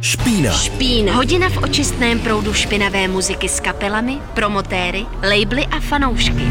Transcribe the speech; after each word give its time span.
Špína. 0.00 0.52
Špína. 0.52 1.12
Hodina 1.12 1.48
v 1.48 1.56
očistném 1.56 2.18
proudu 2.18 2.52
špinavé 2.52 3.08
muziky 3.08 3.48
s 3.48 3.60
kapelami, 3.60 4.16
promotéry, 4.34 5.04
labely 5.20 5.66
a 5.66 5.80
fanoušky. 5.80 6.42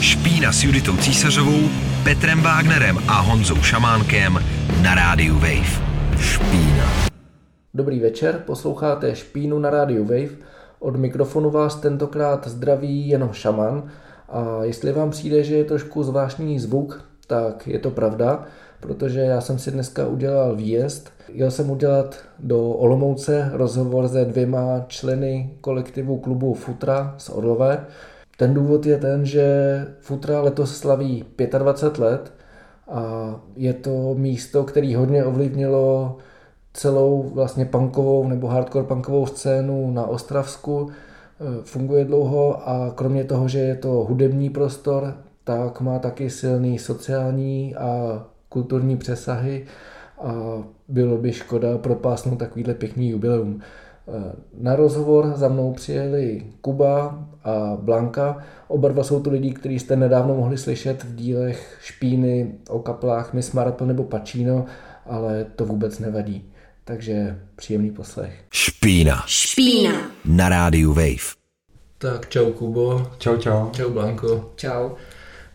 Špína 0.00 0.52
s 0.52 0.64
Juditou 0.64 0.96
Císařovou, 0.96 1.60
Petrem 2.04 2.42
Wagnerem 2.42 2.98
a 3.08 3.20
Honzou 3.20 3.62
Šamánkem 3.62 4.44
na 4.82 4.94
rádiu 4.94 5.34
Wave. 5.34 5.82
Špína. 6.20 7.08
Dobrý 7.74 8.00
večer, 8.00 8.42
posloucháte 8.46 9.16
Špínu 9.16 9.58
na 9.58 9.70
rádiu 9.70 10.04
Wave. 10.04 10.36
Od 10.78 10.96
mikrofonu 10.96 11.50
vás 11.50 11.74
tentokrát 11.74 12.48
zdraví 12.48 13.08
jenom 13.08 13.32
šaman 13.32 13.82
a 14.28 14.64
jestli 14.64 14.92
vám 14.92 15.10
přijde, 15.10 15.44
že 15.44 15.54
je 15.54 15.64
trošku 15.64 16.02
zvláštní 16.02 16.58
zvuk, 16.58 17.04
tak 17.26 17.66
je 17.66 17.78
to 17.78 17.90
pravda, 17.90 18.44
protože 18.82 19.20
já 19.20 19.40
jsem 19.40 19.58
si 19.58 19.70
dneska 19.70 20.06
udělal 20.06 20.56
výjezd. 20.56 21.10
Jel 21.28 21.50
jsem 21.50 21.70
udělat 21.70 22.16
do 22.38 22.70
Olomouce 22.70 23.50
rozhovor 23.52 24.08
se 24.08 24.24
dvěma 24.24 24.84
členy 24.88 25.50
kolektivu 25.60 26.18
klubu 26.18 26.54
Futra 26.54 27.14
z 27.18 27.28
Orlové. 27.28 27.86
Ten 28.36 28.54
důvod 28.54 28.86
je 28.86 28.98
ten, 28.98 29.26
že 29.26 29.46
Futra 30.00 30.40
letos 30.40 30.76
slaví 30.76 31.24
25 31.58 31.98
let 32.04 32.32
a 32.88 33.34
je 33.56 33.74
to 33.74 34.14
místo, 34.14 34.64
který 34.64 34.94
hodně 34.94 35.24
ovlivnilo 35.24 36.16
celou 36.72 37.30
vlastně 37.34 37.64
punkovou 37.64 38.28
nebo 38.28 38.46
hardcore 38.46 38.86
punkovou 38.86 39.26
scénu 39.26 39.90
na 39.90 40.06
Ostravsku. 40.06 40.90
Funguje 41.62 42.04
dlouho 42.04 42.68
a 42.68 42.92
kromě 42.94 43.24
toho, 43.24 43.48
že 43.48 43.58
je 43.58 43.76
to 43.76 43.88
hudební 43.88 44.50
prostor, 44.50 45.14
tak 45.44 45.80
má 45.80 45.98
taky 45.98 46.30
silný 46.30 46.78
sociální 46.78 47.74
a 47.74 48.24
kulturní 48.52 48.96
přesahy 48.96 49.66
a 50.22 50.32
bylo 50.88 51.16
by 51.16 51.32
škoda 51.32 51.78
propásnout 51.78 52.38
takovýhle 52.38 52.74
pěkný 52.74 53.10
jubileum. 53.10 53.60
Na 54.58 54.76
rozhovor 54.76 55.32
za 55.36 55.48
mnou 55.48 55.72
přijeli 55.72 56.42
Kuba 56.60 57.24
a 57.44 57.76
Blanka. 57.80 58.38
Oba 58.68 58.88
dva 58.88 59.04
jsou 59.04 59.20
to 59.20 59.30
lidi, 59.30 59.52
kteří 59.52 59.78
jste 59.78 59.96
nedávno 59.96 60.34
mohli 60.34 60.58
slyšet 60.58 61.04
v 61.04 61.14
dílech 61.14 61.78
Špíny 61.82 62.54
o 62.68 62.78
kaplách 62.78 63.32
Miss 63.32 63.52
Marple 63.52 63.86
nebo 63.86 64.04
Pacino, 64.04 64.64
ale 65.06 65.46
to 65.56 65.64
vůbec 65.64 65.98
nevadí. 65.98 66.44
Takže 66.84 67.38
příjemný 67.56 67.90
poslech. 67.90 68.44
Špína. 68.52 69.22
Špína. 69.26 69.92
Na 70.24 70.48
rádiu 70.48 70.92
Wave. 70.92 71.42
Tak 71.98 72.28
čau 72.28 72.52
Kubo. 72.52 73.06
Čau, 73.18 73.36
čau. 73.36 73.70
Čau 73.70 73.90
Blanko. 73.90 74.50
Čau. 74.56 74.90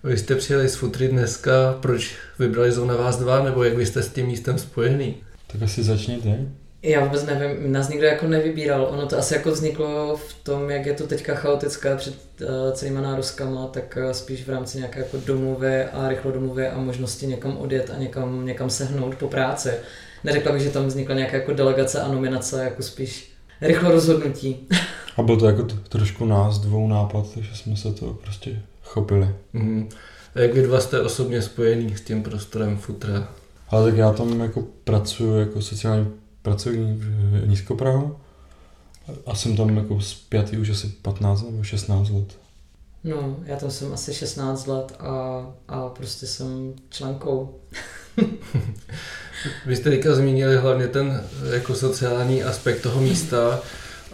Vy 0.03 0.17
jste 0.17 0.35
přijeli 0.35 0.69
z 0.69 0.75
Futry 0.75 1.07
dneska, 1.07 1.77
proč 1.81 2.15
vybrali 2.39 2.71
zrovna 2.71 2.95
vás 2.95 3.17
dva, 3.17 3.43
nebo 3.43 3.63
jak 3.63 3.77
vy 3.77 3.85
jste 3.85 4.03
s 4.03 4.09
tím 4.09 4.27
místem 4.27 4.57
spojený? 4.57 5.15
Tak 5.47 5.61
asi 5.61 5.83
začni 5.83 6.17
ty. 6.17 6.35
Já 6.83 7.05
vůbec 7.05 7.25
nevím, 7.25 7.71
nás 7.71 7.89
nikdo 7.89 8.05
jako 8.05 8.27
nevybíral. 8.27 8.87
Ono 8.91 9.05
to 9.05 9.17
asi 9.17 9.33
jako 9.33 9.51
vzniklo 9.51 10.17
v 10.17 10.33
tom, 10.43 10.69
jak 10.69 10.85
je 10.85 10.93
to 10.93 11.07
teďka 11.07 11.35
chaotická 11.35 11.95
před 11.95 12.15
uh, 12.41 12.47
celýma 12.73 13.01
nározkama, 13.01 13.67
tak 13.67 13.97
uh, 14.05 14.11
spíš 14.11 14.43
v 14.43 14.49
rámci 14.49 14.77
nějaké 14.77 14.99
jako 14.99 15.17
domluvy 15.25 15.83
a 15.83 16.09
rychlodomluvy 16.09 16.67
a 16.67 16.77
možnosti 16.79 17.27
někam 17.27 17.57
odjet 17.57 17.91
a 17.95 17.99
někam, 17.99 18.45
někam 18.45 18.69
sehnout 18.69 19.15
po 19.15 19.27
práci. 19.27 19.69
Neřekla 20.23 20.51
bych, 20.51 20.61
že 20.61 20.69
tam 20.69 20.85
vznikla 20.87 21.15
nějaká 21.15 21.37
jako 21.37 21.53
delegace 21.53 22.01
a 22.01 22.07
nominace, 22.07 22.63
jako 22.63 22.83
spíš 22.83 23.31
rychlo 23.61 23.91
rozhodnutí. 23.91 24.67
A 25.17 25.21
byl 25.23 25.37
to 25.37 25.45
jako 25.45 25.63
t- 25.63 25.75
trošku 25.89 26.25
nás 26.25 26.59
dvou 26.59 26.87
nápad, 26.87 27.33
takže 27.33 27.55
jsme 27.55 27.75
se 27.75 27.93
to 27.93 28.05
prostě 28.13 28.59
chopili. 28.87 29.35
Mhm. 29.53 29.89
A 30.35 30.39
jak 30.39 30.53
vy 30.53 30.61
dva 30.61 30.79
jste 30.79 31.01
osobně 31.01 31.41
spojený 31.41 31.95
s 31.95 32.01
tím 32.01 32.23
prostorem 32.23 32.77
Futra? 32.77 33.27
Ale 33.69 33.89
tak 33.89 33.97
já 33.97 34.11
tam 34.11 34.39
jako 34.39 34.63
pracuji 34.83 35.39
jako 35.39 35.61
sociální 35.61 36.07
pracovník 36.41 36.99
v 36.99 37.47
Nízkoprahu 37.47 38.17
a 39.25 39.35
jsem 39.35 39.57
tam 39.57 39.77
jako 39.77 40.01
zpětý 40.01 40.57
už 40.57 40.69
asi 40.69 40.87
15 40.87 41.41
nebo 41.41 41.63
16 41.63 42.09
let. 42.09 42.37
No, 43.03 43.37
já 43.45 43.55
tam 43.55 43.71
jsem 43.71 43.93
asi 43.93 44.13
16 44.13 44.67
let 44.67 44.95
a, 44.99 45.45
a 45.67 45.89
prostě 45.89 46.27
jsem 46.27 46.73
členkou. 46.89 47.55
Vy 49.65 49.75
jste 49.75 49.89
teďka 49.89 50.15
zmínili 50.15 50.57
hlavně 50.57 50.87
ten 50.87 51.23
jako 51.53 51.75
sociální 51.75 52.43
aspekt 52.43 52.81
toho 52.81 53.01
místa, 53.01 53.61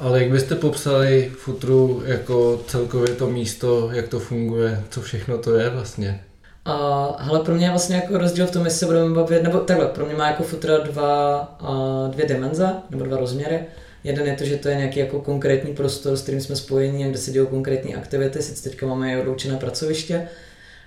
ale 0.03 0.23
jak 0.23 0.31
byste 0.31 0.55
popsali 0.55 1.31
Futru 1.37 2.03
jako 2.05 2.61
celkově 2.67 3.15
to 3.15 3.27
místo, 3.29 3.89
jak 3.93 4.07
to 4.07 4.19
funguje, 4.19 4.83
co 4.89 5.01
všechno 5.01 5.37
to 5.37 5.55
je 5.55 5.69
vlastně? 5.69 6.23
A 6.65 7.15
hele, 7.19 7.39
pro 7.39 7.55
mě 7.55 7.65
je 7.65 7.69
vlastně 7.69 7.95
jako 7.95 8.17
rozdíl 8.17 8.47
v 8.47 8.51
tom, 8.51 8.65
jestli 8.65 8.79
se 8.79 8.85
budeme 8.85 9.15
bavit, 9.15 9.43
nebo 9.43 9.59
takhle, 9.59 9.87
pro 9.87 10.05
mě 10.05 10.15
má 10.15 10.27
jako 10.27 10.43
futra 10.43 10.77
dva, 10.77 11.37
a 11.59 12.07
dvě 12.11 12.25
dimenze, 12.25 12.69
nebo 12.89 13.05
dva 13.05 13.17
rozměry. 13.17 13.59
Jeden 14.03 14.27
je 14.27 14.35
to, 14.35 14.45
že 14.45 14.57
to 14.57 14.69
je 14.69 14.75
nějaký 14.75 14.99
jako 14.99 15.21
konkrétní 15.21 15.73
prostor, 15.75 16.17
s 16.17 16.21
kterým 16.21 16.41
jsme 16.41 16.55
spojeni, 16.55 17.09
kde 17.09 17.17
se 17.17 17.31
dějí 17.31 17.47
konkrétní 17.47 17.95
aktivity, 17.95 18.41
sice 18.41 18.69
teďka 18.69 18.85
máme 18.85 19.13
i 19.13 19.21
odloučené 19.21 19.57
pracoviště, 19.57 20.27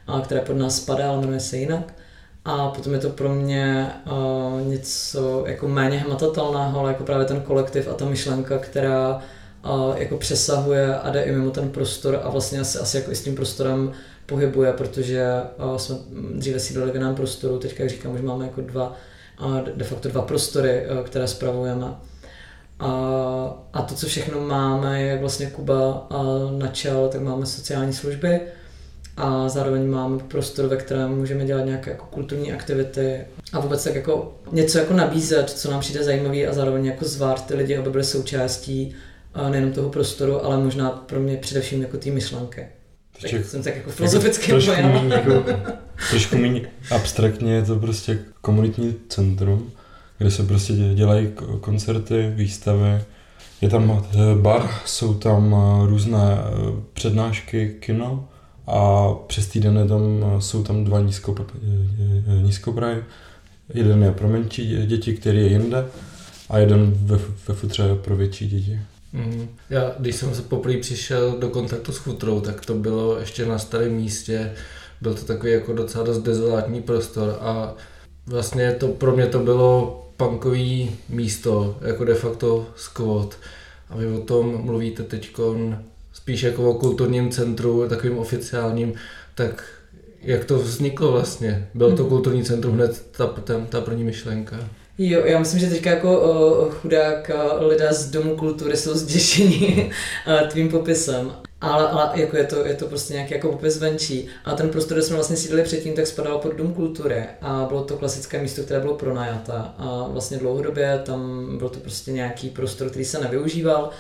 a 0.07 0.21
které 0.21 0.41
pod 0.41 0.57
nás 0.57 0.77
spadá, 0.77 1.09
ale 1.09 1.21
jmenuje 1.21 1.41
se 1.41 1.57
jinak. 1.57 1.93
A 2.47 2.69
potom 2.69 2.93
je 2.93 2.99
to 2.99 3.11
pro 3.11 3.35
mě 3.35 3.91
uh, 4.07 4.67
něco 4.69 5.45
jako 5.47 5.69
méně 5.69 5.99
hmatatelného, 5.99 6.81
ale 6.81 6.91
jako 6.91 7.05
právě 7.05 7.27
ten 7.27 7.41
kolektiv 7.41 7.89
a 7.89 7.95
ta 7.95 8.05
myšlenka, 8.05 8.59
která 8.59 9.21
uh, 9.65 9.97
jako 9.97 10.17
přesahuje 10.17 10.97
a 10.97 11.11
jde 11.11 11.23
i 11.23 11.33
mimo 11.33 11.51
ten 11.51 11.71
prostor 11.71 12.21
a 12.23 12.31
vlastně 12.31 12.61
asi, 12.61 12.79
asi 12.79 12.97
jako 12.97 13.11
i 13.11 13.17
s 13.17 13.25
tím 13.25 13.35
prostorem 13.35 13.93
pohybuje, 14.27 14.73
protože 14.73 15.27
uh, 15.65 15.77
jsme 15.77 15.97
dříve 16.35 16.61
sídlili 16.61 16.91
v 16.91 16.95
jiném 16.95 17.15
prostoru, 17.15 17.59
teďka 17.59 17.83
jak 17.83 17.91
říkám, 17.91 18.15
už 18.15 18.21
máme 18.21 18.45
jako 18.45 18.61
dva, 18.61 18.97
uh, 19.45 19.61
de 19.61 19.85
facto 19.85 20.09
dva 20.09 20.23
prostory, 20.23 20.87
uh, 20.91 21.07
které 21.07 21.29
spravujeme. 21.29 21.87
A, 22.79 22.91
a 23.73 23.83
to, 23.83 23.95
co 23.95 24.07
všechno 24.07 24.41
máme, 24.41 25.03
jak 25.03 25.21
vlastně 25.21 25.47
Kuba 25.47 26.11
uh, 26.11 26.59
načal, 26.59 27.09
tak 27.09 27.21
máme 27.21 27.47
sociální 27.47 27.93
služby, 27.93 28.41
a 29.17 29.49
zároveň 29.49 29.91
máme 29.91 30.19
prostor, 30.19 30.67
ve 30.67 30.77
kterém 30.77 31.17
můžeme 31.17 31.45
dělat 31.45 31.65
nějaké 31.65 31.91
jako 31.91 32.07
kulturní 32.07 32.53
aktivity 32.53 33.21
a 33.53 33.61
vůbec 33.61 33.85
tak 33.85 33.95
jako 33.95 34.35
něco 34.53 34.79
jako 34.79 34.95
nabízet, 34.95 35.51
co 35.51 35.71
nám 35.71 35.81
přijde 35.81 36.05
zajímavý 36.05 36.47
a 36.47 36.53
zároveň 36.53 36.85
jako 36.85 37.05
zvát 37.05 37.47
ty 37.47 37.55
lidi, 37.55 37.77
aby 37.77 37.91
byli 37.91 38.05
součástí 38.05 38.95
nejenom 39.51 39.73
toho 39.73 39.89
prostoru, 39.89 40.45
ale 40.45 40.59
možná 40.59 40.91
pro 40.91 41.21
mě 41.21 41.37
především 41.37 41.83
jako 41.83 41.97
té 41.97 42.11
myšlenky. 42.11 42.67
Tak 43.13 43.23
Ještě 43.23 43.45
jsem 43.45 43.63
tak 43.63 43.77
jako 43.77 43.91
filozoficky 43.91 44.51
trošku 44.51 44.73
méně, 44.83 45.15
jako, 45.15 45.45
trošku 46.11 46.37
méně 46.39 46.61
abstraktně 46.91 47.55
je 47.55 47.63
to 47.63 47.77
prostě 47.77 48.19
komunitní 48.41 48.95
centrum, 49.09 49.73
kde 50.19 50.31
se 50.31 50.43
prostě 50.43 50.73
dě- 50.73 50.95
dělají 50.95 51.29
koncerty, 51.61 52.33
výstavy. 52.35 53.01
Je 53.61 53.69
tam 53.69 54.05
eh, 54.13 54.19
bar, 54.35 54.71
jsou 54.85 55.15
tam 55.15 55.55
eh, 55.55 55.87
různé 55.87 56.39
eh, 56.39 56.83
přednášky, 56.93 57.77
kino 57.81 58.29
a 58.67 59.09
přes 59.27 59.47
týden 59.47 59.89
tam, 59.89 60.25
eh, 60.37 60.41
jsou 60.41 60.63
tam 60.63 60.85
dva 60.85 61.01
nízko, 61.01 61.35
eh, 61.39 62.43
nízkoprahy. 62.43 63.03
Jeden 63.75 64.03
je 64.03 64.13
pro 64.13 64.29
menší 64.29 64.71
dě- 64.71 64.87
děti, 64.87 65.15
který 65.15 65.39
je 65.39 65.47
jinde 65.47 65.87
a 66.51 66.59
jeden 66.59 66.93
ve, 66.97 67.19
ve 67.49 67.55
futře 67.55 67.95
pro 67.95 68.17
větší 68.17 68.49
děti. 68.49 68.81
Mhm. 69.13 69.49
Já, 69.71 69.95
když 69.99 70.17
jsem 70.17 70.35
se 70.35 70.43
poprvé 70.43 70.77
přišel 70.77 71.37
do 71.39 71.49
kontaktu 71.49 71.93
s 71.93 71.97
Futrou, 71.99 72.41
tak 72.41 72.67
to 72.67 72.75
bylo 72.75 73.19
ještě 73.19 73.47
na 73.47 73.59
starém 73.59 73.93
místě. 73.93 74.53
Byl 75.01 75.15
to 75.15 75.25
takový 75.25 75.53
jako 75.53 75.73
docela 75.73 76.05
dost 76.05 76.19
dezolátní 76.19 76.83
prostor 76.83 77.39
a 77.41 77.75
vlastně 78.27 78.73
to 78.73 78.89
pro 78.89 79.17
mě 79.17 79.27
to 79.27 79.39
bylo 79.39 80.03
punkový 80.17 80.91
místo, 81.09 81.77
jako 81.81 82.05
de 82.05 82.15
facto 82.15 82.67
squat. 82.77 83.39
A 83.91 83.97
vy 83.97 84.07
o 84.07 84.21
tom 84.21 84.65
mluvíte 84.65 85.03
teď 85.03 85.37
spíš 86.17 86.43
jako 86.43 86.71
o 86.71 86.75
kulturním 86.75 87.31
centru, 87.31 87.89
takovým 87.89 88.19
oficiálním, 88.19 88.95
tak 89.35 89.65
jak 90.23 90.45
to 90.45 90.59
vzniklo 90.59 91.13
vlastně? 91.13 91.69
Byl 91.75 91.97
to 91.97 92.05
kulturní 92.05 92.45
centrum 92.45 92.75
hned 92.75 93.07
ta, 93.11 93.27
ta, 93.27 93.67
ta 93.69 93.81
první 93.81 94.05
myšlenka? 94.05 94.57
Jo, 94.99 95.23
já 95.25 95.39
myslím, 95.39 95.61
že 95.61 95.67
teďka 95.67 95.91
jako 95.91 96.21
o, 96.21 96.71
chudák 96.71 97.31
lidé 97.59 97.89
z 97.93 98.11
Domu 98.11 98.37
kultury 98.37 98.77
jsou 98.77 98.95
zděšení 98.95 99.91
o, 100.27 100.47
tvým 100.51 100.69
popisem. 100.69 101.33
Ale, 101.61 101.89
ale 101.89 102.11
jako 102.15 102.37
je, 102.37 102.45
to, 102.45 102.67
je 102.67 102.75
to 102.75 102.87
prostě 102.87 103.13
nějaký 103.13 103.35
jako 103.35 103.49
popis 103.49 103.79
venčí. 103.79 104.29
A 104.45 104.55
ten 104.55 104.69
prostor, 104.69 104.97
kde 104.97 105.03
jsme 105.03 105.17
vlastně 105.17 105.37
sídlili 105.37 105.63
předtím, 105.63 105.95
tak 105.95 106.07
spadal 106.07 106.39
pod 106.39 106.55
Dům 106.55 106.75
kultury 106.75 107.25
a 107.41 107.65
bylo 107.69 107.85
to 107.85 107.97
klasické 107.97 108.43
místo, 108.43 108.63
které 108.63 108.81
bylo 108.81 108.95
pronajaté. 108.95 109.53
A 109.79 110.09
vlastně 110.09 110.39
dlouhodobě 110.39 111.03
tam 111.05 111.49
byl 111.59 111.69
to 111.69 111.79
prostě 111.79 112.13
nějaký 112.13 112.51
prostor, 112.51 112.91
který 112.91 113.05
se 113.05 113.21
nevyužíval 113.21 113.91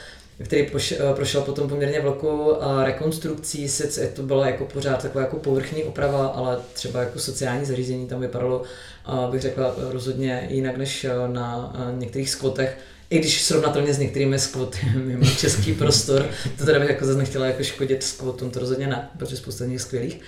který 0.44 0.66
poš, 0.66 0.94
prošel 1.14 1.40
potom 1.40 1.68
poměrně 1.68 2.00
velkou 2.00 2.56
a, 2.60 2.84
rekonstrukcí, 2.84 3.68
sice 3.68 4.06
to 4.06 4.22
byla 4.22 4.46
jako 4.46 4.64
pořád 4.64 5.02
taková 5.02 5.24
jako 5.24 5.36
povrchní 5.36 5.84
oprava, 5.84 6.26
ale 6.26 6.58
třeba 6.72 7.00
jako 7.00 7.18
sociální 7.18 7.64
zařízení 7.64 8.08
tam 8.08 8.20
vypadalo, 8.20 8.62
a, 9.04 9.28
bych 9.30 9.40
řekla, 9.40 9.74
rozhodně 9.78 10.46
jinak 10.50 10.76
než 10.76 11.06
na 11.26 11.72
některých 11.98 12.30
skvotech, 12.30 12.76
i 13.10 13.18
když 13.18 13.42
srovnatelně 13.42 13.94
s 13.94 13.98
některými 13.98 14.38
skvoty 14.38 14.78
mimo 14.96 15.26
český 15.26 15.72
prostor, 15.72 16.26
to 16.58 16.64
teda 16.64 16.78
bych 16.78 16.88
jako 16.88 17.06
zase 17.06 17.18
nechtěla 17.18 17.46
jako 17.46 17.62
škodit 17.62 18.02
skvotům, 18.02 18.50
to 18.50 18.60
rozhodně 18.60 18.86
ne, 18.86 19.08
protože 19.18 19.36
spousta 19.36 19.64
z 19.64 19.68
nich 19.68 19.80
skvělých. 19.80 20.20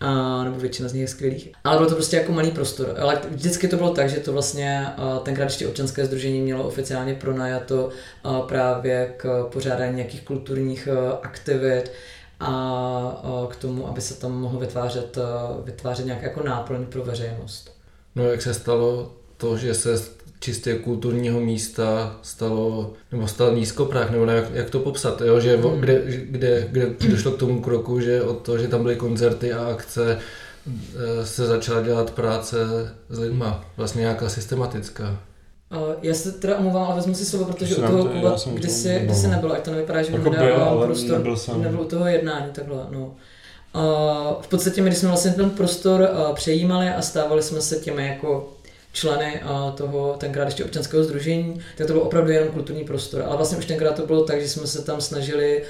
A, 0.00 0.44
nebo 0.44 0.56
většina 0.56 0.88
z 0.88 0.92
nich 0.92 1.02
je 1.02 1.08
skvělých. 1.08 1.52
Ale 1.64 1.76
bylo 1.76 1.88
to 1.88 1.94
prostě 1.94 2.16
jako 2.16 2.32
malý 2.32 2.50
prostor. 2.50 2.94
Ale 2.98 3.20
vždycky 3.30 3.68
to 3.68 3.76
bylo 3.76 3.94
tak, 3.94 4.10
že 4.10 4.20
to 4.20 4.32
vlastně 4.32 4.86
tenkrát 5.22 5.44
ještě 5.44 5.68
občanské 5.68 6.06
združení 6.06 6.40
mělo 6.40 6.64
oficiálně 6.64 7.14
pronajato 7.14 7.88
právě 8.48 9.14
k 9.16 9.44
pořádání 9.52 9.96
nějakých 9.96 10.22
kulturních 10.22 10.88
aktivit 11.22 11.92
a 12.40 13.46
k 13.50 13.56
tomu, 13.56 13.88
aby 13.88 14.00
se 14.00 14.20
tam 14.20 14.32
mohlo 14.32 14.60
vytvářet, 14.60 15.18
vytvářet 15.64 16.06
nějaká 16.06 16.22
jako 16.22 16.42
náplň 16.42 16.86
pro 16.86 17.02
veřejnost. 17.04 17.76
No 18.14 18.24
jak 18.24 18.42
se 18.42 18.54
stalo 18.54 19.12
to, 19.36 19.56
že 19.56 19.74
se 19.74 19.98
čistě 20.40 20.74
kulturního 20.74 21.40
místa 21.40 22.16
stalo, 22.22 22.92
nebo 23.12 23.28
stal 23.28 23.54
nízkoprach, 23.54 24.10
nebo 24.10 24.24
jak, 24.24 24.44
jak 24.54 24.70
to 24.70 24.78
popsat, 24.78 25.20
jo? 25.20 25.40
Že, 25.40 25.56
hmm. 25.56 25.80
kde, 25.80 26.02
kde, 26.06 26.66
kde 26.70 27.08
došlo 27.08 27.32
k 27.32 27.38
tomu 27.38 27.60
kroku, 27.60 28.00
že 28.00 28.22
od 28.22 28.40
toho, 28.40 28.58
že 28.58 28.68
tam 28.68 28.82
byly 28.82 28.96
koncerty 28.96 29.52
a 29.52 29.64
akce, 29.64 30.18
eh, 30.96 31.26
se 31.26 31.46
začala 31.46 31.80
dělat 31.80 32.10
práce 32.10 32.56
s 33.08 33.18
lidma, 33.18 33.64
vlastně 33.76 34.00
nějaká 34.00 34.28
systematická. 34.28 35.18
Uh, 35.76 35.94
já 36.02 36.14
se 36.14 36.32
teda 36.32 36.58
omlouvám, 36.58 36.82
ale 36.82 36.96
vezmu 36.96 37.14
si 37.14 37.24
slovo, 37.24 37.44
protože 37.44 37.76
u 37.76 37.80
toho 37.80 38.04
Kuba, 38.04 38.36
kdy 38.54 38.68
jsi, 38.68 39.00
kdy 39.04 39.14
jsi 39.14 39.28
nebyl, 39.28 39.52
ať 39.52 39.64
to 39.64 39.70
nevypadá, 39.70 40.02
že 40.02 40.12
jako 40.12 40.30
byl, 40.30 40.62
ale 40.62 40.86
prostor, 40.86 41.18
nebyl, 41.18 41.36
jsem. 41.36 41.62
nebyl 41.62 41.80
u 41.80 41.84
toho 41.84 42.06
jednání, 42.06 42.52
takhle, 42.52 42.76
no. 42.90 43.14
Uh, 43.74 44.42
v 44.42 44.48
podstatě 44.48 44.82
my, 44.82 44.88
když 44.88 44.98
jsme 44.98 45.08
vlastně 45.08 45.30
ten 45.30 45.50
prostor 45.50 46.00
uh, 46.00 46.34
přejímali 46.34 46.88
a 46.88 47.02
stávali 47.02 47.42
jsme 47.42 47.60
se 47.60 47.76
těmi 47.76 48.06
jako 48.06 48.52
členy 48.92 49.40
uh, 49.44 49.74
toho 49.74 50.16
tenkrát 50.18 50.44
ještě 50.44 50.64
občanského 50.64 51.04
združení, 51.04 51.60
tak 51.76 51.86
to 51.86 51.92
byl 51.92 52.02
opravdu 52.02 52.30
jenom 52.30 52.48
kulturní 52.48 52.84
prostor. 52.84 53.22
Ale 53.22 53.36
vlastně 53.36 53.58
už 53.58 53.64
tenkrát 53.64 53.94
to 53.94 54.06
bylo 54.06 54.24
tak, 54.24 54.40
že 54.40 54.48
jsme 54.48 54.66
se 54.66 54.84
tam 54.84 55.00
snažili 55.00 55.62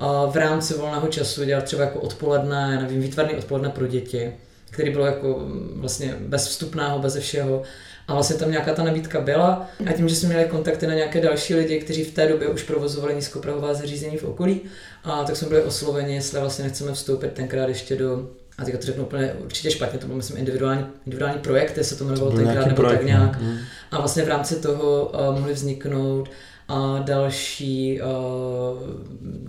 uh, 0.00 0.32
v 0.32 0.36
rámci 0.36 0.74
volného 0.74 1.08
času 1.08 1.44
dělat 1.44 1.64
třeba 1.64 1.82
jako 1.82 2.00
odpoledne, 2.00 2.80
nevím, 2.82 3.00
výtvarný 3.00 3.34
odpoledne 3.34 3.68
pro 3.68 3.86
děti, 3.86 4.32
který 4.70 4.90
bylo 4.90 5.06
jako 5.06 5.28
mm, 5.28 5.72
vlastně 5.80 6.16
bez 6.20 6.46
vstupného, 6.48 6.98
bez 6.98 7.16
všeho. 7.16 7.62
A 8.08 8.14
vlastně 8.14 8.36
tam 8.36 8.50
nějaká 8.50 8.74
ta 8.74 8.84
nabídka 8.84 9.20
byla. 9.20 9.68
A 9.90 9.92
tím, 9.92 10.08
že 10.08 10.16
jsme 10.16 10.28
měli 10.28 10.44
kontakty 10.44 10.86
na 10.86 10.94
nějaké 10.94 11.20
další 11.20 11.54
lidi, 11.54 11.80
kteří 11.80 12.04
v 12.04 12.14
té 12.14 12.28
době 12.28 12.48
už 12.48 12.62
provozovali 12.62 13.14
nízkoprahová 13.14 13.74
zařízení 13.74 14.16
v 14.16 14.24
okolí, 14.24 14.60
a 15.04 15.24
tak 15.24 15.36
jsme 15.36 15.48
byli 15.48 15.62
osloveni, 15.62 16.14
jestli 16.14 16.40
vlastně 16.40 16.64
nechceme 16.64 16.92
vstoupit 16.92 17.32
tenkrát 17.32 17.68
ještě 17.68 17.96
do 17.96 18.28
a 18.58 18.64
teďka 18.64 18.78
to 18.78 18.86
řeknu 18.86 19.04
úplně 19.04 19.32
určitě 19.32 19.70
špatně, 19.70 19.98
to 19.98 20.06
byl 20.06 20.16
myslím 20.16 20.36
individuální, 20.36 20.86
individuální 21.06 21.40
projekt, 21.40 21.78
se 21.82 21.96
to 21.96 22.04
jmenovalo 22.04 22.32
tenkrát, 22.32 22.66
nebo 22.66 22.76
projekt, 22.76 22.98
tak 22.98 23.06
nějak. 23.06 23.40
Mm. 23.40 23.58
A 23.90 23.98
vlastně 23.98 24.22
v 24.22 24.28
rámci 24.28 24.56
toho 24.56 25.06
uh, 25.06 25.38
mohly 25.38 25.52
vzniknout 25.52 26.30
a 26.68 26.98
další 26.98 28.00
uh, 28.00 28.08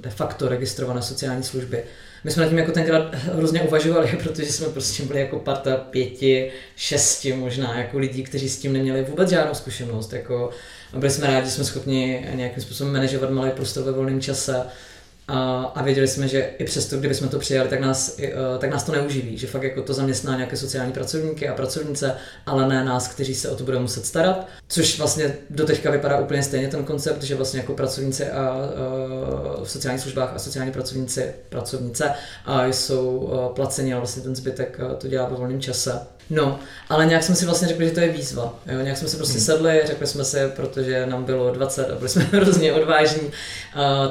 de 0.01 0.09
facto 0.09 0.49
registrované 0.49 1.01
sociální 1.01 1.43
služby. 1.43 1.83
My 2.23 2.31
jsme 2.31 2.43
nad 2.43 2.49
tím 2.49 2.57
jako 2.57 2.71
tenkrát 2.71 3.15
hrozně 3.15 3.61
uvažovali, 3.61 4.17
protože 4.23 4.51
jsme 4.51 4.67
prostě 4.67 5.03
byli 5.03 5.19
jako 5.19 5.39
parta 5.39 5.77
pěti, 5.77 6.51
šesti 6.75 7.33
možná 7.33 7.77
jako 7.77 7.97
lidí, 7.97 8.23
kteří 8.23 8.49
s 8.49 8.59
tím 8.59 8.73
neměli 8.73 9.03
vůbec 9.03 9.29
žádnou 9.29 9.53
zkušenost. 9.53 10.13
Jako, 10.13 10.49
byli 10.97 11.11
jsme 11.11 11.27
rádi, 11.27 11.45
že 11.45 11.51
jsme 11.51 11.63
schopni 11.63 12.27
nějakým 12.33 12.63
způsobem 12.63 12.93
manažovat 12.93 13.29
malý 13.29 13.51
prostor 13.51 13.83
ve 13.83 13.91
volném 13.91 14.21
čase 14.21 14.61
a, 15.27 15.63
a 15.75 15.83
věděli 15.83 16.07
jsme, 16.07 16.27
že 16.27 16.39
i 16.57 16.63
přesto, 16.63 16.97
kdyby 16.97 17.15
jsme 17.15 17.27
to 17.27 17.39
přijali, 17.39 17.69
tak 17.69 17.79
nás, 17.79 18.17
uh, 18.19 18.59
tak 18.59 18.69
nás 18.69 18.83
to 18.83 18.91
neuživí, 18.91 19.37
že 19.37 19.47
fakt 19.47 19.63
jako 19.63 19.81
to 19.81 19.93
zaměstná 19.93 20.35
nějaké 20.35 20.57
sociální 20.57 20.93
pracovníky 20.93 21.49
a 21.49 21.53
pracovnice, 21.53 22.15
ale 22.45 22.67
ne 22.67 22.83
nás, 22.83 23.07
kteří 23.07 23.35
se 23.35 23.49
o 23.49 23.55
to 23.55 23.63
budou 23.63 23.79
muset 23.79 24.05
starat, 24.05 24.47
což 24.67 24.97
vlastně 24.97 25.35
do 25.49 25.65
teďka 25.65 25.91
vypadá 25.91 26.19
úplně 26.19 26.43
stejně 26.43 26.67
ten 26.67 26.83
koncept, 26.83 27.23
že 27.23 27.35
vlastně 27.35 27.59
jako 27.59 27.73
pracovníci 27.73 28.29
a 28.29 28.55
uh, 29.57 29.63
v 29.63 29.71
sociálních 29.71 30.01
službách 30.01 30.31
a 30.35 30.39
sociální 30.39 30.71
pracovníci, 30.71 31.33
pracovnice 31.49 32.11
a 32.45 32.65
jsou 32.65 33.17
uh, 33.17 33.47
placeni 33.47 33.93
a 33.93 33.97
vlastně 33.97 34.23
ten 34.23 34.35
zbytek 34.35 34.79
to 34.97 35.07
dělá 35.07 35.29
ve 35.29 35.35
volném 35.35 35.61
čase. 35.61 35.99
No, 36.29 36.59
ale 36.89 37.05
nějak 37.05 37.23
jsme 37.23 37.35
si 37.35 37.45
vlastně 37.45 37.67
řekli, 37.67 37.85
že 37.85 37.91
to 37.91 37.99
je 37.99 38.09
výzva. 38.09 38.59
Jo? 38.65 38.79
Nějak 38.79 38.97
jsme 38.97 39.07
se 39.07 39.17
prostě 39.17 39.37
hmm. 39.37 39.45
sedli, 39.45 39.81
řekli 39.85 40.07
jsme 40.07 40.25
si, 40.25 40.37
protože 40.55 41.05
nám 41.05 41.23
bylo 41.23 41.51
20 41.51 41.91
a 41.91 41.95
byli 41.95 42.09
jsme 42.09 42.23
hrozně 42.31 42.73
odvážní, 42.73 43.21
uh, 43.21 43.31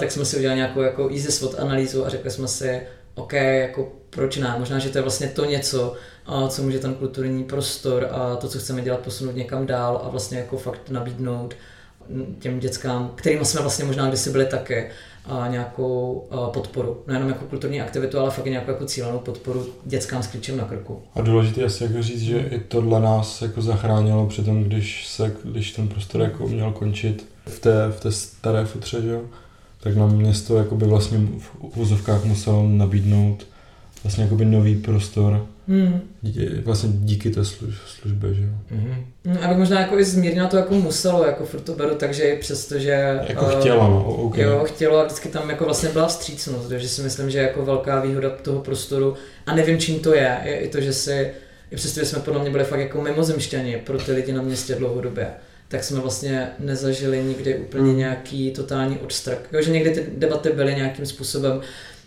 tak 0.00 0.12
jsme 0.12 0.24
si 0.24 0.36
udělali 0.36 0.56
nějakou 0.56 0.82
jako 0.82 1.08
easy 1.08 1.32
SWOT 1.32 1.58
analýzu 1.58 2.06
a 2.06 2.08
řekli 2.08 2.30
jsme 2.30 2.48
si, 2.48 2.82
OK, 3.14 3.32
jako 3.32 3.92
proč 4.10 4.36
ne, 4.36 4.54
možná, 4.58 4.78
že 4.78 4.88
to 4.88 4.98
je 4.98 5.02
vlastně 5.02 5.28
to 5.28 5.44
něco, 5.44 5.94
uh, 6.28 6.48
co 6.48 6.62
může 6.62 6.78
ten 6.78 6.94
kulturní 6.94 7.44
prostor 7.44 8.08
a 8.10 8.36
to, 8.36 8.48
co 8.48 8.58
chceme 8.58 8.82
dělat, 8.82 9.00
posunout 9.00 9.36
někam 9.36 9.66
dál 9.66 10.00
a 10.04 10.08
vlastně 10.08 10.38
jako 10.38 10.56
fakt 10.56 10.90
nabídnout 10.90 11.54
těm 12.38 12.60
dětskám, 12.60 13.12
kterým 13.14 13.44
jsme 13.44 13.60
vlastně 13.60 13.84
možná 13.84 14.08
kdysi 14.08 14.30
byli 14.30 14.46
taky, 14.46 14.90
a 15.26 15.48
nějakou 15.48 16.28
podporu. 16.52 17.02
Nejenom 17.06 17.28
jako 17.28 17.44
kulturní 17.44 17.80
aktivitu, 17.80 18.18
ale 18.18 18.30
fakt 18.30 18.46
nějakou 18.46 18.70
jako 18.70 18.84
cílenou 18.84 19.18
podporu 19.18 19.66
dětskám 19.84 20.22
s 20.22 20.26
klíčem 20.26 20.56
na 20.56 20.64
krku. 20.64 21.02
A 21.14 21.20
důležité 21.20 21.64
asi 21.64 21.84
jako 21.84 22.02
říct, 22.02 22.22
že 22.22 22.38
i 22.38 22.58
tohle 22.60 23.00
nás 23.00 23.42
jako 23.42 23.62
zachránilo 23.62 24.26
při 24.26 24.42
tom, 24.42 24.64
když, 24.64 25.08
se, 25.08 25.36
když 25.44 25.72
ten 25.72 25.88
prostor 25.88 26.20
jako 26.20 26.48
měl 26.48 26.72
končit 26.72 27.26
v 27.46 27.58
té, 27.58 27.88
v 27.90 28.00
té 28.00 28.12
staré 28.12 28.64
futře, 28.64 29.02
že 29.02 29.20
tak 29.80 29.96
nám 29.96 30.16
město 30.16 30.56
jako 30.56 30.74
by 30.74 30.86
vlastně 30.86 31.18
v 31.72 31.76
úzovkách 31.76 32.24
muselo 32.24 32.68
nabídnout 32.68 33.46
vlastně 34.04 34.24
jakoby 34.24 34.44
nový 34.44 34.76
prostor. 34.76 35.46
Hmm. 35.68 36.00
Vlastně 36.64 36.90
díky 36.92 37.30
té 37.30 37.44
služ, 37.44 37.74
službě, 37.86 38.34
že 38.34 38.42
jo. 38.42 38.48
Mm-hmm. 38.72 39.38
A 39.42 39.52
možná 39.52 39.80
jako 39.80 39.98
i 39.98 40.04
zmírnila 40.04 40.48
to 40.48 40.56
jako 40.56 40.74
muselo, 40.74 41.26
jako 41.26 41.44
furt 41.44 41.60
to 41.60 41.72
beru, 41.72 41.94
takže 41.94 42.22
i 42.22 42.38
přesto, 42.38 42.78
že... 42.78 43.20
Jako 43.28 43.44
uh, 43.44 43.60
chtělo, 43.60 43.90
no, 43.90 44.04
okay. 44.04 44.44
Jo, 44.44 44.64
chtělo 44.66 44.98
a 44.98 45.04
vždycky 45.04 45.28
tam 45.28 45.50
jako 45.50 45.64
vlastně 45.64 45.88
byla 45.88 46.06
vstřícnost, 46.06 46.68
takže 46.68 46.88
si 46.88 47.02
myslím, 47.02 47.30
že 47.30 47.38
jako 47.38 47.64
velká 47.64 48.00
výhoda 48.00 48.30
toho 48.30 48.60
prostoru, 48.60 49.14
a 49.46 49.54
nevím 49.54 49.78
čím 49.78 50.00
to 50.00 50.14
je, 50.14 50.38
je 50.44 50.58
i 50.58 50.68
to, 50.68 50.80
že 50.80 50.92
si, 50.92 51.30
i 51.70 51.76
přesto, 51.76 52.00
že 52.00 52.06
jsme 52.06 52.18
podle 52.18 52.40
mě 52.40 52.50
byli 52.50 52.64
fakt 52.64 52.80
jako 52.80 53.00
mimozemšťani 53.00 53.76
pro 53.76 53.98
ty 53.98 54.12
lidi 54.12 54.32
na 54.32 54.42
městě 54.42 54.74
dlouhodobě, 54.74 55.26
tak 55.68 55.84
jsme 55.84 56.00
vlastně 56.00 56.48
nezažili 56.58 57.24
nikdy 57.24 57.56
úplně 57.56 57.88
hmm. 57.88 57.98
nějaký 57.98 58.50
totální 58.50 58.98
odstrk. 58.98 59.48
Jo, 59.52 59.62
že 59.62 59.70
někdy 59.70 59.90
ty 59.90 60.06
debaty 60.16 60.50
byly 60.50 60.74
nějakým 60.74 61.06
způsobem, 61.06 61.60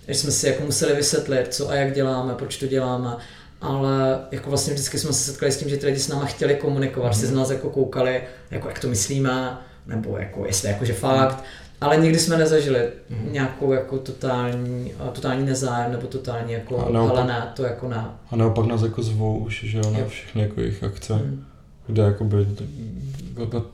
že 0.07 0.13
jsme 0.13 0.31
si 0.31 0.48
jako 0.48 0.63
museli 0.63 0.95
vysvětlit, 0.95 1.54
co 1.54 1.69
a 1.69 1.75
jak 1.75 1.94
děláme, 1.94 2.33
proč 2.33 2.57
to 2.57 2.68
děláme, 2.68 3.09
ale 3.62 4.19
jako 4.31 4.50
vlastně 4.50 4.74
vždycky 4.74 5.00
jsme 5.00 5.13
se 5.13 5.24
setkali 5.24 5.51
s 5.51 5.57
tím, 5.57 5.69
že 5.69 5.77
ty 5.77 5.86
lidi 5.86 6.00
s 6.00 6.07
náma 6.07 6.25
chtěli 6.25 6.56
komunikovat, 6.56 7.07
mm. 7.07 7.13
si 7.13 7.25
z 7.25 7.31
nás 7.31 7.50
jako 7.50 7.69
koukali, 7.69 8.24
jako 8.51 8.68
jak 8.68 8.80
to 8.80 8.88
myslíme, 8.88 9.57
nebo 9.88 10.18
jako 10.18 10.45
jestli 10.45 10.69
jakože 10.69 10.94
fakt, 10.94 11.44
ale 11.81 11.98
nikdy 11.98 12.19
jsme 12.19 12.38
nezažili 12.38 12.89
mm. 13.09 13.33
nějakou 13.33 13.71
jako 13.74 13.98
totální, 13.98 14.94
totální 15.13 15.45
nezájem 15.45 15.92
nebo 15.92 16.07
totální 16.07 16.54
jako, 16.54 16.88
a 16.88 16.92
naopak, 16.92 17.18
ale 17.18 17.27
ne, 17.27 17.51
to 17.56 17.63
jako 17.63 17.88
ne. 17.88 18.06
A 18.31 18.36
naopak 18.36 18.65
nás 18.65 18.81
jako 18.81 19.04
zvou 19.04 19.38
už, 19.38 19.63
že 19.63 19.77
jo, 19.77 19.92
na 19.92 20.07
všechny 20.07 20.42
jako 20.42 20.62
jejich 20.62 20.83
akce, 20.83 21.13
mm. 21.13 21.45
kde 21.88 22.04
jakoby 22.04 22.48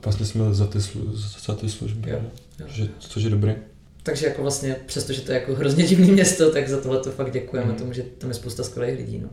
vlastně 0.03 0.25
jsme 0.25 0.53
za 0.53 0.67
ty, 0.67 0.81
slu, 0.81 1.01
za 1.45 1.55
ty 1.55 1.69
služby, 1.69 2.09
jo, 2.09 2.19
jo. 2.59 2.65
Že, 2.67 2.87
což 2.99 3.23
je 3.23 3.29
dobrý. 3.29 3.55
Takže 4.03 4.25
jako 4.25 4.41
vlastně, 4.41 4.75
přestože 4.85 5.21
to 5.21 5.31
je 5.31 5.39
jako 5.39 5.55
hrozně 5.55 5.83
divný 5.83 6.11
město, 6.11 6.51
tak 6.51 6.69
za 6.69 6.81
tohle 6.81 6.99
to 6.99 7.11
fakt 7.11 7.31
děkujeme 7.31 7.71
mm. 7.71 7.77
tomu, 7.77 7.93
že 7.93 8.03
tam 8.17 8.29
je 8.29 8.33
spousta 8.33 8.63
skvělých 8.63 8.97
lidí. 8.97 9.19
No. 9.19 9.29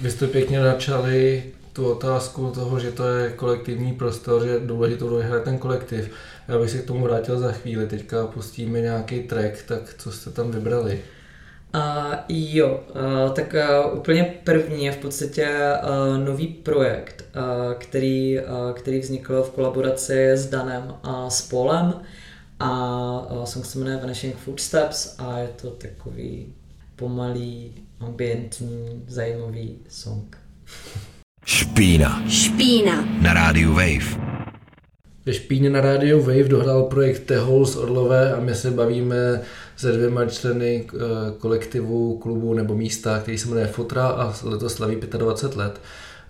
Vy 0.00 0.10
jste 0.10 0.26
pěkně 0.26 0.60
začali 0.60 1.44
tu 1.72 1.90
otázku 1.90 2.50
toho, 2.50 2.80
že 2.80 2.92
to 2.92 3.08
je 3.08 3.30
kolektivní 3.30 3.92
prostor, 3.92 4.44
že 4.44 4.60
důležitou 4.60 5.08
roli 5.08 5.24
hraje 5.24 5.42
ten 5.42 5.58
kolektiv. 5.58 6.10
Já 6.48 6.58
bych 6.58 6.70
se 6.70 6.78
k 6.78 6.86
tomu 6.86 7.04
vrátil 7.04 7.38
za 7.38 7.52
chvíli, 7.52 7.86
teďka 7.86 8.26
pustíme 8.26 8.80
nějaký 8.80 9.22
track, 9.22 9.62
tak 9.62 9.94
co 9.98 10.12
jste 10.12 10.30
tam 10.30 10.50
vybrali? 10.50 11.00
Uh, 11.74 12.14
jo, 12.28 12.80
uh, 12.90 13.32
tak 13.32 13.54
uh, 13.54 13.98
úplně 13.98 14.34
první 14.44 14.84
je 14.84 14.92
v 14.92 14.96
podstatě 14.96 15.48
uh, 15.48 16.24
nový 16.24 16.46
projekt, 16.46 17.24
uh, 17.36 17.74
který, 17.74 18.38
uh, 18.38 18.72
který 18.72 18.98
vznikl 18.98 19.42
v 19.42 19.50
kolaboraci 19.50 20.28
s 20.28 20.46
Danem 20.46 20.94
a 21.02 21.30
s 21.30 21.42
Polem 21.42 21.94
a 22.60 22.70
uh, 23.30 23.44
song 23.44 23.66
se 23.66 23.78
jmenuje 23.78 23.96
Vanishing 23.96 24.36
Footsteps 24.36 25.14
a 25.18 25.38
je 25.38 25.48
to 25.62 25.70
takový 25.70 26.54
pomalý, 26.96 27.74
ambientní, 28.00 29.04
zajímavý 29.08 29.78
song. 29.88 30.36
Špína. 31.44 32.22
Špína. 32.28 33.08
Na 33.22 33.32
rádiu 33.32 33.74
Wave. 33.74 34.26
Ve 35.26 35.32
Špíně 35.32 35.70
na 35.70 35.80
rádiu 35.80 36.20
Wave 36.20 36.48
dohrál 36.48 36.82
projekt 36.82 37.20
Tehol 37.20 37.66
z 37.66 37.76
Orlové 37.76 38.34
a 38.34 38.40
my 38.40 38.54
se 38.54 38.70
bavíme 38.70 39.40
se 39.76 39.92
dvěma 39.92 40.26
členy 40.26 40.86
eh, 40.88 40.98
kolektivu, 41.38 42.18
klubu 42.18 42.54
nebo 42.54 42.74
místa, 42.74 43.18
který 43.18 43.38
se 43.38 43.48
jmenuje 43.48 43.66
Fotra 43.66 44.06
a 44.06 44.34
letos 44.42 44.74
slaví 44.74 44.96
25 44.96 45.56
let. 45.56 45.80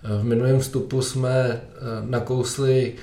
Eh, 0.03 0.21
v 0.21 0.23
minulém 0.23 0.59
vstupu 0.59 1.01
jsme 1.01 1.31
eh, 1.39 1.61
nakousli 2.01 2.93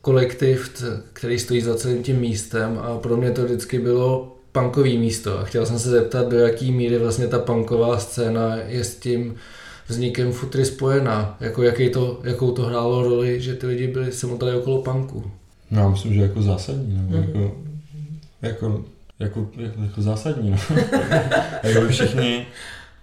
kolektiv, 0.00 0.84
který 1.12 1.38
stojí 1.38 1.60
za 1.60 1.74
celým 1.74 2.02
tím 2.02 2.16
místem 2.16 2.78
a 2.78 2.98
pro 2.98 3.16
mě 3.16 3.30
to 3.30 3.44
vždycky 3.44 3.78
bylo 3.78 4.36
punkový 4.52 4.98
místo 4.98 5.38
a 5.38 5.44
chtěl 5.44 5.66
jsem 5.66 5.78
se 5.78 5.90
zeptat, 5.90 6.28
do 6.28 6.38
jaký 6.38 6.72
míry 6.72 6.98
vlastně 6.98 7.26
ta 7.26 7.38
punková 7.38 7.98
scéna 7.98 8.56
je 8.56 8.84
s 8.84 8.96
tím 8.96 9.34
vznikem 9.88 10.32
futry 10.32 10.64
spojená, 10.64 11.36
jako 11.40 11.62
jaký 11.62 11.90
to, 11.90 12.20
jakou 12.24 12.50
to 12.50 12.62
hrálo 12.62 13.02
roli, 13.02 13.40
že 13.40 13.54
ty 13.54 13.66
lidi 13.66 13.86
byli 13.86 14.12
se 14.12 14.26
motali 14.26 14.54
okolo 14.54 14.82
punku. 14.82 15.30
No, 15.70 15.80
já 15.80 15.88
myslím, 15.88 16.14
že 16.14 16.20
jako 16.20 16.42
zásadní, 16.42 16.96
nebo 16.96 17.16
mm. 17.16 17.22
jako, 17.22 17.56
jako, 18.42 18.84
jako, 19.18 19.48
jako, 19.56 19.82
jako 19.82 20.02
zásadní, 20.02 20.50
no. 20.50 20.56
jako 21.62 21.88
všichni, 21.88 22.46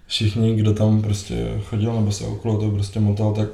všichni, 0.08 0.56
kdo 0.56 0.74
tam 0.74 1.02
prostě 1.02 1.62
chodil 1.64 1.94
nebo 1.94 2.12
se 2.12 2.26
okolo 2.26 2.58
toho 2.58 2.72
prostě 2.72 3.00
motal, 3.00 3.34
tak 3.34 3.50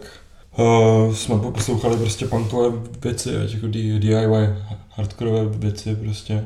uh, 0.57 1.13
jsme 1.13 1.35
poslouchali 1.39 1.97
prostě 1.97 2.25
punkové 2.25 2.69
věci, 3.01 3.29
jako 3.53 3.67
DIY 3.67 4.25
hardcore 4.89 5.45
věci 5.45 5.95
prostě. 5.95 6.43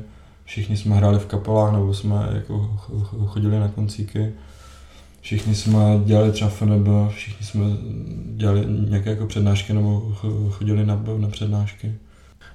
Všichni 0.48 0.78
jsme 0.78 0.96
hráli 0.96 1.20
v 1.20 1.26
kapelách 1.26 1.74
nebo 1.74 1.94
jsme 1.94 2.30
jako 2.34 2.80
chodili 3.28 3.60
na 3.60 3.68
koncíky. 3.68 4.34
Všichni 5.22 5.56
jsme 5.56 5.80
dělali 6.06 6.32
třeba 6.32 6.50
FNB, 6.50 6.88
všichni 7.10 7.46
jsme 7.46 7.64
dělali 8.36 8.66
nějaké 8.90 9.10
jako 9.10 9.26
přednášky 9.26 9.74
nebo 9.74 10.16
chodili 10.50 10.86
na, 10.86 11.04
na 11.18 11.30
přednášky. 11.30 11.96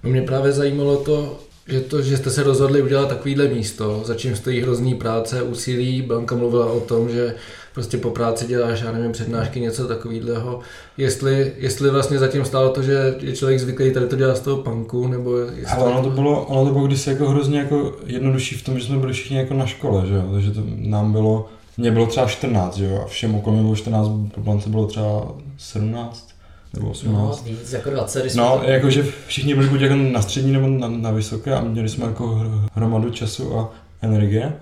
No 0.02 0.10
mě 0.10 0.22
právě 0.22 0.52
zajímalo 0.52 0.96
to, 0.96 1.40
že 1.68 1.80
to, 1.80 2.02
že 2.02 2.16
jste 2.16 2.30
se 2.30 2.42
rozhodli 2.42 2.82
udělat 2.82 3.08
takovýhle 3.08 3.48
místo, 3.48 4.02
za 4.04 4.14
čím 4.14 4.36
stojí 4.36 4.60
hrozný 4.60 4.94
práce, 4.94 5.42
úsilí. 5.42 6.02
Blanka 6.02 6.36
mluvila 6.36 6.72
o 6.72 6.80
tom, 6.80 7.08
že 7.08 7.34
prostě 7.74 7.98
po 7.98 8.10
práci 8.10 8.46
děláš, 8.46 8.80
já 8.80 8.92
nevím, 8.92 9.12
přednášky, 9.12 9.60
něco 9.60 9.88
takového. 9.88 10.60
Jestli, 10.96 11.52
jestli 11.56 11.90
vlastně 11.90 12.18
zatím 12.18 12.44
stálo 12.44 12.70
to, 12.70 12.82
že 12.82 13.14
je 13.20 13.36
člověk 13.36 13.60
zvyklý 13.60 13.92
tady 13.92 14.06
to 14.06 14.16
dělat 14.16 14.36
z 14.36 14.40
toho 14.40 14.56
punku, 14.56 15.08
nebo 15.08 15.36
jestli... 15.38 15.66
Ale 15.66 15.84
ono 15.84 16.02
to 16.02 16.10
bylo, 16.10 16.44
ono 16.44 16.66
to 16.66 16.72
bylo 16.72 16.86
kdysi 16.86 17.10
jako 17.10 17.28
hrozně 17.28 17.58
jako 17.58 17.96
jednodušší 18.06 18.54
v 18.54 18.64
tom, 18.64 18.78
že 18.78 18.86
jsme 18.86 18.98
byli 18.98 19.12
všichni 19.12 19.36
jako 19.36 19.54
na 19.54 19.66
škole, 19.66 20.06
že 20.06 20.14
jo? 20.14 20.30
takže 20.32 20.50
to 20.50 20.60
nám 20.76 21.12
bylo, 21.12 21.48
mně 21.76 21.90
bylo 21.90 22.06
třeba 22.06 22.26
14, 22.26 22.76
že 22.76 22.84
jo, 22.84 23.02
a 23.04 23.08
všem 23.08 23.34
okolo 23.34 23.56
bylo 23.56 23.76
14, 23.76 24.08
Blance 24.36 24.68
bylo 24.68 24.86
třeba 24.86 25.34
17 25.58 26.32
nebo 26.74 26.90
18. 26.90 27.44
No, 27.46 27.52
víc, 27.52 27.72
jako 27.72 27.90
20. 27.90 28.34
No, 28.34 28.60
to... 28.64 28.70
jakože 28.70 29.06
všichni 29.26 29.54
byli 29.54 29.68
buď 29.68 29.80
jako 29.80 29.94
na 29.94 30.22
střední 30.22 30.52
nebo 30.52 30.68
na, 30.68 30.88
na 30.88 31.10
vysoké 31.10 31.54
a 31.54 31.60
měli 31.60 31.88
jsme 31.88 32.06
jako 32.06 32.42
hromadu 32.74 33.10
času 33.10 33.58
a 33.58 33.70
energie. 34.02 34.52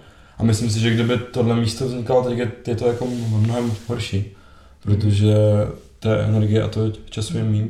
A 0.41 0.45
myslím 0.45 0.71
si, 0.71 0.81
že 0.81 0.91
kdyby 0.91 1.19
tohle 1.19 1.57
místo 1.57 1.87
vznikalo, 1.87 2.23
tak 2.23 2.39
je, 2.67 2.77
to 2.77 2.87
jako 2.87 3.07
mnohem 3.39 3.73
horší, 3.87 4.37
protože 4.83 5.35
té 5.99 6.21
energie 6.21 6.63
a 6.63 6.69
to 6.69 6.93
času 7.11 7.37
je 7.37 7.45
méně. 7.45 7.69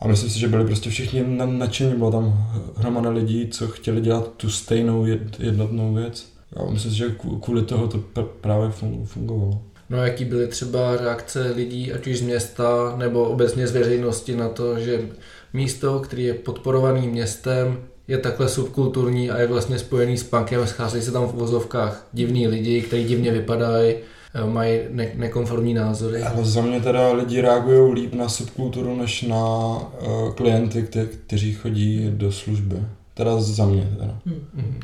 A 0.00 0.08
myslím 0.08 0.30
si, 0.30 0.38
že 0.40 0.48
byli 0.48 0.64
prostě 0.64 0.90
všichni 0.90 1.24
nadšení, 1.46 1.94
bylo 1.94 2.10
tam 2.10 2.50
hromada 2.76 3.10
lidí, 3.10 3.48
co 3.48 3.68
chtěli 3.68 4.00
dělat 4.00 4.32
tu 4.36 4.50
stejnou 4.50 5.06
jednotnou 5.38 5.94
věc. 5.94 6.32
A 6.56 6.70
myslím 6.70 6.92
si, 6.92 6.98
že 6.98 7.14
kvůli 7.42 7.62
toho 7.62 7.88
to 7.88 8.22
právě 8.22 8.70
fungovalo. 9.04 9.62
No 9.90 9.98
a 9.98 10.04
jaký 10.06 10.24
byly 10.24 10.46
třeba 10.48 10.96
reakce 10.96 11.52
lidí, 11.56 11.92
ať 11.92 12.06
už 12.06 12.18
z 12.18 12.22
města 12.22 12.94
nebo 12.96 13.24
obecně 13.24 13.66
z 13.66 13.72
veřejnosti 13.72 14.36
na 14.36 14.48
to, 14.48 14.78
že 14.78 15.08
místo, 15.52 16.00
který 16.00 16.24
je 16.24 16.34
podporovaný 16.34 17.08
městem, 17.08 17.78
je 18.08 18.18
takhle 18.18 18.48
subkulturní 18.48 19.30
a 19.30 19.38
je 19.38 19.46
vlastně 19.46 19.78
spojený 19.78 20.16
s 20.18 20.22
punkem, 20.22 20.66
scházejí 20.66 21.02
se 21.02 21.12
tam 21.12 21.28
v 21.28 21.34
uvozovkách 21.34 22.06
divní 22.12 22.48
lidi, 22.48 22.82
kteří 22.82 23.04
divně 23.04 23.32
vypadají, 23.32 23.94
eh, 24.34 24.50
mají 24.50 24.80
ne- 24.90 25.12
nekonformní 25.14 25.74
názory. 25.74 26.22
Ale 26.22 26.44
za 26.44 26.62
mě 26.62 26.80
teda 26.80 27.12
lidi 27.12 27.40
reagují 27.40 27.92
líp 27.92 28.14
na 28.14 28.28
subkulturu, 28.28 28.96
než 28.96 29.22
na 29.22 29.46
uh, 29.46 30.32
klienty, 30.34 30.82
kte- 30.82 31.08
kteří 31.26 31.52
chodí 31.54 32.10
do 32.10 32.32
služby. 32.32 32.76
Teda 33.14 33.40
za 33.40 33.66
mě. 33.66 33.90
Teda. 33.98 34.18
Hmm. 34.24 34.80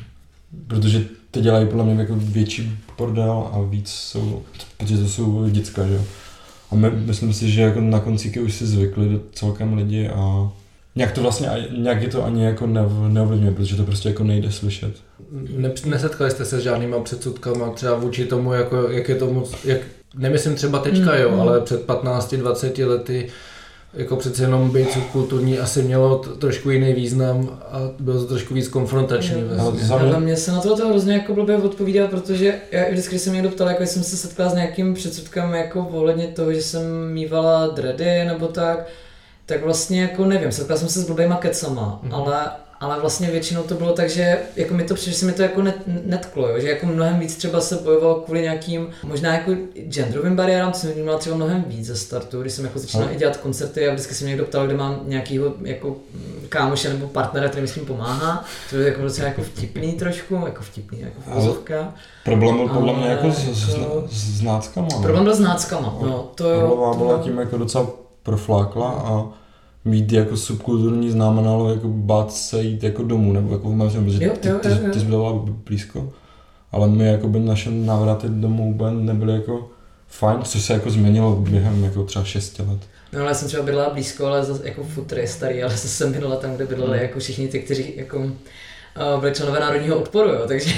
Protože 0.66 1.04
ty 1.30 1.40
dělají 1.40 1.66
podle 1.66 1.84
mě 1.84 1.94
jako 1.94 2.14
větší 2.16 2.78
bordel 2.98 3.50
a 3.52 3.60
víc 3.62 3.88
jsou, 3.88 4.42
protože 4.76 4.98
to 4.98 5.08
jsou 5.08 5.48
děcka, 5.48 5.86
že 5.86 5.94
jo. 5.94 6.04
A 6.70 6.74
my, 6.74 6.90
myslím 6.90 7.32
si, 7.34 7.50
že 7.50 7.62
jako 7.62 7.80
na 7.80 8.00
koncíky 8.00 8.40
už 8.40 8.54
si 8.54 8.66
zvykli 8.66 9.20
celkem 9.32 9.74
lidi 9.74 10.08
a 10.08 10.52
nějak 10.96 11.12
to 11.12 11.22
vlastně, 11.22 11.48
nějak 11.78 12.02
je 12.02 12.08
to 12.08 12.24
ani 12.24 12.44
jako 12.44 12.66
neovlivňuje, 13.08 13.54
protože 13.54 13.76
to 13.76 13.84
prostě 13.84 14.08
jako 14.08 14.24
nejde 14.24 14.52
slyšet. 14.52 14.92
Ne, 15.56 15.72
nesetkali 15.84 16.30
jste 16.30 16.44
se 16.44 16.60
s 16.60 16.62
žádnýma 16.62 17.00
předsudkama 17.00 17.70
třeba 17.70 17.94
vůči 17.94 18.24
tomu, 18.24 18.52
jako, 18.52 18.88
jak 18.90 19.08
je 19.08 19.14
to 19.14 19.26
moc, 19.26 19.54
jak, 19.64 19.80
nemyslím 20.18 20.54
třeba 20.54 20.78
teďka, 20.78 21.16
jo, 21.16 21.30
mm. 21.30 21.40
ale 21.40 21.60
před 21.60 21.86
15-20 21.86 22.88
lety 22.88 23.30
jako 23.94 24.16
přece 24.16 24.42
jenom 24.42 24.70
být 24.70 24.92
subkulturní 24.92 25.58
asi 25.58 25.82
mělo 25.82 26.18
t- 26.18 26.30
trošku 26.30 26.70
jiný 26.70 26.92
význam 26.92 27.58
a 27.62 27.78
bylo 27.98 28.20
to 28.20 28.26
trošku 28.26 28.54
víc 28.54 28.68
konfrontační. 28.68 29.42
Vlastně. 29.42 29.88
Ale 29.88 30.20
mě 30.20 30.36
se 30.36 30.52
na 30.52 30.60
to 30.60 30.88
hrozně 30.88 31.12
jako 31.12 31.34
blbě 31.34 31.56
odpovídá, 31.56 32.08
protože 32.08 32.54
já 32.72 32.90
vždycky, 32.90 33.10
když 33.10 33.22
jsem 33.22 33.34
někdo 33.34 33.50
ptal, 33.50 33.68
jako 33.68 33.82
jsem 33.82 34.02
se 34.02 34.16
setkala 34.16 34.50
s 34.50 34.54
nějakým 34.54 34.94
předsudkem 34.94 35.54
jako 35.54 35.88
ohledně 35.92 36.26
toho, 36.26 36.52
že 36.52 36.62
jsem 36.62 37.12
mývala 37.12 37.66
dready 37.66 38.24
nebo 38.24 38.46
tak, 38.46 38.86
tak 39.50 39.64
vlastně 39.64 40.02
jako 40.02 40.24
nevím, 40.24 40.52
setkala 40.52 40.78
jsem 40.78 40.88
se 40.88 41.00
s 41.00 41.06
blbýma 41.06 41.36
kecama, 41.36 42.00
mm-hmm. 42.04 42.14
ale 42.14 42.50
ale 42.80 43.00
vlastně 43.00 43.30
většinou 43.30 43.62
to 43.62 43.74
bylo 43.74 43.92
tak, 43.92 44.10
že 44.10 44.38
jako 44.56 44.74
mi 44.74 44.84
to 44.84 44.94
přišlo, 44.94 45.12
že 45.12 45.18
se 45.18 45.26
mi 45.26 45.32
to 45.32 45.42
jako 45.42 45.62
net, 45.62 45.76
netklo, 45.86 46.48
jo? 46.48 46.60
že 46.60 46.68
jako 46.68 46.86
mnohem 46.86 47.18
víc 47.18 47.36
třeba 47.36 47.60
se 47.60 47.76
bojovalo 47.76 48.14
kvůli 48.14 48.42
nějakým 48.42 48.88
možná 49.04 49.34
jako 49.34 49.52
genderovým 49.88 50.36
bariérám, 50.36 50.72
to 50.72 50.78
jsem 50.78 50.92
vnímala 50.92 51.18
třeba 51.18 51.36
mnohem 51.36 51.64
víc 51.66 51.86
ze 51.86 51.96
startu, 51.96 52.40
když 52.40 52.52
jsem 52.52 52.64
jako 52.64 52.78
začínala 52.78 53.08
no. 53.10 53.16
i 53.16 53.18
dělat 53.18 53.36
koncerty 53.36 53.88
a 53.88 53.92
vždycky 53.92 54.14
se 54.14 54.24
mě 54.24 54.30
někdo 54.30 54.44
ptal, 54.44 54.66
kde 54.66 54.76
mám 54.76 55.00
nějakýho 55.04 55.54
jako 55.62 55.96
kámoše 56.48 56.88
nebo 56.88 57.06
partnera, 57.06 57.48
který 57.48 57.62
mi 57.62 57.68
s 57.68 57.74
tím 57.74 57.86
pomáhá, 57.86 58.44
to 58.70 58.76
je 58.76 58.88
jako 58.88 59.02
docela 59.02 59.28
jako 59.28 59.42
vtipný 59.42 59.92
trošku, 59.92 60.34
jako 60.34 60.62
vtipný, 60.62 61.00
jako 61.00 61.20
vozovka. 61.26 61.94
Problém 62.24 62.56
byl 62.56 62.68
podle 62.68 62.92
mě 62.92 63.08
jako, 63.08 63.30
s, 63.32 63.38
s, 64.10 64.38
s 64.38 64.42
náckama. 64.42 64.88
Problém 65.02 65.24
byl 65.24 65.34
s 65.34 65.40
náckama, 65.40 65.98
no, 66.02 66.30
to 66.34 66.50
jo. 66.50 66.94
Byla 66.98 67.18
tím 67.18 67.38
jako 67.38 67.58
docela 67.58 67.86
proflákla 68.22 68.90
a 68.90 69.39
mít 69.84 70.12
jako 70.12 70.36
subkulturní 70.36 71.10
znamenalo 71.10 71.70
jako 71.70 71.88
bát 71.88 72.32
se 72.32 72.62
jít 72.62 72.82
jako 72.82 73.02
domů, 73.02 73.32
nebo 73.32 73.52
jako 73.52 73.68
v 73.68 73.74
mém 73.74 73.90
protože 73.90 74.18
ty, 74.18 74.28
ty, 74.28 74.48
ty, 74.62 74.90
ty 74.92 75.00
jsi 75.00 75.06
byla 75.06 75.32
blízko. 75.66 76.12
Ale 76.72 76.88
my 76.88 77.06
jako 77.06 77.28
by 77.28 77.40
naše 77.40 77.70
návraty 77.70 78.26
domů 78.28 78.74
úplně 78.74 79.04
nebyly 79.04 79.32
jako 79.32 79.70
fajn, 80.08 80.38
což 80.44 80.62
se 80.62 80.72
jako 80.72 80.90
změnilo 80.90 81.36
během 81.36 81.84
jako 81.84 82.04
třeba 82.04 82.24
6 82.24 82.58
let. 82.58 82.80
No 83.12 83.20
ale 83.20 83.28
já 83.28 83.34
jsem 83.34 83.48
třeba 83.48 83.62
bydlela 83.62 83.90
blízko, 83.90 84.26
ale 84.26 84.44
zase 84.44 84.68
jako 84.68 84.84
futr 84.84 85.18
je 85.18 85.28
starý, 85.28 85.62
ale 85.62 85.72
zase 85.72 85.88
jsem 85.88 86.12
bydlela 86.12 86.36
tam, 86.36 86.54
kde 86.56 86.66
bydleli 86.66 86.92
hmm. 86.92 87.02
jako 87.02 87.18
všichni 87.18 87.48
ty, 87.48 87.60
kteří 87.60 87.92
jako 87.96 88.30
byli 89.20 89.32
členové 89.34 89.60
národního 89.60 89.96
odporu, 89.98 90.28
jo, 90.28 90.44
takže 90.48 90.74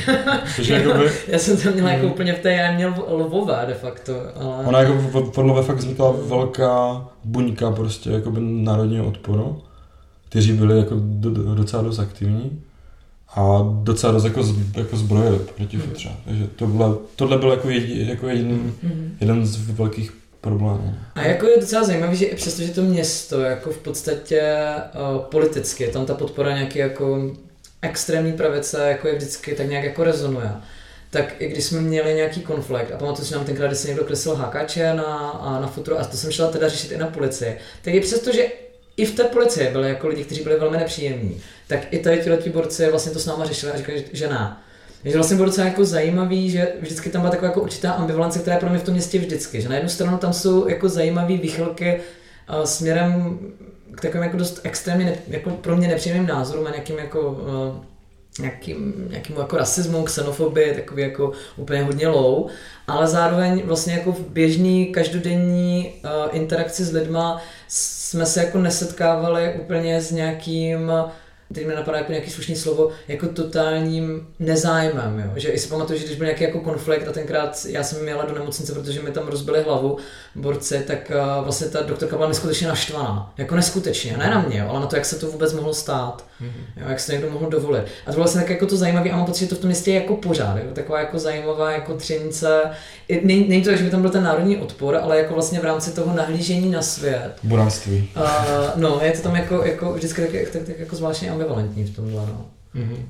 jako 0.68 0.90
já 1.28 1.38
jsem 1.38 1.56
tam 1.56 1.72
měla 1.72 1.90
jako 1.90 2.02
hmm. 2.02 2.12
úplně 2.12 2.32
v 2.32 2.38
té, 2.38 2.52
já 2.52 2.72
měl 2.72 2.94
lvové 3.08 3.64
de 3.66 3.74
facto. 3.74 4.12
Ale... 4.34 4.64
Ona 4.66 4.80
jako 4.80 5.22
podle 5.34 5.62
fakt 5.62 5.76
vznikla 5.76 6.14
velká 6.26 7.04
buňka 7.24 7.70
prostě 7.70 8.10
jako 8.10 8.30
by 8.30 8.40
národního 8.40 9.06
odporu, 9.06 9.62
kteří 10.28 10.52
byli 10.52 10.78
jako 10.78 10.94
docela 11.54 11.82
dost 11.82 11.98
aktivní 11.98 12.62
a 13.34 13.58
docela 13.82 14.12
dost 14.12 14.24
jako, 14.24 14.44
jako 14.76 14.96
zbrojili 14.96 15.38
proti 15.38 15.76
mm. 15.76 15.82
futře. 15.82 16.10
Takže 16.24 16.46
to 16.56 16.66
bylo, 16.66 17.02
tohle 17.16 17.38
byl 17.38 17.50
jako, 17.50 17.70
jedi, 17.70 18.06
jako 18.08 18.28
jeden, 18.28 18.72
mm. 18.82 19.16
jeden 19.20 19.46
z 19.46 19.70
velkých 19.70 20.12
problémů. 20.40 20.94
A 21.14 21.22
jako 21.22 21.46
je 21.46 21.60
docela 21.60 21.84
zajímavé, 21.84 22.16
že 22.16 22.24
i 22.24 22.36
přesto, 22.36 22.62
že 22.62 22.72
to 22.72 22.82
město 22.82 23.40
jako 23.40 23.70
v 23.70 23.78
podstatě 23.78 24.64
uh, 25.14 25.20
politicky, 25.22 25.86
tam 25.86 26.06
ta 26.06 26.14
podpora 26.14 26.54
nějaký 26.54 26.78
jako 26.78 27.32
extrémní 27.82 28.32
pravice 28.32 28.88
jako 28.88 29.08
je 29.08 29.14
vždycky 29.14 29.54
tak 29.54 29.68
nějak 29.68 29.84
jako 29.84 30.04
rezonuje. 30.04 30.50
Tak 31.10 31.34
i 31.38 31.48
když 31.48 31.64
jsme 31.64 31.80
měli 31.80 32.14
nějaký 32.14 32.40
konflikt, 32.40 32.92
a 32.92 32.96
pamatuju 32.98 33.26
si 33.26 33.34
nám 33.34 33.44
tenkrát, 33.44 33.66
když 33.66 33.78
se 33.78 33.88
někdo 33.88 34.04
kreslil 34.04 34.34
hákače 34.34 34.94
na, 34.94 35.58
na 35.60 35.66
futuro, 35.66 36.00
a 36.00 36.04
to 36.04 36.16
jsem 36.16 36.32
šla 36.32 36.50
teda 36.50 36.68
řešit 36.68 36.92
i 36.92 36.98
na 36.98 37.06
policii, 37.06 37.58
tak 37.82 37.94
i 37.94 38.00
přesto, 38.00 38.32
že 38.32 38.46
i 38.96 39.06
v 39.06 39.14
té 39.14 39.24
policii 39.24 39.70
byli 39.70 39.88
jako 39.88 40.08
lidi, 40.08 40.24
kteří 40.24 40.42
byli 40.42 40.56
velmi 40.56 40.76
nepříjemní, 40.76 41.40
tak 41.66 41.80
i 41.90 41.98
tady 41.98 42.38
ti 42.42 42.50
borci 42.50 42.90
vlastně 42.90 43.12
to 43.12 43.18
s 43.18 43.26
náma 43.26 43.44
řešili 43.44 43.72
a 43.72 43.76
říkali, 43.76 44.04
že 44.12 44.28
ne. 44.28 44.56
Takže 45.02 45.18
vlastně 45.18 45.36
bylo 45.36 45.46
docela 45.46 45.66
jako 45.66 45.84
zajímavý, 45.84 46.50
že 46.50 46.72
vždycky 46.80 47.10
tam 47.10 47.20
byla 47.20 47.30
taková 47.30 47.48
jako 47.48 47.60
určitá 47.60 47.92
ambivalence, 47.92 48.38
která 48.38 48.56
je 48.56 48.60
pro 48.60 48.70
mě 48.70 48.78
v 48.78 48.84
tom 48.84 48.94
městě 48.94 49.18
vždycky. 49.18 49.60
Že 49.60 49.68
na 49.68 49.74
jednu 49.74 49.90
stranu 49.90 50.18
tam 50.18 50.32
jsou 50.32 50.68
jako 50.68 50.88
zajímavé 50.88 51.36
výchylky 51.36 52.00
uh, 52.48 52.64
směrem 52.64 53.38
k 53.96 54.00
takovým 54.00 54.22
jako 54.22 54.36
dost 54.36 54.60
extrémně, 54.62 55.18
jako 55.28 55.50
pro 55.50 55.76
mě 55.76 55.88
nepříjemným 55.88 56.26
názorům 56.26 56.66
a 56.66 56.70
nějakým 56.70 56.98
jako 56.98 57.20
uh, 57.20 57.84
nějakým, 58.40 59.06
nějakým 59.10 59.36
jako 59.36 59.56
rasismu, 59.56 60.04
xenofobii, 60.04 60.74
takový 60.74 61.02
jako 61.02 61.32
úplně 61.56 61.82
hodně 61.82 62.08
low, 62.08 62.46
ale 62.86 63.06
zároveň 63.06 63.62
vlastně 63.64 63.92
jako 63.92 64.12
v 64.12 64.20
běžný 64.20 64.86
každodenní 64.86 65.94
uh, 66.04 66.10
interakci 66.36 66.84
s 66.84 66.92
lidma 66.92 67.42
jsme 67.68 68.26
se 68.26 68.44
jako 68.44 68.58
nesetkávali 68.58 69.54
úplně 69.62 70.00
s 70.00 70.10
nějakým 70.10 70.92
teď 71.52 71.66
mi 71.66 71.74
napadá 71.74 71.98
jako 71.98 72.12
nějaký 72.12 72.30
slušný 72.30 72.56
slovo, 72.56 72.90
jako 73.08 73.26
totálním 73.28 74.26
nezájmem, 74.38 75.22
jo? 75.24 75.32
že 75.36 75.48
i 75.48 75.58
si 75.58 75.68
pamatuju, 75.68 75.98
že 75.98 76.04
když 76.04 76.16
byl 76.16 76.26
nějaký 76.26 76.44
jako 76.44 76.60
konflikt 76.60 77.08
a 77.08 77.12
tenkrát 77.12 77.66
já 77.68 77.82
jsem 77.82 78.02
měla 78.02 78.24
do 78.24 78.34
nemocnice, 78.34 78.72
protože 78.72 79.02
mi 79.02 79.10
tam 79.10 79.28
rozbili 79.28 79.62
hlavu 79.62 79.96
borci, 80.34 80.84
tak 80.86 81.12
uh, 81.14 81.44
vlastně 81.44 81.66
ta 81.66 81.82
doktorka 81.82 82.16
byla 82.16 82.28
neskutečně 82.28 82.68
naštvaná, 82.68 83.32
jako 83.38 83.56
neskutečně, 83.56 84.16
ne 84.16 84.30
na 84.30 84.42
mě, 84.42 84.58
jo? 84.58 84.66
ale 84.68 84.80
na 84.80 84.86
to, 84.86 84.96
jak 84.96 85.04
se 85.04 85.18
to 85.18 85.26
vůbec 85.26 85.52
mohlo 85.52 85.74
stát, 85.74 86.24
mm-hmm. 86.42 86.80
jo? 86.80 86.86
jak 86.88 87.00
se 87.00 87.12
někdo 87.12 87.30
mohl 87.30 87.50
dovolit. 87.50 87.82
A 87.82 88.06
to 88.06 88.12
bylo 88.12 88.22
vlastně 88.22 88.40
tak 88.40 88.50
jako 88.50 88.66
to 88.66 88.76
zajímavé 88.76 89.10
a 89.10 89.16
mám 89.16 89.26
pocit, 89.26 89.40
že 89.40 89.48
to 89.48 89.54
v 89.54 89.58
tom 89.58 89.68
městě 89.68 89.90
je 89.90 90.00
jako 90.00 90.16
pořád, 90.16 90.56
jo? 90.56 90.64
taková 90.72 91.00
jako 91.00 91.18
zajímavá 91.18 91.72
jako 91.72 91.94
třenice, 91.94 92.70
není, 93.24 93.48
není 93.48 93.62
to 93.62 93.70
tak, 93.70 93.78
že 93.78 93.84
by 93.84 93.90
tam 93.90 94.02
byl 94.02 94.10
ten 94.10 94.22
národní 94.22 94.56
odpor, 94.56 94.96
ale 94.96 95.18
jako 95.18 95.34
vlastně 95.34 95.60
v 95.60 95.64
rámci 95.64 95.90
toho 95.90 96.16
nahlížení 96.16 96.70
na 96.70 96.82
svět. 96.82 97.32
Buranství. 97.42 98.10
Uh, 98.16 98.22
no, 98.76 99.00
je 99.02 99.12
to 99.12 99.22
tam 99.22 99.36
jako, 99.36 99.64
jako 99.64 99.92
vždycky 99.92 100.22
tak, 100.22 100.30
tak, 100.32 100.48
tak, 100.52 100.62
tak 100.62 100.78
jako 100.78 100.96
zvláštně 100.96 101.30
ambivalentní 101.30 101.84
v 101.84 101.96
tomhle. 101.96 102.26
No. 102.26 102.46
Mm-hmm. 102.74 103.06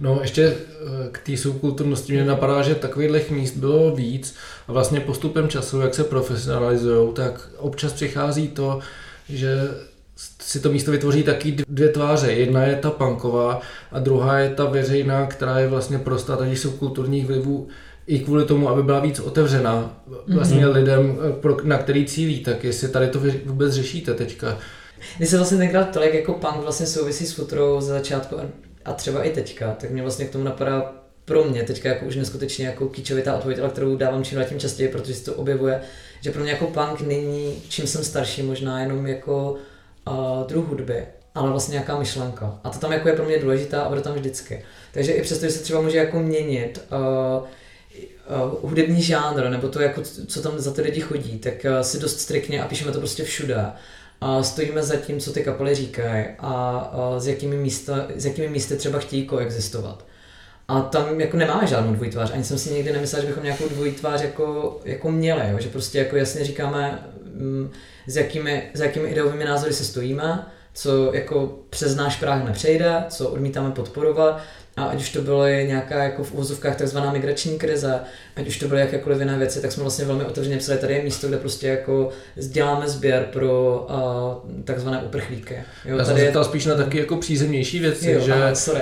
No 0.00 0.18
ještě 0.20 0.42
eh, 0.44 0.54
k 1.12 1.18
té 1.18 1.36
subkulturnosti 1.36 2.12
mě 2.12 2.24
napadá, 2.24 2.62
že 2.62 2.74
takových 2.74 3.30
míst 3.30 3.56
bylo 3.56 3.94
víc 3.94 4.34
a 4.68 4.72
vlastně 4.72 5.00
postupem 5.00 5.48
času, 5.48 5.80
jak 5.80 5.94
se 5.94 6.04
profesionalizují, 6.04 7.12
tak 7.12 7.48
občas 7.56 7.92
přichází 7.92 8.48
to, 8.48 8.80
že 9.28 9.58
si 10.40 10.60
to 10.60 10.72
místo 10.72 10.90
vytvoří 10.90 11.22
taky 11.22 11.56
dvě 11.68 11.88
tváře. 11.88 12.32
Jedna 12.32 12.62
je 12.62 12.76
ta 12.76 12.90
punková 12.90 13.60
a 13.92 13.98
druhá 13.98 14.38
je 14.38 14.50
ta 14.50 14.64
veřejná, 14.64 15.26
která 15.26 15.58
je 15.58 15.68
vlastně 15.68 15.98
prostá 15.98 16.36
tady 16.36 16.56
subkulturních 16.56 17.26
vlivů 17.26 17.68
i 18.06 18.18
kvůli 18.18 18.44
tomu, 18.44 18.68
aby 18.68 18.82
byla 18.82 19.00
víc 19.00 19.20
otevřená 19.20 20.02
vlastně 20.26 20.66
mm-hmm. 20.66 20.72
lidem, 20.72 21.18
eh, 21.44 21.62
na 21.62 21.78
který 21.78 22.06
cílí, 22.06 22.40
tak 22.40 22.64
jestli 22.64 22.88
tady 22.88 23.08
to 23.08 23.20
vůbec 23.44 23.72
řešíte 23.72 24.14
teďka. 24.14 24.58
Když 25.16 25.28
se 25.28 25.36
vlastně 25.36 25.58
tenkrát 25.58 25.84
tolik 25.84 26.14
jako 26.14 26.32
punk 26.32 26.56
vlastně 26.56 26.86
souvisí 26.86 27.26
s 27.26 27.32
futrou 27.32 27.80
za 27.80 27.94
začátku 27.94 28.36
a 28.84 28.92
třeba 28.92 29.22
i 29.22 29.30
teďka, 29.30 29.76
tak 29.80 29.90
mě 29.90 30.02
vlastně 30.02 30.24
k 30.24 30.30
tomu 30.30 30.44
napadá 30.44 30.92
pro 31.24 31.44
mě 31.44 31.62
teďka 31.62 31.88
jako 31.88 32.06
už 32.06 32.16
neskutečně 32.16 32.66
jako 32.66 32.88
kýčovitá 32.88 33.36
odpověď, 33.36 33.58
ale 33.58 33.70
kterou 33.70 33.96
dávám 33.96 34.24
čím 34.24 34.38
dál 34.38 34.48
tím 34.48 34.60
častěji, 34.60 34.88
protože 34.88 35.14
se 35.14 35.24
to 35.24 35.34
objevuje, 35.34 35.80
že 36.20 36.30
pro 36.30 36.42
mě 36.42 36.50
jako 36.50 36.66
punk 36.66 37.00
není, 37.00 37.62
čím 37.68 37.86
jsem 37.86 38.04
starší, 38.04 38.42
možná 38.42 38.80
jenom 38.80 39.06
jako 39.06 39.56
uh, 40.08 40.46
druh 40.46 40.68
hudby, 40.68 41.06
ale 41.34 41.50
vlastně 41.50 41.72
nějaká 41.72 41.98
myšlenka. 41.98 42.60
A 42.64 42.70
to 42.70 42.78
tam 42.78 42.92
jako 42.92 43.08
je 43.08 43.14
pro 43.14 43.24
mě 43.24 43.38
důležitá 43.38 43.82
a 43.82 43.88
bude 43.88 44.00
tam 44.00 44.14
vždycky. 44.14 44.64
Takže 44.92 45.12
i 45.12 45.22
přesto, 45.22 45.46
že 45.46 45.52
se 45.52 45.62
třeba 45.62 45.80
může 45.80 45.98
jako 45.98 46.20
měnit 46.20 46.86
uh, 46.92 47.46
uh, 48.28 48.70
hudební 48.70 49.02
žánr, 49.02 49.48
nebo 49.48 49.68
to, 49.68 49.80
jako, 49.80 50.02
co 50.26 50.42
tam 50.42 50.58
za 50.58 50.72
ty 50.72 50.82
lidi 50.82 51.00
chodí, 51.00 51.38
tak 51.38 51.54
uh, 51.64 51.80
si 51.80 51.98
dost 51.98 52.20
striktně 52.20 52.62
a 52.62 52.68
píšeme 52.68 52.92
to 52.92 52.98
prostě 52.98 53.24
všude. 53.24 53.66
A 54.20 54.42
stojíme 54.42 54.82
za 54.82 54.96
tím, 54.96 55.20
co 55.20 55.32
ty 55.32 55.44
kapely 55.44 55.74
říkají 55.74 56.24
a 56.38 56.92
uh, 56.94 57.18
s, 57.18 57.26
jakými 57.26 57.56
místa, 57.56 58.06
s 58.16 58.26
jakými 58.26 58.48
místy 58.48 58.76
třeba 58.76 58.98
chtějí 58.98 59.26
koexistovat. 59.26 60.04
A 60.68 60.80
tam 60.80 61.20
jako 61.20 61.36
nemáme 61.36 61.66
žádnou 61.66 61.94
dvojí 61.94 62.10
tvář, 62.10 62.30
ani 62.32 62.44
jsem 62.44 62.58
si 62.58 62.70
nikdy 62.70 62.92
nemyslel, 62.92 63.22
že 63.22 63.28
bychom 63.28 63.44
nějakou 63.44 63.68
dvojí 63.68 63.92
tvář 63.92 64.22
jako, 64.22 64.80
jako 64.84 65.10
měli, 65.10 65.50
jo? 65.50 65.58
že 65.60 65.68
prostě 65.68 65.98
jako 65.98 66.16
jasně 66.16 66.44
říkáme, 66.44 66.98
mm, 67.34 67.70
s, 68.06 68.16
jakými, 68.16 68.70
s 68.74 68.80
jakými 68.80 69.08
ideovými 69.08 69.44
názory 69.44 69.72
se 69.72 69.84
stojíme, 69.84 70.46
co 70.76 71.14
jako 71.14 71.58
přes 71.70 71.96
náš 71.96 72.16
práh 72.16 72.44
nepřejde, 72.44 73.04
co 73.08 73.28
odmítáme 73.28 73.70
podporovat 73.70 74.40
a 74.76 74.84
ať 74.84 75.00
už 75.00 75.12
to 75.12 75.22
bylo 75.22 75.46
nějaká 75.46 76.04
jako 76.04 76.24
v 76.24 76.32
úvozovkách 76.32 76.76
takzvaná 76.76 77.12
migrační 77.12 77.58
krize, 77.58 78.00
ať 78.36 78.48
už 78.48 78.58
to 78.58 78.68
byly 78.68 78.80
jakékoliv 78.80 79.18
jiné 79.18 79.38
věci, 79.38 79.62
tak 79.62 79.72
jsme 79.72 79.82
vlastně 79.82 80.04
velmi 80.04 80.24
otevřeně 80.24 80.56
psali, 80.56 80.78
tady 80.78 80.94
je 80.94 81.02
místo, 81.02 81.28
kde 81.28 81.36
prostě 81.36 81.68
jako 81.68 82.08
děláme 82.36 82.88
sběr 82.88 83.28
pro 83.32 83.86
uh, 84.44 84.62
takzvané 84.64 85.02
uprchlíky. 85.02 85.54
Jo, 85.54 85.62
Já 85.84 86.04
tady 86.04 86.20
jsem 86.20 86.32
se 86.32 86.38
je... 86.38 86.44
spíš 86.44 86.66
na 86.66 86.74
taky 86.74 86.98
jako 86.98 87.16
přízemnější 87.16 87.78
věci, 87.78 88.10
jo, 88.10 88.20
že 88.20 88.32
aha, 88.32 88.54
sorry. 88.54 88.80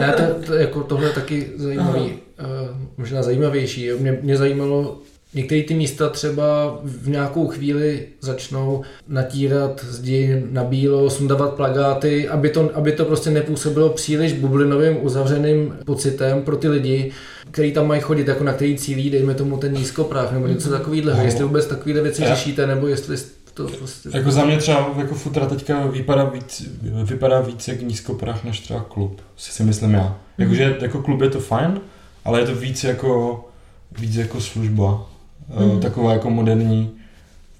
ne, 0.00 0.12
to, 0.12 0.46
to, 0.46 0.54
jako 0.54 0.82
tohle 0.82 1.08
je 1.08 1.12
taky 1.12 1.50
zajímavý, 1.56 2.00
uh, 2.00 2.76
možná 2.96 3.22
zajímavější. 3.22 3.90
Mě, 3.92 4.18
mě 4.22 4.36
zajímalo, 4.36 4.98
Některé 5.34 5.62
ty 5.62 5.74
místa 5.74 6.08
třeba 6.08 6.78
v 6.84 7.08
nějakou 7.08 7.48
chvíli 7.48 8.06
začnou 8.20 8.82
natírat 9.08 9.84
zdi 9.84 10.42
na 10.50 10.64
bílo, 10.64 11.10
sundavat 11.10 11.54
plagáty, 11.54 12.28
aby 12.28 12.50
to, 12.50 12.70
aby 12.74 12.92
to 12.92 13.04
prostě 13.04 13.30
nepůsobilo 13.30 13.90
příliš 13.90 14.32
bublinovým 14.32 15.04
uzavřeným 15.04 15.76
pocitem 15.84 16.42
pro 16.42 16.56
ty 16.56 16.68
lidi, 16.68 17.12
kteří 17.50 17.72
tam 17.72 17.86
mají 17.86 18.00
chodit, 18.00 18.28
jako 18.28 18.44
na 18.44 18.52
který 18.52 18.76
cílí, 18.76 19.10
dejme 19.10 19.34
tomu 19.34 19.56
ten 19.56 19.72
nízkopráv 19.72 20.32
nebo 20.32 20.46
něco 20.46 20.70
takového. 20.70 21.10
No. 21.10 21.22
Jestli 21.22 21.44
vůbec 21.44 21.66
takovéhle 21.66 22.02
věci 22.02 22.22
Já. 22.22 22.34
řešíte, 22.34 22.66
nebo 22.66 22.86
jestli 22.86 23.16
to 23.54 23.66
prostě... 23.66 24.08
Jako 24.12 24.30
za 24.30 24.44
mě 24.44 24.56
třeba 24.56 24.94
jako 24.98 25.14
futra 25.14 25.46
teďka 25.46 25.86
vypadá 25.86 26.24
víc, 26.24 26.68
vypadá 27.04 27.40
víc 27.40 27.68
jak 27.68 27.80
nízkoprach 27.80 28.44
než 28.44 28.60
třeba 28.60 28.86
klub, 28.88 29.20
si, 29.36 29.52
si 29.52 29.62
myslím 29.62 29.94
já. 29.94 30.18
Jakože 30.38 30.64
mhm. 30.64 30.76
jako 30.80 31.02
klub 31.02 31.20
je 31.20 31.30
to 31.30 31.40
fajn, 31.40 31.80
ale 32.24 32.40
je 32.40 32.46
to 32.46 32.54
víc 32.54 32.84
jako, 32.84 33.44
víc 33.98 34.16
jako 34.16 34.40
služba 34.40 35.06
mm. 35.48 35.80
taková 35.80 36.12
jako 36.12 36.30
moderní, 36.30 36.90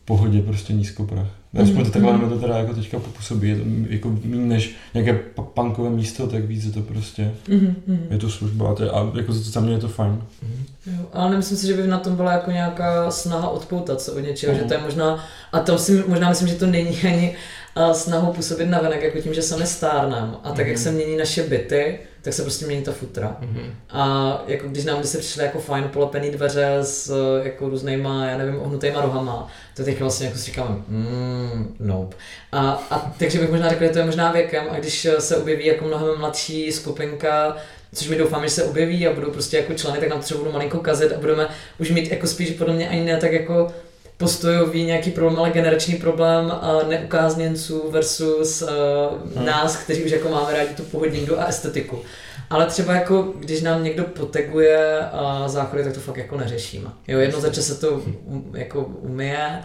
v 0.03 0.07
pohodě 0.07 0.43
prostě 0.43 0.73
nízkoprach. 0.73 1.27
Aspoň 1.63 1.85
to 1.85 1.91
takhle 1.91 2.13
mm. 2.13 2.29
to 2.29 2.39
teda 2.39 2.59
jako 2.59 2.75
teďka 2.75 2.99
popůsobí, 2.99 3.49
je 3.49 3.57
to 3.57 3.63
jako 3.89 4.17
méně 4.25 4.47
než 4.47 4.75
nějaké 4.95 5.21
punkové 5.55 5.91
místo, 5.91 6.27
tak 6.27 6.45
víc 6.45 6.65
je 6.65 6.73
to 6.73 6.81
prostě, 6.81 7.35
mm. 7.49 8.07
je 8.11 8.19
to 8.19 8.31
služba 8.31 8.71
a, 8.71 8.75
to 8.75 8.83
je, 8.83 8.91
a 8.91 9.13
jako 9.17 9.33
za 9.33 9.61
mě 9.61 9.73
je 9.73 9.79
to 9.79 9.89
fajn. 9.89 10.23
Mm. 10.43 10.65
Jo, 10.87 11.07
ale 11.13 11.31
nemyslím 11.31 11.59
si, 11.59 11.67
že 11.67 11.75
by 11.75 11.87
na 11.87 11.99
tom 11.99 12.17
byla 12.17 12.33
jako 12.33 12.51
nějaká 12.51 13.11
snaha 13.11 13.49
odpoutat 13.49 14.01
se 14.01 14.13
od 14.13 14.21
něčeho, 14.21 14.53
mm. 14.53 14.59
že 14.59 14.65
to 14.65 14.75
je 14.75 14.81
možná, 14.81 15.25
a 15.53 15.61
to 15.61 15.79
si 15.79 16.05
možná 16.09 16.29
myslím, 16.29 16.49
že 16.49 16.55
to 16.55 16.67
není 16.67 16.97
ani 16.97 17.35
snahou 17.93 18.33
působit 18.33 18.67
na 18.67 18.81
venek, 18.81 19.03
jako 19.03 19.21
tím, 19.21 19.35
že 19.35 19.43
sami 19.43 19.67
stárnem 19.67 20.37
a 20.45 20.53
tak, 20.53 20.65
mm. 20.65 20.71
jak 20.71 20.79
se 20.79 20.93
mění 20.93 21.17
naše 21.17 21.43
byty, 21.43 21.99
tak 22.23 22.35
se 22.35 22.43
prostě 22.43 22.67
mění 22.67 22.83
ta 22.83 22.93
futra. 22.93 23.37
Mm-hmm. 23.41 23.71
A 23.91 24.45
jako 24.47 24.69
když 24.69 24.85
nám 24.85 25.05
se 25.05 25.19
přišly 25.19 25.45
jako 25.45 25.59
fajn 25.59 25.85
polepený 25.93 26.31
dveře 26.31 26.77
s 26.81 27.13
jako 27.43 27.69
různýma, 27.69 28.27
já 28.27 28.39
nevím, 28.39 28.61
ohnutýma 28.61 29.01
rohama, 29.01 29.49
to 29.77 29.85
teď 29.85 30.01
vlastně 30.01 30.27
jako 30.27 30.39
si 30.39 30.45
říkám, 30.45 30.85
mm, 30.89 31.77
nope. 31.81 32.17
A, 32.53 32.87
a 32.91 33.15
takže 33.19 33.39
bych 33.39 33.51
možná 33.51 33.69
řekl, 33.69 33.85
že 33.85 33.91
to 33.91 33.99
je 33.99 34.05
možná 34.05 34.33
věkem 34.33 34.65
a 34.71 34.79
když 34.79 35.09
se 35.19 35.37
objeví 35.37 35.67
jako 35.67 35.85
mnohem 35.85 36.19
mladší 36.19 36.73
skupinka, 36.73 37.57
což 37.95 38.09
mi 38.09 38.17
doufám, 38.17 38.43
že 38.43 38.51
se 38.51 38.65
objeví 38.65 39.07
a 39.07 39.13
budou 39.13 39.31
prostě 39.31 39.57
jako 39.57 39.75
členy, 39.75 39.99
tak 39.99 40.09
nám 40.09 40.21
třeba 40.21 40.41
budou 40.41 40.53
malinko 40.53 40.79
kazet 40.79 41.13
a 41.13 41.19
budeme 41.19 41.49
už 41.79 41.91
mít 41.91 42.11
jako 42.11 42.27
spíš 42.27 42.51
podle 42.51 42.75
mě 42.75 42.89
ani 42.89 43.05
ne 43.05 43.17
tak 43.17 43.33
jako 43.33 43.73
postojový 44.17 44.85
nějaký 44.85 45.11
problém, 45.11 45.39
ale 45.39 45.51
generační 45.51 45.95
problém 45.95 46.53
neukázněnců 46.89 47.91
versus 47.91 48.63
uh, 48.63 48.69
hmm. 49.37 49.47
nás, 49.47 49.77
kteří 49.77 50.05
už 50.05 50.11
jako 50.11 50.29
máme 50.29 50.53
rádi 50.53 50.75
tu 50.75 50.83
pohodlíndu 50.83 51.41
a 51.41 51.45
estetiku. 51.45 51.99
Ale 52.51 52.67
třeba 52.67 52.95
jako, 52.95 53.35
když 53.39 53.63
nám 53.63 53.85
někdo 53.85 54.05
poteguje 54.05 54.99
uh, 55.13 55.49
záchody, 55.49 55.85
tak 55.85 55.93
to 55.93 56.01
fakt 56.01 56.17
jako 56.17 56.37
neřešíme. 56.37 56.91
Jo, 57.09 57.19
jedno 57.19 57.41
za 57.41 57.51
čas 57.51 57.67
se 57.67 57.75
to 57.75 57.91
um, 57.91 58.53
jako 58.55 58.85
umije, 58.85 59.59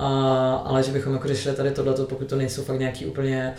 uh, 0.00 0.06
ale 0.64 0.82
že 0.82 0.92
bychom 0.92 1.12
jako 1.12 1.28
řešili 1.28 1.56
tady 1.56 1.70
tohleto, 1.70 2.04
pokud 2.04 2.28
to 2.28 2.36
nejsou 2.36 2.62
fakt 2.62 2.78
nějaký 2.78 3.06
úplně 3.06 3.54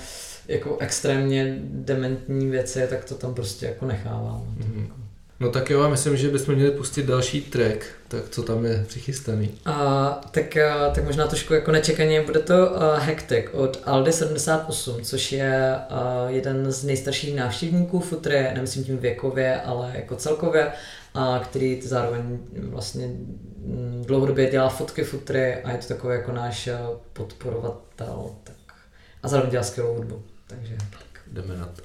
jako 0.47 0.77
extrémně 0.79 1.57
dementní 1.61 2.49
věci, 2.49 2.87
tak 2.89 3.05
to 3.05 3.15
tam 3.15 3.33
prostě 3.33 3.65
jako 3.65 3.85
nechávám. 3.85 4.43
Mm-hmm. 4.59 5.02
No 5.39 5.49
tak 5.49 5.69
jo, 5.69 5.89
myslím, 5.89 6.17
že 6.17 6.29
bychom 6.29 6.55
měli 6.55 6.71
pustit 6.71 7.05
další 7.05 7.41
track, 7.41 7.85
tak 8.07 8.29
co 8.29 8.43
tam 8.43 8.65
je 8.65 8.85
přichystaný? 8.87 9.59
A, 9.65 10.09
tak, 10.31 10.57
a, 10.57 10.89
tak 10.89 11.03
možná 11.03 11.27
trošku 11.27 11.53
jako 11.53 11.71
nečekaně 11.71 12.21
bude 12.21 12.39
to 12.39 12.69
uh, 12.69 12.99
Hectic 12.99 13.45
od 13.51 13.81
Aldy 13.85 14.13
78, 14.13 15.01
což 15.01 15.31
je 15.31 15.75
uh, 15.91 16.31
jeden 16.31 16.71
z 16.71 16.83
nejstarších 16.83 17.35
návštěvníků 17.35 17.99
futry, 17.99 18.47
nemyslím 18.53 18.83
tím 18.83 18.97
věkově, 18.97 19.61
ale 19.61 19.91
jako 19.95 20.15
celkově, 20.15 20.71
a 21.13 21.41
který 21.43 21.81
zároveň 21.81 22.39
vlastně 22.53 23.07
mm, 23.07 24.03
dlouhodobě 24.07 24.51
dělá 24.51 24.69
fotky 24.69 25.03
futry 25.03 25.55
a 25.55 25.71
je 25.71 25.77
to 25.77 25.87
takový 25.87 26.15
jako 26.15 26.31
náš 26.31 26.69
podporovatel. 27.13 28.35
Tak. 28.43 28.75
A 29.23 29.27
zároveň 29.27 29.51
dělá 29.51 29.63
skvělou 29.63 29.95
hudbu. 29.95 30.23
Takže 30.47 30.75
tak. 30.89 31.21
Jdeme 31.27 31.57
na 31.57 31.65
to. 31.65 31.83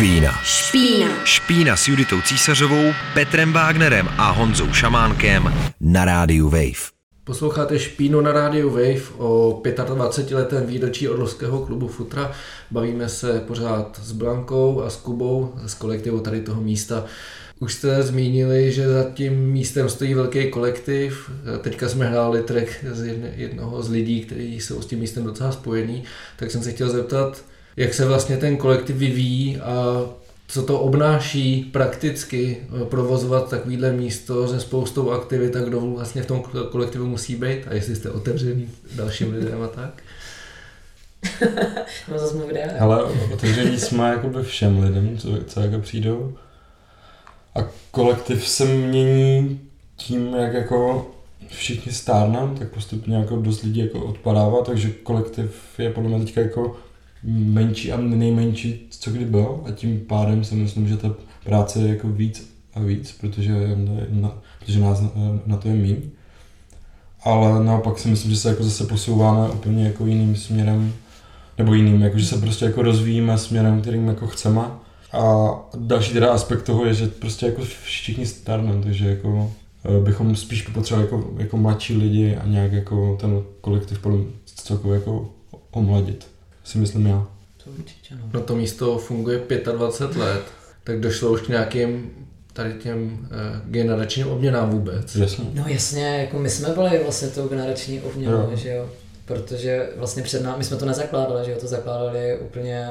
Špína. 0.00 0.40
Špína. 0.42 1.24
Špína 1.24 1.76
s 1.76 1.88
Juditou 1.88 2.20
Císařovou, 2.20 2.92
Petrem 3.14 3.52
Wagnerem 3.52 4.08
a 4.18 4.30
Honzou 4.30 4.72
Šamánkem 4.72 5.54
na 5.80 6.04
rádiu 6.04 6.48
Wave. 6.48 6.90
Posloucháte 7.24 7.78
Špínu 7.78 8.20
na 8.20 8.32
rádiu 8.32 8.70
Wave 8.70 9.02
o 9.18 9.62
25 9.94 10.36
letém 10.36 10.66
výročí 10.66 11.08
Orlovského 11.08 11.66
klubu 11.66 11.88
Futra. 11.88 12.32
Bavíme 12.70 13.08
se 13.08 13.40
pořád 13.40 14.00
s 14.02 14.12
Blankou 14.12 14.82
a 14.82 14.90
s 14.90 14.96
Kubou 14.96 15.54
z 15.66 15.74
kolektivu 15.74 16.20
tady 16.20 16.40
toho 16.40 16.62
místa. 16.62 17.04
Už 17.58 17.74
jste 17.74 18.02
zmínili, 18.02 18.72
že 18.72 18.88
za 18.88 19.04
tím 19.14 19.32
místem 19.32 19.88
stojí 19.88 20.14
velký 20.14 20.50
kolektiv. 20.50 21.30
Teďka 21.60 21.88
jsme 21.88 22.08
hráli 22.08 22.42
track 22.42 22.68
z 22.90 23.06
jednoho 23.36 23.82
z 23.82 23.90
lidí, 23.90 24.20
kteří 24.20 24.60
jsou 24.60 24.82
s 24.82 24.86
tím 24.86 24.98
místem 24.98 25.24
docela 25.24 25.52
spojený. 25.52 26.04
Tak 26.36 26.50
jsem 26.50 26.62
se 26.62 26.72
chtěl 26.72 26.90
zeptat, 26.90 27.44
jak 27.76 27.94
se 27.94 28.06
vlastně 28.06 28.36
ten 28.36 28.56
kolektiv 28.56 28.96
vyvíjí 28.96 29.60
a 29.60 30.04
co 30.48 30.62
to 30.62 30.80
obnáší 30.80 31.62
prakticky 31.72 32.58
eh, 32.60 32.84
provozovat 32.84 33.50
takovýhle 33.50 33.92
místo 33.92 34.48
se 34.48 34.60
spoustou 34.60 35.10
aktivit 35.10 35.56
a 35.56 35.60
kdo 35.60 35.80
vlastně 35.80 36.22
v 36.22 36.26
tom 36.26 36.42
kolektivu 36.70 37.06
musí 37.06 37.36
být 37.36 37.68
a 37.68 37.74
jestli 37.74 37.96
jste 37.96 38.10
otevřený 38.10 38.68
dalším 38.94 39.32
lidem 39.34 39.62
a 39.62 39.68
tak. 39.68 40.02
no 42.12 42.18
zase 42.18 42.36
mluví 42.36 42.58
Ale 42.80 43.02
otevření 43.32 43.78
jsme 43.78 44.08
jakoby 44.08 44.42
všem 44.42 44.82
lidem, 44.82 45.18
co, 45.18 45.28
co 45.46 45.60
jako 45.60 45.78
přijdou. 45.78 46.34
A 47.54 47.60
kolektiv 47.90 48.48
se 48.48 48.64
mění 48.64 49.60
tím, 49.96 50.34
jak 50.34 50.52
jako 50.52 51.10
všichni 51.48 51.92
stárnám, 51.92 52.54
tak 52.54 52.68
postupně 52.68 53.16
jako 53.16 53.36
dost 53.36 53.62
lidí 53.62 53.80
jako 53.80 54.04
odpadává, 54.04 54.64
takže 54.64 54.90
kolektiv 54.90 55.50
je 55.78 55.90
podle 55.90 56.10
mě 56.10 56.24
teďka 56.24 56.40
jako 56.40 56.76
menší 57.24 57.92
a 57.92 57.96
nejmenší, 58.00 58.86
co 58.90 59.10
kdy 59.10 59.24
bylo. 59.24 59.64
A 59.66 59.70
tím 59.70 60.00
pádem 60.00 60.44
si 60.44 60.54
myslím, 60.54 60.88
že 60.88 60.96
ta 60.96 61.14
práce 61.44 61.78
je 61.78 61.88
jako 61.88 62.08
víc 62.08 62.50
a 62.74 62.80
víc, 62.80 63.12
protože, 63.20 63.52
na, 64.08 64.38
protože 64.58 64.80
nás 64.80 65.00
na, 65.00 65.10
na 65.46 65.56
to 65.56 65.68
je 65.68 65.74
míň. 65.74 65.96
Ale 67.24 67.64
naopak 67.64 67.98
si 67.98 68.08
myslím, 68.08 68.30
že 68.30 68.36
se 68.36 68.48
jako 68.48 68.62
zase 68.64 68.86
posouváme 68.86 69.48
úplně 69.48 69.84
jako 69.84 70.06
jiným 70.06 70.36
směrem, 70.36 70.92
nebo 71.58 71.74
jiným, 71.74 72.02
jako 72.02 72.18
že 72.18 72.26
se 72.26 72.38
prostě 72.38 72.64
jako 72.64 72.82
rozvíjíme 72.82 73.38
směrem, 73.38 73.80
kterým 73.80 74.08
jako 74.08 74.26
chceme. 74.26 74.62
A 75.12 75.50
další 75.76 76.12
teda 76.12 76.32
aspekt 76.32 76.62
toho 76.62 76.84
je, 76.84 76.94
že 76.94 77.06
prostě 77.06 77.46
jako 77.46 77.62
všichni 77.62 78.26
stárneme, 78.26 78.82
takže 78.82 79.08
jako 79.08 79.52
eh, 79.84 80.04
bychom 80.04 80.36
spíš 80.36 80.62
potřebovali 80.62 81.08
jako, 81.12 81.30
jako 81.38 81.56
mladší 81.56 81.96
lidi 81.96 82.36
a 82.36 82.46
nějak 82.46 82.72
jako 82.72 83.16
ten 83.20 83.42
kolektiv 83.60 84.00
celkově 84.44 84.94
jako 84.94 85.28
omladit, 85.70 86.26
si 86.70 86.78
myslím 86.78 87.06
já. 87.06 87.26
To 87.64 87.70
určitě, 87.70 88.14
no. 88.14 88.30
no 88.32 88.40
to 88.40 88.56
místo 88.56 88.98
funguje 88.98 89.42
25 89.72 90.20
let, 90.20 90.42
tak 90.84 91.00
došlo 91.00 91.32
už 91.32 91.40
k 91.40 91.48
nějakým 91.48 92.10
tady 92.52 92.74
těm 92.74 93.12
uh, 93.12 93.70
generačním 93.70 94.26
obměnám 94.28 94.70
vůbec. 94.70 95.16
Jasně. 95.16 95.44
No 95.54 95.64
jasně, 95.66 96.06
jako 96.06 96.38
my 96.38 96.50
jsme 96.50 96.68
byli 96.68 97.00
vlastně 97.02 97.28
tou 97.28 97.48
generační 97.48 98.00
obměnou, 98.00 98.50
že 98.54 98.70
jo 98.70 98.88
protože 99.30 99.88
vlastně 99.96 100.22
před 100.22 100.42
námi, 100.42 100.58
my 100.58 100.64
jsme 100.64 100.76
to 100.76 100.84
nezakládali, 100.84 101.44
že 101.44 101.50
jo, 101.50 101.58
to 101.60 101.66
zakládali 101.66 102.38
úplně, 102.38 102.88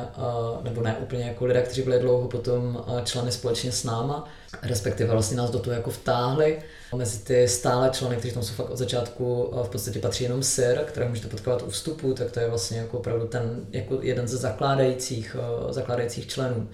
nebo 0.63 0.81
ne 0.81 0.97
úplně 0.99 1.23
jako 1.23 1.45
lidé, 1.45 1.61
kteří 1.61 1.81
byli 1.81 1.99
dlouho 1.99 2.27
potom 2.27 2.85
členy 3.03 3.31
společně 3.31 3.71
s 3.71 3.83
náma, 3.83 4.29
respektive 4.61 5.11
vlastně 5.11 5.37
nás 5.37 5.49
do 5.49 5.59
toho 5.59 5.73
jako 5.73 5.89
vtáhli. 5.89 6.59
Mezi 6.95 7.19
ty 7.19 7.47
stále 7.47 7.89
členy, 7.89 8.15
kteří 8.15 8.33
tam 8.33 8.43
jsou 8.43 8.53
fakt 8.53 8.69
od 8.69 8.77
začátku, 8.77 9.53
v 9.63 9.69
podstatě 9.69 9.99
patří 9.99 10.23
jenom 10.23 10.43
Sir, 10.43 10.79
které 10.85 11.09
můžete 11.09 11.27
potkávat 11.27 11.61
u 11.61 11.69
vstupu, 11.69 12.13
tak 12.13 12.31
to 12.31 12.39
je 12.39 12.49
vlastně 12.49 12.77
jako 12.77 12.97
opravdu 12.97 13.27
ten, 13.27 13.65
jako 13.71 13.99
jeden 14.01 14.27
ze 14.27 14.37
zakládajících, 14.37 15.35
zakládajících 15.69 16.27
členů. 16.27 16.69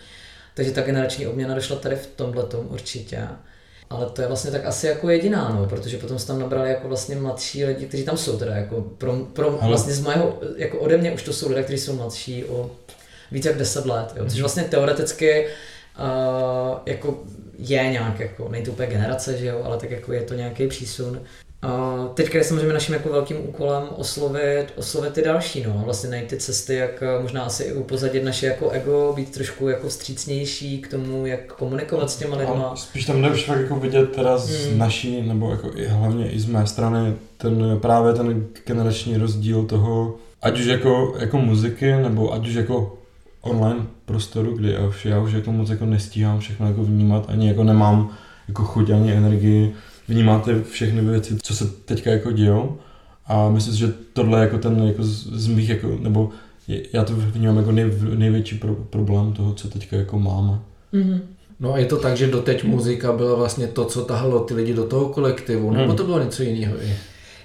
Takže 0.54 0.72
ta 0.72 0.82
generační 0.82 1.28
obměna 1.28 1.56
došla 1.56 1.76
tady 1.76 1.96
v 1.96 2.08
tomhle 2.08 2.44
určitě. 2.44 3.28
Ale 3.90 4.06
to 4.06 4.22
je 4.22 4.28
vlastně 4.28 4.52
tak 4.52 4.66
asi 4.66 4.88
jako 4.88 5.10
jediná, 5.10 5.50
no, 5.50 5.66
protože 5.66 5.98
potom 5.98 6.20
se 6.20 6.28
tam 6.28 6.40
nabrali 6.40 6.70
jako 6.70 6.88
vlastně 6.88 7.16
mladší 7.16 7.66
lidi, 7.66 7.86
kteří 7.86 8.04
tam 8.04 8.18
jsou 8.18 8.38
teda 8.38 8.56
jako 8.56 8.82
pro, 8.82 9.16
pro 9.34 9.52
vlastně 9.52 9.94
z 9.94 10.02
mého, 10.02 10.40
jako 10.58 10.80
ode 10.80 10.98
mě 10.98 11.12
už 11.12 11.24
to 11.24 11.34
jsou 11.34 11.50
lidé, 11.50 11.64
kteří 11.64 11.78
jsou 11.78 11.96
mladší 11.96 12.46
o 12.46 12.72
více 13.32 13.50
jak 13.50 13.58
10 13.58 13.86
let, 13.86 14.14
jo, 14.16 14.26
což 14.26 14.40
vlastně 14.40 14.64
teoreticky 14.64 15.46
uh, 15.46 16.78
jako 16.86 17.24
je 17.58 17.90
nějak 17.90 18.20
jako, 18.20 18.50
nejde 18.50 18.66
to 18.66 18.72
úplně 18.72 18.88
generace, 18.88 19.38
že 19.38 19.46
jo, 19.46 19.62
ale 19.64 19.78
tak 19.78 19.92
jako 19.92 20.14
je 20.14 20.22
to 20.22 20.34
nějaký 20.34 20.68
přísun. 20.68 21.22
A 21.62 22.06
teďka 22.14 22.38
je 22.38 22.44
samozřejmě 22.44 22.74
naším 22.74 22.94
jako 22.94 23.10
velkým 23.10 23.38
úkolem 23.50 23.84
oslovit, 23.96 24.66
oslovit 24.76 25.14
ty 25.14 25.22
další, 25.22 25.64
no, 25.64 25.82
vlastně 25.86 26.10
najít 26.10 26.28
ty 26.28 26.38
cesty, 26.38 26.76
jak 26.76 27.04
eh, 27.04 27.22
možná 27.22 27.44
asi 27.44 27.64
i 27.64 27.74
upozadit 27.74 28.24
naše 28.24 28.46
jako 28.46 28.70
ego, 28.70 29.14
být 29.16 29.32
trošku 29.32 29.70
jako 29.70 29.88
vstřícnější 29.88 30.82
k 30.82 30.88
tomu, 30.88 31.26
jak 31.26 31.54
komunikovat 31.54 32.12
s 32.12 32.16
těma 32.16 32.38
lidma. 32.38 32.64
A 32.64 32.76
spíš 32.76 33.06
tam 33.06 33.22
jde 33.22 33.30
už 33.30 33.46
fakt 33.46 33.60
jako 33.60 33.76
vidět 33.76 34.12
teda 34.12 34.38
z 34.38 34.68
hmm. 34.68 34.78
naší, 34.78 35.22
nebo 35.22 35.52
jako 35.52 35.72
i 35.76 35.88
hlavně 35.88 36.32
i 36.32 36.40
z 36.40 36.46
mé 36.46 36.68
strany, 36.68 37.14
ten 37.38 37.80
právě 37.82 38.14
ten 38.14 38.46
generační 38.66 39.18
rozdíl 39.18 39.64
toho, 39.64 40.16
ať 40.42 40.60
už 40.60 40.66
jako, 40.66 41.16
jako 41.20 41.38
muziky, 41.38 41.96
nebo 41.96 42.34
ať 42.34 42.48
už 42.48 42.54
jako 42.54 42.98
online 43.42 43.86
prostoru, 44.06 44.58
kdy 44.58 44.72
já 44.72 44.88
už, 44.88 45.06
já 45.06 45.20
už 45.20 45.34
jako 45.34 45.52
moc 45.52 45.70
jako 45.70 45.86
nestíhám 45.86 46.40
všechno 46.40 46.68
jako 46.68 46.84
vnímat, 46.84 47.26
ani 47.28 47.48
jako 47.48 47.64
nemám 47.64 48.10
jako 48.48 48.64
chuť 48.64 48.90
ani 48.90 49.14
energii 49.14 49.76
vnímáte 50.08 50.64
všechny 50.64 51.02
věci, 51.02 51.38
co 51.42 51.56
se 51.56 51.66
teďka 51.86 52.12
jako 52.12 52.32
dějou. 52.32 52.78
A 53.28 53.50
myslím 53.50 53.74
si, 53.74 53.80
že 53.80 53.94
tohle 54.14 54.40
je 54.40 54.44
jako 54.44 54.58
ten 54.58 54.84
jako 54.88 55.04
z 55.04 55.48
mých, 55.48 55.70
jako, 55.70 55.98
nebo 56.00 56.30
já 56.94 57.04
to 57.04 57.14
vnímám 57.16 57.58
jako 57.58 57.72
nej, 57.72 57.92
největší 58.16 58.58
pro, 58.58 58.76
problém 58.76 59.34
toho, 59.34 59.54
co 59.54 59.68
teďka 59.68 59.96
jako 59.96 60.20
máme. 60.20 60.60
Mm-hmm. 60.94 61.20
No 61.60 61.74
a 61.74 61.78
je 61.78 61.86
to 61.86 61.98
tak, 61.98 62.18
že 62.18 62.28
doteď 62.28 62.64
muzika 62.64 63.14
byla 63.14 63.36
vlastně 63.36 63.68
to, 63.68 63.86
co 63.86 64.06
tahalo 64.06 64.40
ty 64.40 64.54
lidi 64.54 64.74
do 64.74 64.84
toho 64.84 65.10
kolektivu, 65.10 65.72
nebo 65.72 65.88
hmm. 65.88 65.96
to 65.96 66.04
bylo 66.04 66.24
něco 66.24 66.44
jiného 66.44 66.76
i? 66.84 66.96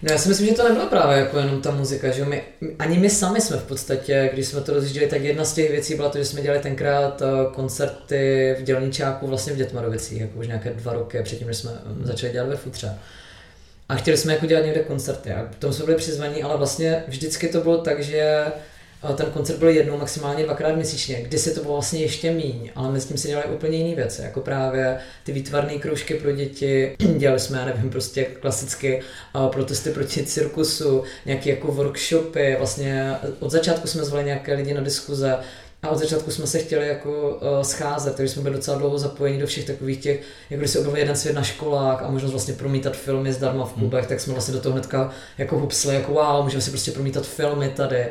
No 0.02 0.12
já 0.12 0.18
si 0.18 0.28
myslím, 0.28 0.48
že 0.48 0.54
to 0.54 0.68
nebyla 0.68 0.86
právě 0.86 1.18
jako 1.18 1.38
jenom 1.38 1.62
ta 1.62 1.70
muzika, 1.70 2.10
že 2.10 2.24
my, 2.24 2.42
ani 2.78 2.98
my 2.98 3.10
sami 3.10 3.40
jsme 3.40 3.56
v 3.56 3.64
podstatě, 3.64 4.30
když 4.32 4.46
jsme 4.46 4.60
to 4.60 4.74
rozjížděli, 4.74 5.06
tak 5.06 5.22
jedna 5.22 5.44
z 5.44 5.54
těch 5.54 5.70
věcí 5.70 5.94
byla 5.94 6.08
to, 6.08 6.18
že 6.18 6.24
jsme 6.24 6.42
dělali 6.42 6.62
tenkrát 6.62 7.22
eh, 7.22 7.26
koncerty 7.54 8.56
v 8.58 8.62
dělničáku 8.62 9.26
vlastně 9.26 9.52
v 9.52 9.56
Dětmarovicích, 9.56 10.20
jako 10.20 10.38
už 10.38 10.46
nějaké 10.46 10.70
dva 10.70 10.92
roky 10.92 11.22
předtím, 11.22 11.46
než 11.46 11.56
jsme 11.56 11.70
hm, 11.84 12.02
začali 12.04 12.32
dělat 12.32 12.48
ve 12.48 12.56
Futře. 12.56 12.98
A 13.88 13.94
chtěli 13.94 14.16
jsme 14.16 14.32
jako 14.32 14.46
dělat 14.46 14.64
někde 14.64 14.80
koncerty 14.80 15.32
a 15.32 15.44
k 15.44 15.54
tomu 15.58 15.72
jsme 15.72 15.84
byli 15.84 15.96
přizvaní, 15.96 16.42
ale 16.42 16.56
vlastně 16.56 17.04
vždycky 17.08 17.48
to 17.48 17.60
bylo 17.60 17.78
tak, 17.78 18.02
že 18.02 18.44
ten 19.14 19.26
koncert 19.26 19.58
byl 19.58 19.68
jednou, 19.68 19.98
maximálně 19.98 20.44
dvakrát 20.44 20.76
měsíčně, 20.76 21.22
kdy 21.22 21.38
se 21.38 21.50
to 21.50 21.60
bylo 21.62 21.74
vlastně 21.74 22.00
ještě 22.00 22.30
míň, 22.30 22.70
ale 22.74 22.92
my 22.92 23.00
s 23.00 23.06
tím 23.06 23.16
si 23.16 23.28
dělali 23.28 23.46
úplně 23.54 23.78
jiné 23.78 23.96
věci, 23.96 24.22
jako 24.22 24.40
právě 24.40 24.98
ty 25.24 25.32
výtvarné 25.32 25.78
kroužky 25.78 26.14
pro 26.14 26.32
děti, 26.32 26.96
dělali 27.16 27.40
jsme, 27.40 27.58
já 27.58 27.64
nevím, 27.64 27.90
prostě 27.90 28.24
klasicky 28.24 29.00
protesty 29.52 29.90
proti 29.90 30.26
cirkusu, 30.26 31.02
nějaké 31.26 31.50
jako 31.50 31.72
workshopy, 31.72 32.56
vlastně 32.58 33.16
od 33.40 33.50
začátku 33.50 33.88
jsme 33.88 34.04
zvali 34.04 34.24
nějaké 34.24 34.54
lidi 34.54 34.74
na 34.74 34.80
diskuze, 34.80 35.38
a 35.82 35.88
od 35.88 35.98
začátku 35.98 36.30
jsme 36.30 36.46
se 36.46 36.58
chtěli 36.58 36.88
jako 36.88 37.10
uh, 37.10 37.62
scházet, 37.62 38.16
takže 38.16 38.32
jsme 38.32 38.42
byli 38.42 38.54
docela 38.54 38.78
dlouho 38.78 38.98
zapojeni 38.98 39.40
do 39.40 39.46
všech 39.46 39.64
takových 39.64 40.00
těch, 40.00 40.20
jako 40.50 40.60
když 40.60 40.70
se 40.70 40.78
objevil 40.78 40.98
jeden 40.98 41.16
svět 41.16 41.32
na 41.32 41.42
školách 41.42 42.02
a 42.02 42.10
možnost 42.10 42.30
vlastně 42.30 42.54
promítat 42.54 42.96
filmy 42.96 43.32
zdarma 43.32 43.64
v 43.64 43.72
klubech, 43.72 44.00
hmm. 44.00 44.08
tak 44.08 44.20
jsme 44.20 44.32
vlastně 44.32 44.54
do 44.54 44.60
toho 44.60 44.72
hnedka 44.72 45.10
jako 45.38 45.58
hupsli, 45.58 45.94
jako 45.94 46.12
wow, 46.12 46.44
můžeme 46.44 46.62
si 46.62 46.70
prostě 46.70 46.90
promítat 46.90 47.26
filmy 47.26 47.68
tady. 47.68 48.08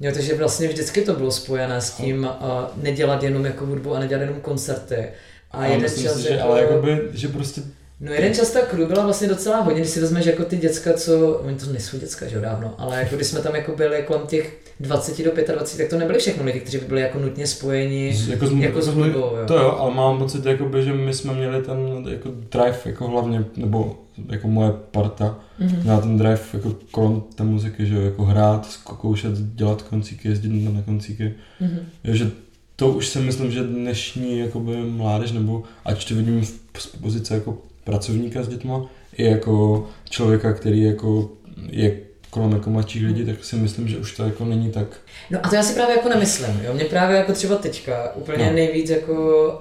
Jo, 0.00 0.12
takže 0.14 0.34
vlastně 0.34 0.68
vždycky 0.68 1.02
to 1.02 1.14
bylo 1.14 1.30
spojené 1.30 1.80
s 1.80 1.90
tím 1.90 2.24
uh, 2.24 2.82
nedělat 2.82 3.22
jenom 3.22 3.44
jako 3.44 3.66
hudbu 3.66 3.94
a 3.94 3.98
nedělat 3.98 4.20
jenom 4.20 4.40
koncerty. 4.40 5.08
A, 5.50 5.58
a 5.58 5.66
jeden 5.66 5.90
čas 5.90 6.16
si, 6.16 6.22
že, 6.22 6.28
jako, 6.28 6.48
ale 6.48 6.60
jakoby, 6.60 6.98
že 7.12 7.28
prostě 7.28 7.62
No 8.00 8.12
jeden 8.12 8.34
čas 8.34 8.50
ta 8.50 8.60
crew 8.60 8.88
byla 8.88 9.04
vlastně 9.04 9.28
docela 9.28 9.60
hodně, 9.60 9.80
když 9.80 9.92
si 9.92 10.00
vezmeš 10.00 10.26
jako 10.26 10.44
ty 10.44 10.56
děcka, 10.56 10.92
co, 10.92 11.30
oni 11.30 11.56
to 11.56 11.72
nejsou 11.72 11.98
děcka, 11.98 12.28
že 12.28 12.40
dávno, 12.40 12.74
ale 12.78 12.98
jako 12.98 13.16
když 13.16 13.28
jsme 13.28 13.40
tam 13.40 13.54
jako 13.54 13.76
byli 13.76 14.04
kolem 14.06 14.26
těch 14.26 14.58
20 14.80 15.24
do 15.24 15.30
25, 15.30 15.78
tak 15.78 15.90
to 15.90 15.98
nebyli 15.98 16.18
všechno 16.18 16.44
lidi, 16.44 16.60
kteří 16.60 16.78
by 16.78 16.84
byli 16.84 17.00
jako 17.00 17.18
nutně 17.18 17.46
spojeni 17.46 18.14
z, 18.14 18.28
jako 18.28 18.46
s, 18.46 18.52
jako 18.52 18.82
s 18.82 18.86
hudbou. 18.86 19.18
Jo. 19.18 19.46
To 19.46 19.54
jo, 19.54 19.76
ale 19.78 19.94
mám 19.94 20.18
pocit, 20.18 20.46
jakoby, 20.46 20.84
že 20.84 20.92
my 20.92 21.14
jsme 21.14 21.34
měli 21.34 21.62
ten 21.62 22.06
jako 22.08 22.30
drive 22.50 22.78
jako 22.84 23.08
hlavně, 23.08 23.44
nebo 23.56 23.98
jako 24.28 24.48
moje 24.48 24.72
parta, 24.90 25.38
mm-hmm. 25.60 25.82
měla 25.82 26.00
ten 26.00 26.18
drive 26.18 26.40
jako 26.52 26.74
kolem 26.90 27.22
té 27.34 27.44
muziky, 27.44 27.86
že 27.86 27.94
jo, 27.94 28.02
jako 28.02 28.24
hrát, 28.24 28.66
zkoušet, 28.66 29.32
dělat 29.38 29.82
koncíky, 29.82 30.28
jezdit 30.28 30.72
na 30.72 30.82
koncíky. 30.82 31.34
Mm-hmm. 31.60 31.80
Jo, 32.04 32.14
že 32.14 32.30
to 32.76 32.88
už 32.88 33.08
si 33.08 33.18
myslím, 33.18 33.50
že 33.50 33.62
dnešní 33.62 34.38
jakoby 34.38 34.76
mládež, 34.76 35.32
nebo 35.32 35.62
ať 35.84 36.08
to 36.08 36.14
vidím 36.14 36.44
z 36.78 36.86
pozice 36.86 37.34
jako 37.34 37.58
pracovníka 37.88 38.42
s 38.42 38.48
dětma, 38.48 38.86
i 39.16 39.24
jako 39.24 39.86
člověka, 40.10 40.52
který 40.52 40.82
jako 40.82 41.30
je 41.70 41.96
kolem 42.30 42.52
jako 42.52 42.70
mladších 42.70 43.06
lidí, 43.06 43.24
tak 43.24 43.44
si 43.44 43.56
myslím, 43.56 43.88
že 43.88 43.98
už 43.98 44.16
to 44.16 44.24
jako 44.24 44.44
není 44.44 44.70
tak. 44.70 44.86
No 45.30 45.38
a 45.42 45.48
to 45.48 45.54
já 45.54 45.62
si 45.62 45.74
právě 45.74 45.96
jako 45.96 46.08
nemyslím, 46.08 46.60
jo, 46.64 46.74
mě 46.74 46.84
právě 46.84 47.16
jako 47.16 47.32
třeba 47.32 47.56
teďka 47.56 48.12
úplně 48.14 48.46
no. 48.46 48.52
nejvíc 48.52 48.90
jako, 48.90 49.12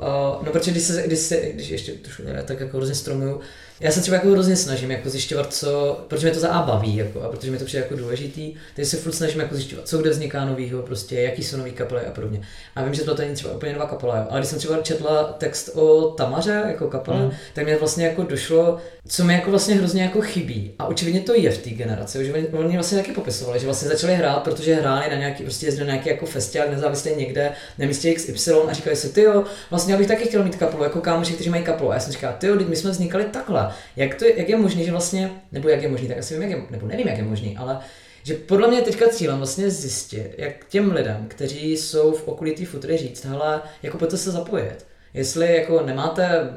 uh, 0.01 0.45
no 0.45 0.51
protože 0.51 0.71
když 0.71 0.83
se, 0.83 1.03
když 1.07 1.19
se, 1.19 1.41
když 1.53 1.69
ještě 1.69 1.91
trošku 1.91 2.23
tak 2.45 2.59
jako 2.59 2.77
hrozně 2.77 2.95
stromuju, 2.95 3.39
já 3.79 3.91
se 3.91 4.01
třeba 4.01 4.15
jako 4.15 4.31
hrozně 4.31 4.55
snažím 4.55 4.91
jako 4.91 5.09
zjišťovat, 5.09 5.53
co, 5.53 5.99
protože 6.07 6.27
mě 6.27 6.33
to 6.33 6.39
za 6.39 6.49
A 6.49 6.65
baví, 6.65 6.95
jako, 6.95 7.21
a 7.21 7.29
protože 7.29 7.51
mi 7.51 7.57
to 7.57 7.65
přijde 7.65 7.83
jako 7.83 7.95
důležitý, 7.95 8.53
takže 8.75 8.89
se 8.89 8.97
furt 8.97 9.11
snažím 9.11 9.39
jako 9.39 9.55
zjišťovat, 9.55 9.87
co 9.87 9.97
kde 9.97 10.09
vzniká 10.09 10.45
novýho, 10.45 10.81
prostě, 10.81 11.21
jaký 11.21 11.43
jsou 11.43 11.57
nový 11.57 11.71
kapely 11.71 12.05
a 12.05 12.11
podobně. 12.11 12.41
A 12.75 12.83
vím, 12.83 12.93
že 12.93 13.03
to 13.03 13.15
není 13.15 13.35
třeba 13.35 13.53
úplně 13.53 13.73
nová 13.73 13.85
kapela, 13.85 14.17
jo. 14.17 14.25
ale 14.29 14.39
když 14.39 14.49
jsem 14.49 14.59
třeba 14.59 14.77
četla 14.77 15.23
text 15.23 15.69
o 15.73 16.11
Tamaře 16.17 16.63
jako 16.67 16.87
kapele, 16.87 17.17
mm. 17.17 17.31
tak 17.53 17.65
mě 17.65 17.75
vlastně 17.75 18.05
jako 18.05 18.23
došlo, 18.23 18.77
co 19.07 19.23
mi 19.23 19.33
jako 19.33 19.49
vlastně 19.49 19.75
hrozně 19.75 20.03
jako 20.03 20.21
chybí. 20.21 20.71
A 20.79 20.85
očividně 20.85 21.19
to 21.19 21.33
je 21.33 21.51
v 21.51 21.57
té 21.57 21.69
generaci, 21.69 22.25
že 22.25 22.33
oni, 22.33 22.47
oni 22.47 22.73
vlastně 22.73 22.97
taky 22.97 23.11
popisovali, 23.11 23.59
že 23.59 23.65
vlastně 23.65 23.87
začali 23.87 24.15
hrát, 24.15 24.43
protože 24.43 24.75
hráli 24.75 25.09
na 25.09 25.15
nějaký, 25.15 25.43
prostě 25.43 25.65
jezdili 25.65 25.87
na 25.87 25.93
nějaký 25.93 26.09
jako 26.09 26.25
festival 26.25 26.67
nezávislý 26.71 27.11
někde 27.15 27.51
na 27.77 27.87
místě 27.87 28.13
XY 28.13 28.51
a 28.69 28.73
říkali 28.73 28.95
si, 28.95 29.09
ty 29.09 29.21
jo, 29.21 29.43
vlastně 29.69 29.93
já 29.93 29.97
bych 29.97 30.07
taky 30.07 30.27
chtěl 30.27 30.43
mít 30.43 30.55
kapelu, 30.55 30.83
jako 30.83 31.01
kámoši, 31.01 31.33
kteří 31.33 31.49
mají 31.49 31.63
kapelu. 31.63 31.91
A 31.91 31.93
já 31.93 31.99
jsem 31.99 32.13
říkal, 32.13 32.33
ty 32.37 32.47
jo, 32.47 32.55
my 32.67 32.75
jsme 32.75 32.91
vznikali 32.91 33.23
takhle 33.23 33.66
jak, 33.95 34.15
to, 34.15 34.25
jak 34.25 34.49
je 34.49 34.57
možné, 34.57 34.83
že 34.83 34.91
vlastně, 34.91 35.31
nebo 35.51 35.69
jak 35.69 35.81
je 35.81 35.89
možný, 35.89 36.07
tak 36.07 36.17
asi 36.17 36.33
vím, 36.33 36.43
jak 36.43 36.51
je, 36.51 36.65
nebo 36.69 36.87
nevím, 36.87 37.07
jak 37.07 37.17
je 37.17 37.23
možný, 37.23 37.57
ale 37.57 37.79
že 38.23 38.33
podle 38.33 38.67
mě 38.67 38.81
teďka 38.81 39.09
cílem 39.09 39.37
vlastně 39.37 39.69
zjistit, 39.69 40.35
jak 40.37 40.65
těm 40.69 40.91
lidem, 40.91 41.25
kteří 41.27 41.77
jsou 41.77 42.11
v 42.11 42.27
okolí 42.27 42.51
té 42.51 42.65
futry 42.65 42.97
říct, 42.97 43.25
hele, 43.25 43.61
jako 43.83 43.97
pojďte 43.97 44.17
se 44.17 44.31
zapojit. 44.31 44.85
Jestli 45.13 45.55
jako 45.55 45.81
nemáte 45.85 46.49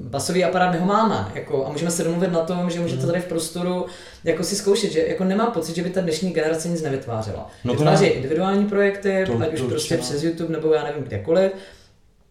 basový 0.00 0.44
aparát, 0.44 0.72
my 0.72 0.78
ho 0.78 0.86
máme, 0.86 1.32
jako, 1.34 1.66
a 1.66 1.72
můžeme 1.72 1.90
se 1.90 2.04
domluvit 2.04 2.32
na 2.32 2.40
tom, 2.40 2.70
že 2.70 2.80
můžete 2.80 3.02
mhm. 3.02 3.10
tady 3.10 3.20
v 3.20 3.28
prostoru 3.28 3.86
jako 4.24 4.44
si 4.44 4.56
zkoušet, 4.56 4.92
že 4.92 5.06
jako 5.06 5.24
nemám 5.24 5.52
pocit, 5.52 5.76
že 5.76 5.82
by 5.82 5.90
ta 5.90 6.00
dnešní 6.00 6.32
generace 6.32 6.68
nic 6.68 6.82
nevytvářela. 6.82 7.50
No 7.64 7.72
Vytváří 7.74 8.04
ne. 8.04 8.10
individuální 8.10 8.66
projekty, 8.66 9.24
to, 9.26 9.38
ať 9.42 9.52
už 9.52 9.60
to 9.60 9.68
prostě 9.68 9.96
přes 9.96 10.22
YouTube 10.22 10.52
nebo 10.52 10.74
já 10.74 10.84
nevím 10.84 11.02
kdekoliv, 11.02 11.52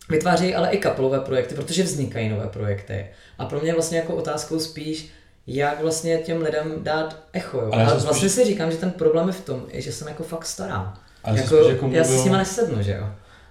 Vytvářejí 0.09 0.55
ale 0.55 0.69
i 0.69 0.77
kapelové 0.77 1.19
projekty, 1.19 1.55
protože 1.55 1.83
vznikají 1.83 2.29
nové 2.29 2.47
projekty. 2.47 3.05
A 3.39 3.45
pro 3.45 3.59
mě 3.59 3.73
vlastně 3.73 3.97
jako 3.97 4.15
otázkou 4.15 4.59
spíš, 4.59 5.09
jak 5.47 5.81
vlastně 5.81 6.17
těm 6.17 6.41
lidem 6.41 6.73
dát 6.83 7.17
echo. 7.33 7.57
Jo? 7.57 7.69
Ale 7.73 7.85
a 7.85 7.97
vlastně 7.97 8.29
si 8.29 8.45
říkám, 8.45 8.71
že 8.71 8.77
ten 8.77 8.91
problém 8.91 9.27
je 9.27 9.33
v 9.33 9.45
tom, 9.45 9.63
že 9.73 9.91
jsem 9.91 10.07
jako 10.07 10.23
fakt 10.23 10.45
stará. 10.45 10.93
Ale 11.23 11.37
jako, 11.37 11.55
jako 11.55 11.85
mluvil, 11.85 11.97
já 11.97 12.03
si 12.03 12.17
s 12.17 12.23
nima 12.23 12.37
nesednu, 12.37 12.83
že 12.83 12.91
jo? 12.91 13.07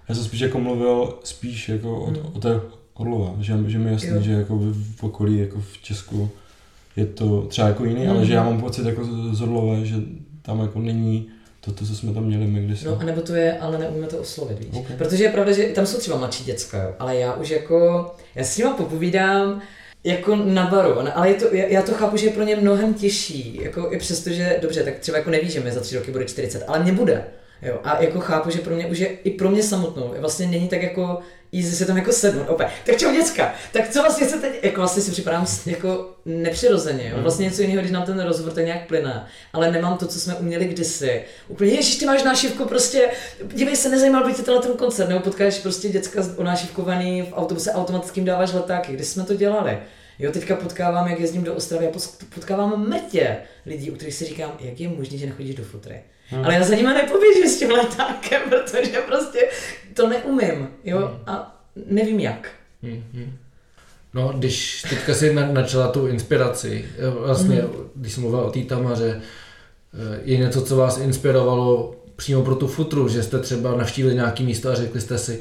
Já 0.08 0.14
jsem 0.14 0.24
spíš 0.24 0.40
jako 0.40 0.58
mluvil 0.58 1.18
spíš 1.24 1.68
jako 1.68 2.04
hmm. 2.04 2.16
o, 2.16 2.30
o 2.34 2.40
té 2.40 2.60
Orlova, 2.94 3.34
že, 3.40 3.54
že 3.66 3.78
mi 3.78 3.92
jasný, 3.92 4.08
jo. 4.08 4.20
že 4.20 4.32
jako 4.32 4.58
v, 4.58 5.04
okolí, 5.04 5.38
jako 5.38 5.60
v 5.60 5.78
Česku 5.82 6.30
je 6.96 7.06
to 7.06 7.42
třeba 7.42 7.68
jako 7.68 7.84
jiný, 7.84 8.02
hmm. 8.02 8.10
ale 8.10 8.24
že 8.26 8.34
já 8.34 8.44
mám 8.44 8.60
pocit 8.60 8.86
jako 8.86 9.04
z 9.32 9.42
Orlové, 9.42 9.84
že 9.84 9.96
tam 10.42 10.60
jako 10.60 10.78
není 10.78 11.28
to, 11.60 11.72
to, 11.72 11.86
co 11.86 11.96
jsme 11.96 12.14
tam 12.14 12.24
měli 12.24 12.46
my 12.46 12.60
kdysi. 12.60 12.86
No, 12.86 12.98
anebo 13.00 13.20
to 13.20 13.34
je, 13.34 13.58
ale 13.58 13.78
neumíme 13.78 14.06
to 14.06 14.18
oslovit, 14.18 14.58
víš. 14.58 14.68
Okay. 14.72 14.96
Protože 14.96 15.24
je 15.24 15.30
pravda, 15.30 15.52
že 15.52 15.64
tam 15.64 15.86
jsou 15.86 15.98
třeba 15.98 16.16
mladší 16.16 16.44
děcka, 16.44 16.82
jo, 16.82 16.94
ale 16.98 17.16
já 17.16 17.34
už 17.34 17.50
jako, 17.50 18.06
já 18.34 18.44
s 18.44 18.58
nima 18.58 18.74
popovídám, 18.74 19.62
jako 20.04 20.36
na 20.36 20.66
baru, 20.66 20.98
ale 21.14 21.28
je 21.28 21.34
to, 21.34 21.46
já 21.52 21.82
to 21.82 21.92
chápu, 21.92 22.16
že 22.16 22.26
je 22.26 22.32
pro 22.32 22.42
ně 22.42 22.56
mnohem 22.56 22.94
těžší, 22.94 23.60
jako 23.62 23.92
i 23.92 23.98
přesto, 23.98 24.30
že 24.30 24.58
dobře, 24.62 24.84
tak 24.84 24.98
třeba 24.98 25.18
jako 25.18 25.30
neví, 25.30 25.50
že 25.50 25.60
mi 25.60 25.72
za 25.72 25.80
tři 25.80 25.96
roky 25.96 26.10
bude 26.10 26.24
40, 26.24 26.64
ale 26.66 26.82
mě 26.82 26.92
bude. 26.92 27.24
Jo, 27.62 27.80
a 27.84 28.02
jako 28.02 28.20
chápu, 28.20 28.50
že 28.50 28.58
pro 28.58 28.74
mě 28.74 28.86
už 28.86 28.98
je 28.98 29.06
i 29.06 29.30
pro 29.30 29.50
mě 29.50 29.62
samotnou, 29.62 30.14
vlastně 30.18 30.46
není 30.46 30.68
tak 30.68 30.82
jako 30.82 31.18
easy 31.52 31.76
se 31.76 31.84
tam 31.84 31.96
jako 31.96 32.12
sednout. 32.12 32.48
Opět. 32.48 32.68
Tak 32.86 32.96
čau 32.96 33.12
děcka, 33.12 33.52
tak 33.72 33.88
co 33.88 34.02
vlastně 34.02 34.26
se 34.26 34.38
teď, 34.38 34.64
jako 34.64 34.80
vlastně 34.80 35.02
si 35.02 35.10
připadám 35.10 35.46
jako 35.66 36.14
nepřirozeně, 36.24 37.04
jo? 37.04 37.14
Hmm. 37.14 37.22
vlastně 37.22 37.44
něco 37.44 37.62
jiného, 37.62 37.80
když 37.80 37.92
nám 37.92 38.02
ten 38.02 38.20
rozhovor 38.20 38.52
tak 38.52 38.64
nějak 38.64 38.86
plyne, 38.86 39.26
ale 39.52 39.70
nemám 39.70 39.98
to, 39.98 40.06
co 40.06 40.20
jsme 40.20 40.34
uměli 40.34 40.64
kdysi. 40.64 41.22
Úplně, 41.48 41.70
ježiš, 41.70 41.96
ty 41.96 42.06
máš 42.06 42.22
nášivku, 42.22 42.64
prostě, 42.64 43.10
dívej 43.52 43.76
se, 43.76 43.88
nezajímal 43.88 44.26
by 44.26 44.34
tě 44.34 44.42
tenhle 44.42 44.62
ten 44.62 44.72
koncert, 44.72 45.08
nebo 45.08 45.20
potkáš 45.20 45.58
prostě 45.58 45.88
děcka 45.88 46.22
onášivkovaný 46.36 47.22
v 47.22 47.32
autobuse 47.32 47.72
automatickým 47.72 48.24
dáváš 48.24 48.52
letáky, 48.52 48.92
když 48.92 49.06
jsme 49.06 49.24
to 49.24 49.34
dělali. 49.34 49.78
Jo, 50.18 50.32
teďka 50.32 50.56
potkávám, 50.56 51.08
jak 51.08 51.20
jezdím 51.20 51.44
do 51.44 51.54
Ostravy 51.54 51.88
a 51.88 51.90
potkávám 52.34 52.88
mrtě 52.88 53.36
lidí, 53.66 53.90
u 53.90 53.94
kterých 53.94 54.14
si 54.14 54.24
říkám, 54.24 54.52
jak 54.60 54.80
je 54.80 54.88
možné, 54.88 55.18
že 55.18 55.26
nechodíš 55.26 55.54
do 55.54 55.64
futry. 55.64 56.02
Hmm. 56.30 56.44
Ale 56.44 56.54
já 56.54 56.64
za 56.64 56.74
nima 56.74 56.92
nepoběžím 56.92 57.48
s 57.48 57.58
tím 57.58 57.70
letákem, 57.70 58.42
protože 58.48 58.98
prostě 59.06 59.48
to 59.94 60.08
neumím, 60.08 60.68
jo, 60.84 60.98
hmm. 60.98 61.18
a 61.26 61.62
nevím 61.86 62.20
jak. 62.20 62.50
Hmm. 62.82 63.36
No, 64.14 64.32
když 64.36 64.82
teďka 64.90 65.14
si 65.14 65.34
načala 65.34 65.88
tu 65.88 66.06
inspiraci, 66.06 66.88
vlastně, 67.18 67.56
hmm. 67.56 67.90
když 67.94 68.12
jsem 68.12 68.22
mluvil 68.22 68.40
o 68.40 68.50
té 68.50 68.60
tamaře, 68.60 69.20
eh, 69.94 70.20
je 70.24 70.38
něco, 70.38 70.62
co 70.62 70.76
vás 70.76 70.98
inspirovalo 70.98 71.94
přímo 72.16 72.42
pro 72.42 72.54
tu 72.54 72.66
futru, 72.66 73.08
že 73.08 73.22
jste 73.22 73.38
třeba 73.38 73.76
navštívili 73.76 74.14
nějaký 74.14 74.44
místo 74.44 74.70
a 74.70 74.74
řekli 74.74 75.00
jste 75.00 75.18
si, 75.18 75.40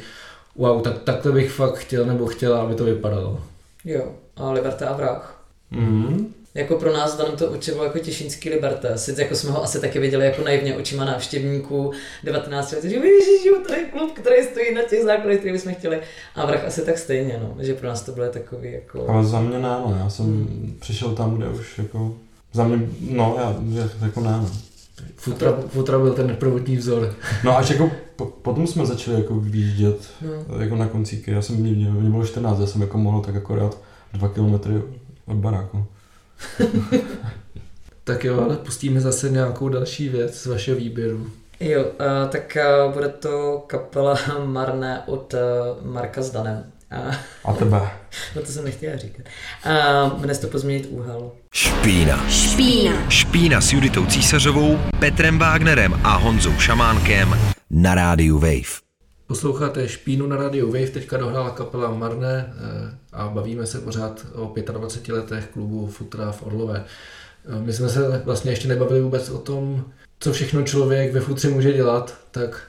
wow, 0.55 0.81
tak 0.81 0.99
takhle 1.03 1.31
bych 1.31 1.51
fakt 1.51 1.77
chtěl 1.77 2.05
nebo 2.05 2.25
chtěla, 2.25 2.61
aby 2.61 2.75
to 2.75 2.83
vypadalo. 2.83 3.43
Jo, 3.85 4.11
a 4.35 4.51
Liberta 4.51 4.89
a 4.89 4.97
vrah. 4.97 5.43
Mm 5.71 6.33
jako 6.53 6.75
pro 6.75 6.93
nás 6.93 7.15
tam 7.15 7.31
to 7.37 7.53
bylo 7.71 7.83
jako 7.83 7.99
těšínský 7.99 8.49
Liberté. 8.49 8.97
Sice 8.97 9.21
jako 9.21 9.35
jsme 9.35 9.51
ho 9.51 9.63
asi 9.63 9.81
taky 9.81 9.99
viděli 9.99 10.25
jako 10.25 10.43
naivně 10.43 10.75
očima 10.75 11.05
návštěvníků 11.05 11.91
19 12.23 12.71
let, 12.71 12.83
že 12.83 12.95
ježiši, 12.95 13.49
tady 13.67 13.79
je 13.79 13.85
klub, 13.85 14.11
který 14.13 14.43
stojí 14.43 14.75
na 14.75 14.81
těch 14.81 15.03
základech, 15.03 15.39
které 15.39 15.53
bychom 15.53 15.73
chtěli. 15.73 15.99
A 16.35 16.45
vrch 16.45 16.65
asi 16.65 16.81
tak 16.81 16.97
stejně, 16.97 17.39
no, 17.43 17.63
že 17.63 17.73
pro 17.73 17.87
nás 17.87 18.01
to 18.01 18.11
bylo 18.11 18.27
takový 18.27 18.71
jako... 18.71 19.07
Ale 19.09 19.25
za 19.25 19.41
mě 19.41 19.59
ne, 19.59 19.69
no, 19.69 19.97
já 19.99 20.09
jsem 20.09 20.25
hmm. 20.25 20.77
přišel 20.79 21.15
tam, 21.15 21.37
kde 21.37 21.49
už 21.49 21.77
jako, 21.77 22.15
za 22.53 22.63
mě, 22.63 22.89
no, 23.11 23.35
já, 23.39 23.89
jako 24.01 24.21
ne, 24.21 24.31
no. 24.31 24.49
Futra, 25.15 25.57
futra 25.67 25.99
byl 25.99 26.13
ten 26.13 26.35
prvotní 26.35 26.77
vzor. 26.77 27.13
No 27.43 27.57
až 27.57 27.69
jako 27.69 27.91
po, 28.15 28.25
potom 28.25 28.67
jsme 28.67 28.85
začali 28.85 29.17
jako 29.17 29.35
vyjíždět 29.35 30.09
no. 30.21 30.61
jako 30.61 30.75
na 30.75 30.87
koncíky. 30.87 31.31
Já 31.31 31.41
jsem, 31.41 31.55
mě, 31.55 31.71
mě 31.71 32.09
bylo 32.09 32.25
14, 32.25 32.59
já 32.59 32.67
jsem 32.67 32.81
jako 32.81 32.97
mohl 32.97 33.21
tak 33.21 33.35
akorát 33.35 33.77
dva 34.13 34.29
kilometry 34.29 34.81
od 35.25 35.35
baráku. 35.35 35.85
tak 38.03 38.23
jo, 38.23 38.41
ale 38.41 38.57
pustíme 38.57 39.01
zase 39.01 39.29
nějakou 39.29 39.69
další 39.69 40.09
věc 40.09 40.41
z 40.41 40.45
vašeho 40.45 40.77
výběru. 40.77 41.31
Jo, 41.59 41.83
uh, 41.83 42.29
tak 42.29 42.57
uh, 42.87 42.93
bude 42.93 43.09
to 43.09 43.63
kapela 43.67 44.19
Marné 44.45 45.03
od 45.05 45.33
uh, 45.33 45.91
Marka 45.91 46.21
s 46.21 46.31
Danem. 46.31 46.63
Uh, 47.07 47.15
a 47.45 47.53
tebe. 47.53 47.81
No 48.35 48.41
to 48.41 48.47
jsem 48.47 48.65
nechtěla 48.65 48.97
říkat. 48.97 49.25
Uh, 49.65 50.19
jmenuje 50.19 50.37
to 50.37 50.47
pozměnit 50.47 50.87
úhel. 50.89 51.31
Špína. 51.53 52.29
Špína. 52.29 53.09
Špína 53.09 53.61
s 53.61 53.73
Juditou 53.73 54.05
Císařovou, 54.05 54.79
Petrem 54.99 55.39
Wagnerem 55.39 56.01
a 56.03 56.17
Honzou 56.17 56.59
Šamánkem 56.59 57.37
na 57.69 57.95
rádiu 57.95 58.39
Wave. 58.39 58.86
Posloucháte 59.27 59.87
Špínu 59.87 60.27
na 60.27 60.35
rádiu 60.35 60.67
Wave, 60.67 60.87
teďka 60.87 61.17
dohrála 61.17 61.49
kapela 61.49 61.91
Marne 61.91 62.53
eh, 62.57 62.97
a 63.13 63.27
bavíme 63.27 63.67
se 63.67 63.81
pořád 63.81 64.25
o 64.33 64.53
25 64.71 65.15
letech 65.15 65.47
klubu 65.53 65.87
Futra 65.87 66.31
v 66.31 66.43
Orlové. 66.43 66.85
Eh, 67.45 67.61
my 67.61 67.73
jsme 67.73 67.89
se 67.89 68.21
vlastně 68.25 68.51
ještě 68.51 68.67
nebavili 68.67 69.01
vůbec 69.01 69.29
o 69.29 69.37
tom, 69.37 69.85
co 70.19 70.33
všechno 70.33 70.63
člověk 70.63 71.13
ve 71.13 71.19
futře 71.19 71.49
může 71.49 71.73
dělat, 71.73 72.17
tak 72.31 72.67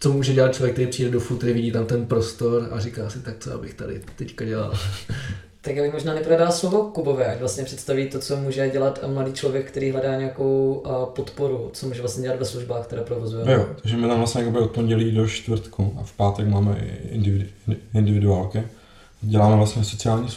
co 0.00 0.12
může 0.12 0.32
dělat 0.32 0.54
člověk, 0.54 0.74
který 0.74 0.88
přijde 0.88 1.10
do 1.10 1.20
futry, 1.20 1.52
vidí 1.52 1.72
tam 1.72 1.86
ten 1.86 2.06
prostor 2.06 2.68
a 2.70 2.80
říká 2.80 3.10
si, 3.10 3.20
tak 3.20 3.34
co 3.38 3.54
abych 3.54 3.74
tady 3.74 4.02
teďka 4.16 4.44
dělal. 4.44 4.78
Tak 5.64 5.76
já 5.76 5.82
bych 5.82 5.92
možná 5.92 6.14
neprodal 6.14 6.52
slovo 6.52 6.82
Kubové, 6.82 7.24
jak 7.24 7.40
vlastně 7.40 7.64
představí 7.64 8.08
to, 8.08 8.18
co 8.18 8.36
může 8.36 8.70
dělat 8.70 9.04
mladý 9.14 9.32
člověk, 9.32 9.70
který 9.70 9.90
hledá 9.90 10.16
nějakou 10.16 10.82
podporu, 11.14 11.70
co 11.72 11.86
může 11.86 12.00
vlastně 12.00 12.22
dělat 12.22 12.38
ve 12.38 12.44
službách, 12.44 12.86
které 12.86 13.02
provozuje. 13.02 13.52
Jo, 13.52 13.66
takže 13.82 13.96
my 13.96 14.08
tam 14.08 14.18
vlastně 14.18 14.46
od 14.46 14.70
pondělí 14.70 15.12
do 15.12 15.28
čtvrtku 15.28 15.96
a 16.00 16.02
v 16.02 16.12
pátek 16.12 16.48
máme 16.48 16.76
individu, 17.10 17.44
individuálky. 17.94 18.62
Děláme 19.22 19.56
vlastně 19.56 19.84
sociální 19.84 20.28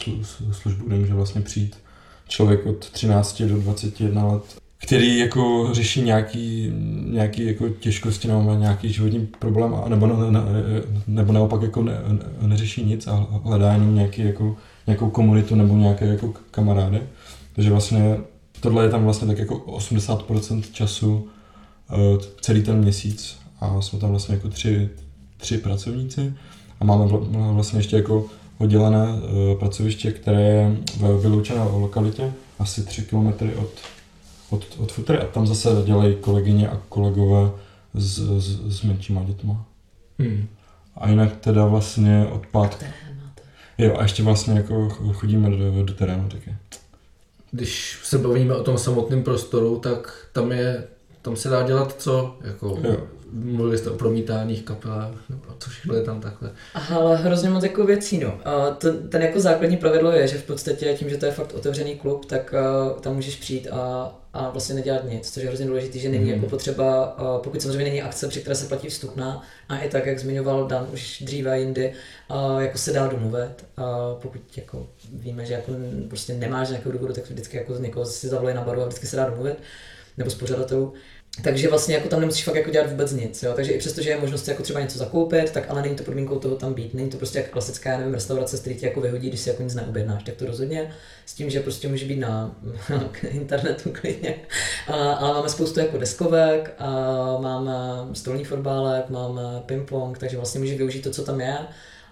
službu, 0.52 0.86
kde 0.86 0.96
může 0.96 1.14
vlastně 1.14 1.40
přijít 1.40 1.76
člověk 2.28 2.66
od 2.66 2.90
13 2.90 3.42
do 3.42 3.56
21 3.56 4.26
let, 4.26 4.42
který 4.78 5.18
jako 5.18 5.68
řeší 5.72 6.02
nějaký, 6.02 6.72
nějaký 7.10 7.46
jako 7.46 7.68
těžkosti 7.68 8.28
nebo 8.28 8.54
nějaký 8.54 8.92
životní 8.92 9.28
problém, 9.38 9.76
nebo, 9.88 10.06
ne, 10.06 10.30
ne, 10.30 10.40
nebo 11.06 11.32
naopak 11.32 11.62
jako 11.62 11.82
ne, 11.82 12.00
ne, 12.08 12.48
neřeší 12.48 12.84
nic 12.84 13.06
a 13.06 13.26
hledá 13.44 13.72
jenom 13.72 13.94
nějaký 13.94 14.22
jako 14.24 14.56
nějakou 14.86 15.10
komunitu 15.10 15.54
nebo 15.54 15.74
nějaké 15.74 16.06
jako 16.06 16.34
kamarády. 16.50 17.02
Takže 17.52 17.70
vlastně 17.70 18.18
tohle 18.60 18.84
je 18.84 18.90
tam 18.90 19.04
vlastně 19.04 19.26
tak 19.26 19.38
jako 19.38 19.58
80% 19.58 20.62
času 20.72 21.14
uh, 21.14 22.22
celý 22.40 22.62
ten 22.62 22.78
měsíc 22.78 23.38
a 23.60 23.80
jsme 23.80 23.98
tam 23.98 24.10
vlastně 24.10 24.34
jako 24.34 24.48
tři, 24.48 24.90
tři 25.36 25.58
pracovníci 25.58 26.34
a 26.80 26.84
máme 26.84 27.04
vlastně 27.52 27.78
ještě 27.78 27.96
jako 27.96 28.26
oddělené 28.58 29.06
uh, 29.12 29.58
pracoviště, 29.58 30.12
které 30.12 30.42
je 30.42 30.76
v 30.96 31.20
vyloučené 31.22 31.62
lokalitě, 31.62 32.32
asi 32.58 32.82
3 32.82 33.02
km 33.02 33.28
od, 33.58 33.70
od, 34.50 34.66
od 34.78 34.92
futry 34.92 35.18
a 35.18 35.26
tam 35.26 35.46
zase 35.46 35.68
dělají 35.86 36.16
kolegyně 36.20 36.68
a 36.68 36.80
kolegové 36.88 37.50
s, 37.94 38.18
s, 38.18 38.78
s 38.78 38.82
menšíma 38.82 39.24
dětma. 39.24 39.64
Hmm. 40.18 40.46
A 40.96 41.08
jinak 41.08 41.36
teda 41.36 41.66
vlastně 41.66 42.26
od 42.32 42.46
pátku. 42.46 42.84
Jo, 43.78 43.96
a 43.98 44.02
ještě 44.02 44.22
vlastně 44.22 44.54
jako 44.54 44.88
chodíme 44.88 45.50
do, 45.50 45.82
do 45.84 45.94
terénu 45.94 46.28
taky. 46.28 46.54
Když 47.50 47.98
se 48.02 48.18
bavíme 48.18 48.54
o 48.54 48.62
tom 48.62 48.78
samotném 48.78 49.22
prostoru, 49.22 49.78
tak 49.78 50.28
tam 50.32 50.52
je, 50.52 50.84
tam 51.22 51.36
se 51.36 51.48
dá 51.48 51.62
dělat 51.62 52.02
co? 52.02 52.36
Jako, 52.44 52.78
jo. 52.82 53.06
Mluvili 53.44 53.78
jste 53.78 53.90
o 53.90 53.96
promítáních 53.96 54.62
kapelách, 54.62 55.14
nebo 55.28 55.44
co 55.58 55.70
všechno 55.70 55.94
je 55.94 56.02
tam 56.02 56.20
takhle. 56.20 56.50
Aha, 56.74 56.96
ale 56.96 57.16
hrozně 57.16 57.48
moc 57.48 57.62
jako 57.62 57.84
věcí, 57.84 58.18
no. 58.18 58.40
A 58.44 58.70
ten, 58.70 59.08
ten 59.08 59.22
jako 59.22 59.40
základní 59.40 59.76
pravidlo 59.76 60.10
je, 60.10 60.28
že 60.28 60.38
v 60.38 60.44
podstatě 60.44 60.94
tím, 60.94 61.10
že 61.10 61.16
to 61.16 61.26
je 61.26 61.32
fakt 61.32 61.54
otevřený 61.54 61.96
klub, 61.96 62.24
tak 62.24 62.54
uh, 62.92 63.00
tam 63.00 63.14
můžeš 63.14 63.36
přijít 63.36 63.68
a 63.72 64.14
a 64.36 64.50
vlastně 64.50 64.74
nedělat 64.74 65.04
nic, 65.08 65.30
což 65.30 65.42
je 65.42 65.48
hrozně 65.48 65.66
důležité, 65.66 65.98
že 65.98 66.08
není 66.08 66.24
mm. 66.24 66.30
jako 66.30 66.46
potřeba, 66.46 67.16
pokud 67.42 67.62
samozřejmě 67.62 67.84
není 67.84 68.02
akce, 68.02 68.28
při 68.28 68.40
které 68.40 68.54
se 68.54 68.68
platí 68.68 68.88
vstupná, 68.88 69.42
a 69.68 69.78
i 69.78 69.88
tak, 69.88 70.06
jak 70.06 70.18
zmiňoval 70.18 70.66
Dan 70.66 70.88
už 70.92 71.22
dříve 71.22 71.60
jindy, 71.60 71.92
jako 72.58 72.78
se 72.78 72.92
dá 72.92 73.06
domluvit, 73.06 73.64
pokud 74.22 74.40
jako 74.56 74.86
víme, 75.12 75.46
že 75.46 75.54
jako 75.54 75.72
prostě 76.08 76.34
nemáš 76.34 76.68
nějakou 76.68 76.90
důvodu, 76.90 77.12
tak 77.12 77.30
vždycky 77.30 77.56
jako 77.56 77.74
z 77.74 77.80
někoho 77.80 78.06
si 78.06 78.28
zavolají 78.28 78.56
na 78.56 78.62
baru 78.62 78.82
a 78.82 78.84
vždycky 78.84 79.06
se 79.06 79.16
dá 79.16 79.28
domluvit, 79.28 79.58
nebo 80.18 80.30
s 80.30 80.34
pořadatelů. 80.34 80.92
Takže 81.42 81.68
vlastně 81.68 81.94
jako 81.94 82.08
tam 82.08 82.20
nemusíš 82.20 82.44
fakt 82.44 82.54
jako 82.54 82.70
dělat 82.70 82.90
vůbec 82.90 83.12
nic, 83.12 83.42
jo? 83.42 83.52
takže 83.56 83.72
i 83.72 83.78
přesto, 83.78 84.02
že 84.02 84.10
je 84.10 84.20
možnost 84.20 84.48
jako 84.48 84.62
třeba 84.62 84.80
něco 84.80 84.98
zakoupit, 84.98 85.50
tak 85.50 85.64
ale 85.68 85.82
není 85.82 85.94
to 85.94 86.02
podmínkou 86.02 86.38
toho 86.38 86.56
tam 86.56 86.74
být. 86.74 86.94
Není 86.94 87.10
to 87.10 87.16
prostě 87.16 87.38
jako 87.38 87.50
klasická, 87.50 87.90
já 87.90 87.98
nevím, 87.98 88.14
restaurace, 88.14 88.58
který 88.58 88.76
ti 88.76 88.86
jako 88.86 89.00
vyhodí, 89.00 89.28
když 89.28 89.40
si 89.40 89.48
jako 89.48 89.62
nic 89.62 89.74
neobjednáš, 89.74 90.22
tak 90.22 90.34
to 90.34 90.46
rozhodně 90.46 90.94
s 91.26 91.34
tím, 91.34 91.50
že 91.50 91.60
prostě 91.60 91.88
může 91.88 92.06
být 92.06 92.18
na 92.18 92.56
internetu 93.30 93.92
klidně. 94.00 94.34
A, 94.88 95.12
ale 95.12 95.34
máme 95.34 95.48
spoustu 95.48 95.80
jako 95.80 95.98
deskovek, 95.98 96.74
a 96.78 96.90
máme 97.40 97.74
stolní 98.12 98.44
fotbálek, 98.44 99.10
máme 99.10 99.42
ping-pong, 99.66 100.18
takže 100.18 100.36
vlastně 100.36 100.60
můžeš 100.60 100.76
využít 100.76 101.02
to, 101.02 101.10
co 101.10 101.24
tam 101.24 101.40
je. 101.40 101.58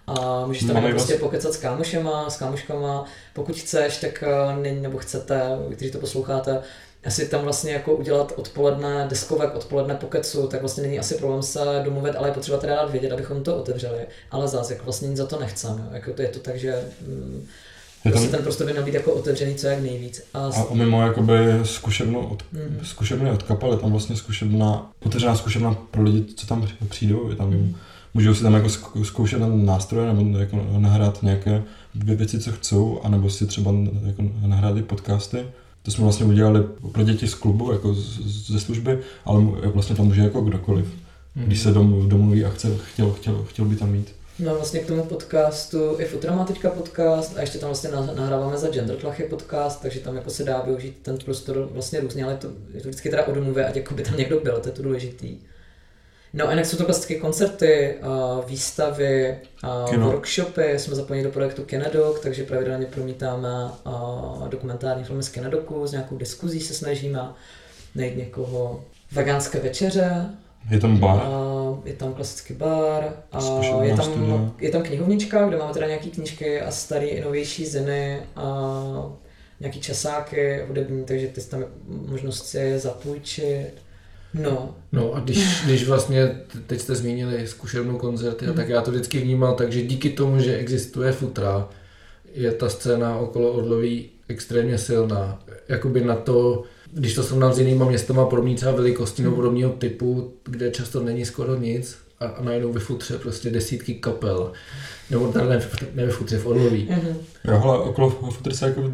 A 0.06 0.46
můžeš 0.46 0.64
tam 0.64 0.76
jako 0.76 0.88
prostě 0.88 1.14
pokecat 1.14 1.52
s 1.52 1.56
kámošema, 1.56 2.30
s 2.30 2.36
kámoškama, 2.36 3.04
pokud 3.32 3.56
chceš, 3.56 3.96
tak 3.96 4.24
eh, 4.62 4.72
nebo 4.72 4.98
chcete, 4.98 5.40
kteří 5.72 5.90
to 5.90 5.98
posloucháte, 5.98 6.62
asi 7.06 7.28
tam 7.28 7.42
vlastně 7.42 7.72
jako 7.72 7.94
udělat 7.94 8.32
odpoledne 8.36 9.06
deskovek, 9.08 9.54
odpoledne 9.54 9.94
pokecu, 9.94 10.46
tak 10.46 10.60
vlastně 10.60 10.82
není 10.82 10.98
asi 10.98 11.14
problém 11.14 11.42
se 11.42 11.60
domluvit, 11.84 12.16
ale 12.16 12.28
je 12.28 12.32
potřeba 12.32 12.58
teda 12.58 12.74
dát 12.74 12.90
vědět, 12.90 13.12
abychom 13.12 13.42
to 13.42 13.56
otevřeli. 13.56 14.06
Ale 14.30 14.48
zase 14.48 14.72
jako 14.72 14.84
vlastně 14.84 15.08
nic 15.08 15.18
za 15.18 15.26
to 15.26 15.40
nechceme. 15.40 15.88
Jako 15.92 16.12
to 16.12 16.22
je 16.22 16.28
to 16.28 16.38
tak, 16.38 16.56
že 16.56 16.84
mm, 17.06 17.46
je 18.04 18.10
prostě 18.10 18.28
ten 18.28 18.42
prostor 18.42 18.66
by 18.66 18.72
měl 18.72 18.84
být 18.84 18.94
jako 18.94 19.12
otevřený 19.12 19.54
co 19.54 19.66
jak 19.66 19.80
nejvíc. 19.80 20.22
A, 20.34 20.46
a 20.70 20.74
mimo 20.74 21.02
jakoby 21.02 21.34
zkušebnu 21.62 22.28
od, 22.28 22.42
mm. 22.52 22.80
zkušebny 22.82 23.30
od 23.30 23.42
kapely, 23.42 23.76
tam 23.76 23.90
vlastně 23.90 24.16
zkušebna, 24.16 24.90
otevřená 25.06 25.36
zkušebna 25.36 25.76
pro 25.90 26.02
lidi, 26.02 26.34
co 26.34 26.46
tam 26.46 26.68
přijdou, 26.88 27.30
je 27.30 27.36
tam, 27.36 27.50
mm. 27.50 27.74
můžou 28.14 28.34
si 28.34 28.42
tam 28.42 28.54
jako 28.54 28.68
zkoušet 29.04 29.40
nástroje 29.54 30.12
nebo 30.12 30.38
jako 30.38 30.66
nahrát 30.78 31.22
nějaké 31.22 31.62
věci, 31.94 32.38
co 32.38 32.52
chcou, 32.52 33.00
anebo 33.02 33.30
si 33.30 33.46
třeba 33.46 33.72
jako 34.06 34.22
nahrát 34.46 34.76
i 34.76 34.82
podcasty 34.82 35.44
To 35.84 35.90
jsme 35.90 36.04
vlastně 36.04 36.26
udělali 36.26 36.64
pro 36.92 37.02
děti 37.02 37.28
z 37.28 37.34
klubu, 37.34 37.72
jako 37.72 37.94
ze 38.48 38.60
služby, 38.60 38.98
ale 39.24 39.42
vlastně 39.64 39.96
tam 39.96 40.06
může 40.06 40.20
jako 40.20 40.40
kdokoliv, 40.40 40.86
mm. 41.36 41.44
když 41.44 41.60
se 41.60 41.70
dom, 41.70 42.08
domluví 42.08 42.44
a 42.44 42.50
chce, 42.50 42.76
chtěl, 42.92 43.10
chtěl, 43.10 43.44
chtěl 43.48 43.64
by 43.64 43.76
tam 43.76 43.90
mít. 43.90 44.14
No 44.38 44.54
vlastně 44.54 44.80
k 44.80 44.86
tomu 44.86 45.04
podcastu, 45.04 46.00
i 46.00 46.04
Futra 46.04 46.34
má 46.34 46.44
teďka 46.44 46.70
podcast 46.70 47.36
a 47.36 47.40
ještě 47.40 47.58
tam 47.58 47.68
vlastně 47.68 47.90
nahráváme 48.16 48.58
za 48.58 48.68
Gender 48.68 48.96
Tlachy 48.96 49.22
podcast, 49.22 49.82
takže 49.82 50.00
tam 50.00 50.16
jako 50.16 50.30
se 50.30 50.44
dá 50.44 50.62
využít 50.62 50.96
ten 51.02 51.18
prostor 51.24 51.68
vlastně 51.72 52.00
různě, 52.00 52.24
ale 52.24 52.36
to, 52.36 52.48
je 52.74 52.80
to 52.80 52.88
vždycky 52.88 53.10
teda 53.10 53.26
o 53.26 53.32
domluvě, 53.32 53.66
ať 53.66 53.76
jako 53.76 53.94
by 53.94 54.02
tam 54.02 54.16
někdo 54.16 54.40
byl, 54.40 54.60
to 54.60 54.68
je 54.68 54.72
to 54.72 54.82
důležitý. 54.82 55.36
No 56.36 56.48
a 56.48 56.50
jinak 56.50 56.66
jsou 56.66 56.76
to 56.76 56.84
klasické 56.84 57.14
koncerty, 57.14 57.94
výstavy, 58.46 59.38
workshopy, 59.98 60.78
jsme 60.78 60.94
zapojeni 60.94 61.24
do 61.24 61.30
projektu 61.30 61.62
Kinedok, 61.62 62.20
takže 62.20 62.44
pravidelně 62.44 62.86
promítáme 62.86 63.48
dokumentární 64.48 65.04
filmy 65.04 65.22
z 65.22 65.28
Kinedoku, 65.28 65.86
s 65.86 65.92
nějakou 65.92 66.16
diskuzí 66.16 66.60
se 66.60 66.74
snažíme 66.74 67.20
najít 67.94 68.16
někoho 68.16 68.84
veganské 69.12 69.60
večeře, 69.60 70.26
je 70.70 70.80
tam 70.80 70.96
bar? 70.96 71.20
A 71.20 71.30
je 71.84 71.92
tam 71.92 72.14
klasický 72.14 72.54
bar. 72.54 73.12
A 73.32 73.60
je 73.82 73.96
tam, 73.96 74.54
je 74.58 74.70
tam 74.70 74.82
knihovnička, 74.82 75.48
kde 75.48 75.56
máme 75.56 75.72
teda 75.72 75.86
nějaké 75.86 76.06
knížky 76.06 76.60
a 76.60 76.70
staré 76.70 77.06
i 77.06 77.24
novější 77.24 77.66
ziny 77.66 78.20
a 78.36 78.72
nějaký 79.60 79.80
časáky 79.80 80.64
hudební, 80.68 81.04
takže 81.04 81.26
ty 81.26 81.40
tam 81.40 81.64
možnost 81.88 82.46
si 82.46 82.58
je 82.58 82.78
zapůjčit. 82.78 83.83
No. 84.34 84.74
No 84.92 85.14
a 85.14 85.20
když, 85.20 85.64
když 85.64 85.88
vlastně, 85.88 86.40
teď 86.66 86.80
jste 86.80 86.94
zmínili 86.94 87.46
zkušebnou 87.46 87.98
koncerty, 87.98 88.46
mm. 88.46 88.52
tak 88.52 88.68
já 88.68 88.80
to 88.80 88.90
vždycky 88.90 89.20
vnímal 89.20 89.54
takže 89.54 89.82
díky 89.82 90.10
tomu, 90.10 90.40
že 90.40 90.56
existuje 90.56 91.12
futra, 91.12 91.68
je 92.34 92.52
ta 92.52 92.68
scéna 92.68 93.18
okolo 93.18 93.52
Orloví 93.52 94.10
extrémně 94.28 94.78
silná. 94.78 95.42
Jakoby 95.68 96.04
na 96.04 96.16
to, 96.16 96.62
když 96.92 97.14
to 97.14 97.22
srovnám 97.22 97.52
s 97.52 97.58
jinýma 97.58 97.88
městama 97.88 98.26
podobný 98.26 98.54
třeba 98.54 98.72
velikostí 98.72 99.22
nebo 99.22 99.36
podobného 99.36 99.72
typu, 99.72 100.32
kde 100.44 100.70
často 100.70 101.02
není 101.02 101.24
skoro 101.24 101.56
nic 101.56 101.98
a, 102.20 102.26
a 102.26 102.42
najednou 102.42 102.72
ve 102.72 102.80
futře 102.80 103.18
prostě 103.18 103.50
desítky 103.50 103.94
kapel. 103.94 104.52
Nebo 105.10 105.28
tady 105.28 105.48
ne, 105.48 105.60
ne 105.94 106.06
ve 106.06 106.12
futře, 106.12 106.38
v 106.38 106.46
Orloví. 106.46 106.88
Mm-hmm. 106.90 107.14
Jo, 107.44 107.58
hele, 107.58 107.78
okolo 107.78 108.10
futry 108.10 108.54
se 108.54 108.66
jako, 108.66 108.92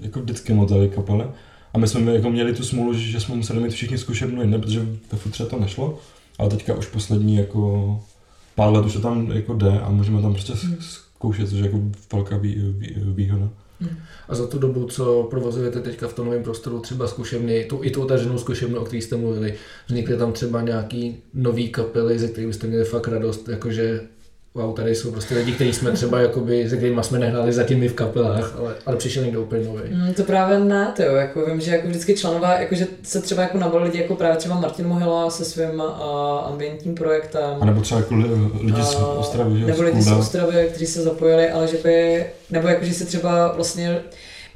jako 0.00 0.20
vždycky 0.20 0.52
motali 0.52 0.88
kapely. 0.88 1.24
A 1.72 1.78
my 1.78 1.88
jsme 1.88 2.14
jako 2.14 2.30
měli 2.30 2.54
tu 2.54 2.64
smůlu, 2.64 2.94
že 2.94 3.20
jsme 3.20 3.34
museli 3.34 3.60
mít 3.60 3.72
všichni 3.72 3.98
zkušebnu 3.98 4.42
jiné, 4.42 4.58
protože 4.58 4.86
ve 5.12 5.18
futře 5.18 5.44
to 5.44 5.58
nešlo. 5.58 5.98
Ale 6.38 6.50
teďka 6.50 6.74
už 6.74 6.86
poslední 6.86 7.36
jako 7.36 8.00
pár 8.54 8.72
let 8.72 8.86
už 8.86 8.92
to 8.92 9.00
tam 9.00 9.30
jako 9.30 9.54
jde 9.54 9.80
a 9.80 9.90
můžeme 9.90 10.22
tam 10.22 10.32
prostě 10.32 10.52
mm. 10.52 10.76
zkoušet, 10.80 11.48
což 11.48 11.58
je 11.58 11.64
jako 11.64 11.80
velká 12.12 12.36
vý, 12.36 12.54
vý, 12.54 12.94
výhoda. 12.96 13.48
A 14.28 14.34
za 14.34 14.46
tu 14.46 14.58
dobu, 14.58 14.86
co 14.86 15.26
provozujete 15.30 15.80
teďka 15.80 16.08
v 16.08 16.12
tom 16.12 16.26
novém 16.26 16.42
prostoru, 16.42 16.80
třeba 16.80 17.06
zkušebny, 17.06 17.64
tu, 17.64 17.80
i 17.82 17.90
tu 17.90 18.02
otevřenou 18.02 18.38
zkušebnu, 18.38 18.80
o 18.80 18.84
které 18.84 19.02
jste 19.02 19.16
mluvili, 19.16 19.54
vznikly 19.86 20.16
tam 20.16 20.32
třeba 20.32 20.60
nějaký 20.60 21.16
nový 21.34 21.68
kapely, 21.68 22.18
ze 22.18 22.28
kterých 22.28 22.48
byste 22.48 22.66
měli 22.66 22.84
fakt 22.84 23.08
radost, 23.08 23.48
jakože 23.48 24.00
wow, 24.54 24.74
tady 24.74 24.94
jsou 24.94 25.10
prostě 25.10 25.34
lidi, 25.34 25.52
kteří 25.52 25.72
jsme 25.72 25.92
třeba, 25.92 26.20
jakoby, 26.20 26.70
se 26.70 26.76
kterými 26.76 27.04
jsme 27.04 27.18
nehráli 27.18 27.52
zatím 27.52 27.78
my 27.78 27.88
v 27.88 27.94
kapelách, 27.94 28.56
ale, 28.58 28.74
ale 28.86 28.96
přišel 28.96 29.24
někdo 29.24 29.42
úplně 29.42 29.64
nový. 29.64 29.80
Mm, 29.90 30.14
to 30.14 30.22
právě 30.22 30.58
ne, 30.58 30.92
to 30.96 31.02
jo, 31.02 31.14
jako 31.14 31.46
vím, 31.46 31.60
že 31.60 31.70
jako 31.70 31.88
vždycky 31.88 32.14
členové, 32.14 32.56
jakože 32.60 32.86
se 33.02 33.20
třeba 33.20 33.42
jako 33.42 33.58
nabrali 33.58 33.84
lidi, 33.84 34.02
jako 34.02 34.14
právě 34.16 34.36
třeba 34.36 34.60
Martin 34.60 34.86
Mohila 34.86 35.30
se 35.30 35.44
svým 35.44 35.80
uh, 35.80 36.46
ambientním 36.46 36.94
projektem. 36.94 37.56
A 37.60 37.64
nebo 37.64 37.80
třeba 37.80 38.00
jako 38.00 38.14
lidi 38.60 38.82
z 38.82 38.94
Ostravy, 38.94 39.60
že? 39.60 39.66
Nebo 39.66 39.82
lidi 39.82 40.02
z 40.02 40.12
Ostravy, 40.12 40.66
kteří 40.70 40.86
se 40.86 41.02
zapojili, 41.02 41.50
ale 41.50 41.68
že 41.68 41.76
by, 41.84 42.26
nebo 42.50 42.68
jako, 42.68 42.84
že 42.84 42.94
se 42.94 43.04
třeba 43.04 43.52
vlastně 43.52 44.00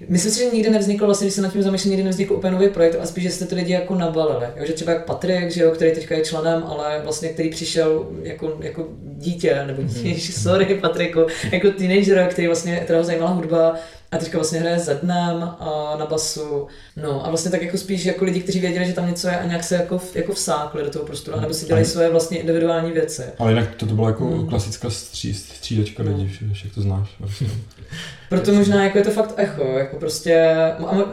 Myslím 0.09 0.33
si, 0.33 0.39
že 0.39 0.51
nikdy 0.51 0.71
nevznikl, 0.71 1.07
vlastně, 1.07 1.25
když 1.25 1.35
se 1.35 1.43
nad 1.43 1.53
tím 1.53 1.63
zamýšlím, 1.63 1.91
nikdy 1.91 2.05
nevznikl 2.05 2.35
úplně 2.35 2.53
nový 2.53 2.69
projekt, 2.69 2.99
a 3.01 3.07
spíš, 3.07 3.25
že 3.25 3.31
jste 3.31 3.47
ty 3.47 3.55
lidi 3.55 3.73
jako 3.73 3.95
nabalili. 3.95 4.47
Jo, 4.57 4.67
že 4.67 4.73
třeba 4.73 4.93
jak 4.93 5.05
Patrik, 5.05 5.51
že 5.51 5.63
jo, 5.63 5.71
který 5.71 5.93
teďka 5.93 6.15
je 6.15 6.25
členem, 6.25 6.65
ale 6.67 7.01
vlastně 7.05 7.29
který 7.29 7.51
přišel 7.51 8.09
jako, 8.23 8.57
jako 8.61 8.89
dítě, 9.03 9.63
nebo 9.67 9.83
dítě, 9.83 10.09
mm. 10.09 10.15
sorry 10.21 10.65
Patriku, 10.81 11.27
jako 11.53 11.71
teenager, 11.71 12.29
který 12.31 12.47
vlastně, 12.47 12.77
kterého 12.77 13.05
zajímala 13.05 13.31
hudba, 13.31 13.75
a 14.15 14.19
teďka 14.19 14.39
vlastně 14.39 14.61
hraje 14.61 14.79
za 14.79 14.95
dnem 14.95 15.43
a 15.43 15.97
na 15.99 16.07
basu. 16.07 16.67
No 16.97 17.27
a 17.27 17.29
vlastně 17.29 17.51
tak 17.51 17.63
jako 17.63 17.79
spíš 17.79 18.05
jako 18.05 18.25
lidi, 18.25 18.41
kteří 18.41 18.61
věděli, 18.61 18.87
že 18.87 18.93
tam 18.93 19.07
něco 19.07 19.29
je 19.29 19.39
a 19.39 19.47
nějak 19.47 19.65
se 19.65 19.75
jako, 19.75 20.01
jako 20.15 20.33
vsákli 20.33 20.83
do 20.83 20.91
toho 20.91 21.05
prostoru, 21.05 21.41
nebo 21.41 21.55
si 21.55 21.67
dělají 21.67 21.87
svoje 21.87 22.11
vlastně 22.11 22.39
individuální 22.39 22.93
věci. 22.93 23.23
Ale 23.39 23.53
jinak 23.53 23.75
to, 23.75 23.87
to 23.87 23.95
byla 23.95 24.09
jako 24.09 24.25
hmm. 24.25 24.49
klasická 24.49 24.91
stří, 24.91 25.35
střídečka 25.35 26.03
lidí, 26.03 26.39
hmm. 26.41 26.55
jak 26.65 26.75
to 26.75 26.81
znáš. 26.81 27.17
Proto 28.29 28.53
možná 28.53 28.85
jako 28.85 28.99
je 28.99 29.05
to 29.05 29.11
fakt 29.11 29.35
echo, 29.37 29.65
jako 29.79 29.97
prostě, 29.97 30.57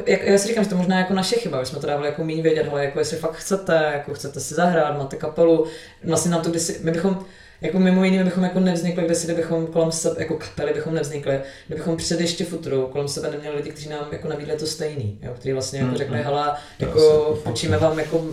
jak, 0.06 0.24
já 0.24 0.38
si 0.38 0.48
říkám, 0.48 0.64
že 0.64 0.70
to 0.70 0.76
možná 0.76 0.98
jako 0.98 1.14
naše 1.14 1.36
chyba, 1.36 1.64
že 1.64 1.70
jsme 1.70 1.80
to 1.80 1.88
dávali 1.88 2.08
jako 2.08 2.24
méně 2.24 2.44
vědět, 2.44 2.68
ale 2.72 2.86
jako 2.86 3.00
jestli 3.00 3.18
fakt 3.18 3.36
chcete, 3.36 3.92
jako 3.94 4.14
chcete 4.14 4.40
si 4.40 4.54
zahrát, 4.54 4.98
máte 4.98 5.16
kapelu, 5.16 5.66
vlastně 6.04 6.32
nám 6.32 6.42
to 6.42 6.50
kdysi, 6.50 6.80
my 6.84 6.92
bychom, 6.92 7.26
jako 7.62 7.80
mimo 7.80 8.04
jiné 8.04 8.24
bychom 8.24 8.44
jako 8.44 8.60
nevznikli, 8.60 9.04
kde 9.06 9.16
si 9.16 9.28
kdybychom 9.28 9.68
kolem 9.68 9.92
sebe, 9.92 10.16
jako 10.20 10.36
kapely 10.36 10.74
bychom 10.74 10.94
nevznikli, 10.94 11.42
kdybychom 11.68 11.98
před 11.98 12.22
ještě 12.22 12.46
futru 12.46 12.88
kolem 12.92 13.08
sebe 13.08 13.30
neměli 13.32 13.56
lidi, 13.56 13.70
kteří 13.70 13.90
nám 13.90 14.08
jako 14.12 14.28
nabídli 14.28 14.56
to 14.58 14.66
stejný, 14.66 15.20
jo, 15.22 15.32
kteří 15.36 15.54
vlastně 15.54 15.80
jako 15.80 15.98
řekli, 15.98 16.18
mm. 16.18 16.24
hele, 16.24 16.54
jako 16.80 17.30
učíme 17.50 17.78
vám 17.78 18.00
jako 18.00 18.26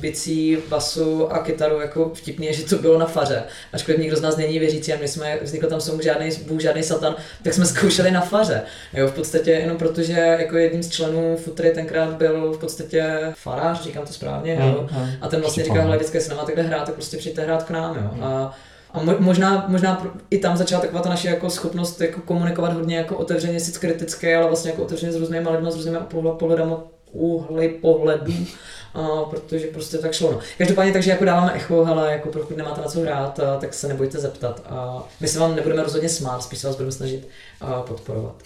bicí, 0.00 0.58
basu 0.68 1.32
a 1.32 1.38
kytaru, 1.38 1.80
jako 1.80 2.10
vtipně, 2.14 2.52
že 2.52 2.64
to 2.64 2.78
bylo 2.78 2.98
na 2.98 3.06
faře. 3.06 3.42
Ačkoliv 3.72 4.00
nikdo 4.00 4.16
z 4.16 4.20
nás 4.20 4.36
není 4.36 4.58
věřící 4.58 4.92
a 4.92 4.98
my 5.00 5.08
jsme, 5.08 5.38
vznikl 5.42 5.66
tam 5.66 5.80
jsou 5.80 6.00
žádný 6.00 6.30
bůh, 6.46 6.60
žádný 6.60 6.82
satan, 6.82 7.16
tak 7.42 7.54
jsme 7.54 7.66
zkoušeli 7.66 8.10
na 8.10 8.20
faře. 8.20 8.62
Jo, 8.92 9.08
v 9.08 9.14
podstatě 9.14 9.50
jenom 9.50 9.76
protože 9.76 10.12
jako 10.12 10.56
jedním 10.56 10.82
z 10.82 10.90
členů 10.90 11.36
futry 11.36 11.70
tenkrát 11.70 12.14
byl 12.14 12.52
v 12.52 12.58
podstatě 12.58 13.32
farář, 13.34 13.82
říkám 13.82 14.06
to 14.06 14.12
správně, 14.12 14.58
jo, 14.60 14.88
mm, 14.92 15.10
a 15.20 15.28
ten 15.28 15.40
vlastně 15.40 15.64
říkal, 15.64 15.82
hele, 15.82 15.96
vždycky 15.96 16.20
se 16.20 16.28
nemáte 16.28 16.52
kde 16.52 16.62
hrát, 16.62 16.84
tak 16.84 16.94
prostě 16.94 17.16
přijďte 17.16 17.42
hrát 17.42 17.62
k 17.62 17.70
nám, 17.70 17.96
jo. 17.96 18.24
A 18.24 18.56
a 18.96 19.02
možná, 19.18 19.64
možná 19.68 20.06
i 20.30 20.38
tam 20.38 20.56
začala 20.56 20.82
taková 20.82 21.02
ta 21.02 21.08
naše 21.08 21.28
jako 21.28 21.50
schopnost 21.50 22.00
jako 22.00 22.20
komunikovat 22.20 22.72
hodně 22.72 22.96
jako 22.96 23.16
otevřeně, 23.16 23.60
sice 23.60 23.80
kritické, 23.80 24.36
ale 24.36 24.46
vlastně 24.46 24.70
jako 24.70 24.82
otevřeně 24.82 25.12
s 25.12 25.16
různými 25.16 25.48
lidmi, 25.48 25.72
s 25.72 25.74
různými 25.74 25.98
pohledami, 26.38 26.74
úhly 27.12 27.68
pohledů, 27.68 28.32
a 28.94 29.24
protože 29.30 29.66
prostě 29.66 29.98
tak 29.98 30.12
šlo. 30.12 30.32
No. 30.32 30.38
Každopádně 30.58 30.92
takže 30.92 31.10
jako 31.10 31.24
dáváme 31.24 31.52
echo, 31.54 31.84
ale 31.84 32.12
jako 32.12 32.28
pokud 32.28 32.56
nemáte 32.56 32.80
na 32.80 32.88
co 32.88 33.00
hrát, 33.00 33.40
tak 33.60 33.74
se 33.74 33.88
nebojte 33.88 34.18
zeptat. 34.18 34.62
A 34.68 35.08
my 35.20 35.28
se 35.28 35.38
vám 35.38 35.56
nebudeme 35.56 35.82
rozhodně 35.82 36.08
smát, 36.08 36.42
spíš 36.42 36.58
se 36.58 36.66
vás 36.66 36.76
budeme 36.76 36.92
snažit 36.92 37.28
podporovat. 37.86 38.42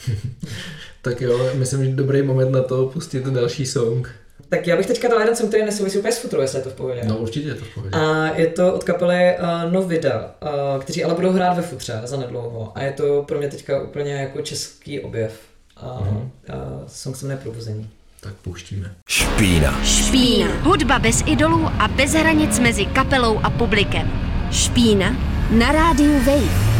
tak 1.02 1.20
jo, 1.20 1.50
myslím, 1.54 1.84
že 1.84 1.90
dobrý 1.90 2.22
moment 2.22 2.50
na 2.50 2.62
to 2.62 2.86
pustit 2.86 3.24
další 3.24 3.66
song. 3.66 4.19
Tak 4.48 4.66
já 4.66 4.76
bych 4.76 4.87
teďka 4.87 5.09
dal 5.09 5.20
jeden 5.20 5.37
song, 5.37 5.48
který 5.48 5.64
nesouvisí 5.64 5.98
úplně 5.98 6.12
s 6.12 6.18
futrou, 6.18 6.40
jestli 6.40 6.59
je 6.59 6.62
to 6.62 6.70
v 6.70 6.74
pohodě. 6.74 7.03
No 7.05 7.18
určitě 7.18 7.48
je 7.48 7.55
to 7.55 7.64
v 7.64 7.74
pohodě. 7.74 7.96
A 7.96 8.31
je 8.37 8.46
to 8.46 8.74
od 8.74 8.85
kapely 8.85 9.37
uh, 9.38 9.72
Novida, 9.72 10.35
uh, 10.42 10.83
kteří 10.83 11.05
ale 11.05 11.14
budou 11.14 11.33
hrát 11.33 11.57
ve 11.57 11.62
futře 11.62 12.00
za 12.05 12.16
nedlouho. 12.16 12.72
A 12.74 12.83
je 12.83 12.92
to 12.92 13.24
pro 13.29 13.38
mě 13.38 13.48
teďka 13.48 13.83
úplně 13.83 14.12
jako 14.12 14.42
český 14.42 15.00
objev. 15.00 15.40
Uh, 15.83 15.88
uh-huh. 15.88 16.16
uh, 16.16 16.29
song 16.87 17.16
se 17.16 17.26
jmenuje 17.26 17.42
Probuzení. 17.42 17.90
Tak 18.20 18.35
pouštíme. 18.35 18.94
Špína. 19.09 19.85
Špína. 19.85 20.61
Hudba 20.62 20.98
bez 20.98 21.22
idolů 21.26 21.66
a 21.79 21.88
bez 21.88 22.12
hranic 22.12 22.59
mezi 22.59 22.87
kapelou 22.87 23.38
a 23.38 23.50
publikem. 23.50 24.11
Špína 24.50 25.16
na 25.50 25.72
rádiu 25.72 26.12
Wave. 26.18 26.70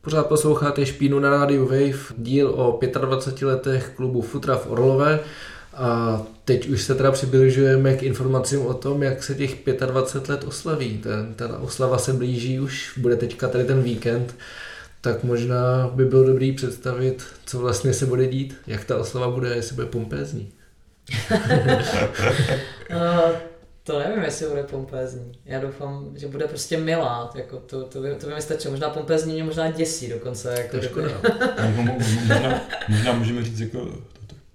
Pořád 0.00 0.26
posloucháte 0.26 0.86
Špínu 0.86 1.18
na 1.18 1.30
rádiu 1.30 1.64
Wave, 1.64 2.14
díl 2.18 2.50
o 2.50 2.80
25 3.00 3.46
letech 3.46 3.92
klubu 3.96 4.20
Futra 4.20 4.56
v 4.56 4.70
Orlové. 4.70 5.20
A 5.76 6.22
teď 6.44 6.68
už 6.68 6.82
se 6.82 6.94
teda 6.94 7.12
přibližujeme 7.12 7.94
k 7.94 8.02
informacím 8.02 8.66
o 8.66 8.74
tom, 8.74 9.02
jak 9.02 9.22
se 9.22 9.34
těch 9.34 9.64
25 9.86 10.28
let 10.28 10.44
oslaví. 10.44 10.98
Ten, 10.98 11.34
ta 11.34 11.58
oslava 11.58 11.98
se 11.98 12.12
blíží 12.12 12.60
už, 12.60 12.98
bude 12.98 13.16
teďka 13.16 13.48
tady 13.48 13.64
ten 13.64 13.82
víkend, 13.82 14.36
tak 15.00 15.24
možná 15.24 15.90
by 15.94 16.04
bylo 16.04 16.24
dobrý 16.24 16.52
představit, 16.52 17.24
co 17.46 17.58
vlastně 17.58 17.92
se 17.92 18.06
bude 18.06 18.26
dít, 18.26 18.56
jak 18.66 18.84
ta 18.84 18.98
oslava 18.98 19.30
bude, 19.30 19.48
jestli 19.54 19.74
bude 19.74 19.86
pompézní. 19.86 20.52
uh, 21.30 21.38
to 23.84 23.98
nevím, 23.98 24.22
jestli 24.22 24.48
bude 24.48 24.62
pompézní. 24.62 25.32
Já 25.44 25.60
doufám, 25.60 26.12
že 26.14 26.28
bude 26.28 26.46
prostě 26.46 26.78
milá. 26.78 27.30
Jako 27.34 27.56
to, 27.56 27.84
to, 27.84 28.00
by, 28.00 28.14
to 28.14 28.26
by 28.26 28.34
mi 28.34 28.42
stačilo. 28.42 28.72
Možná 28.72 28.90
pompézní 28.90 29.32
mě 29.32 29.44
možná 29.44 29.70
děsí 29.70 30.08
dokonce. 30.08 30.54
Jako 30.58 30.76
to 30.76 30.82
škoda. 30.82 31.08
možná, 31.76 32.60
možná 32.88 33.12
můžeme 33.12 33.44
říct 33.44 33.60
jako 33.60 33.98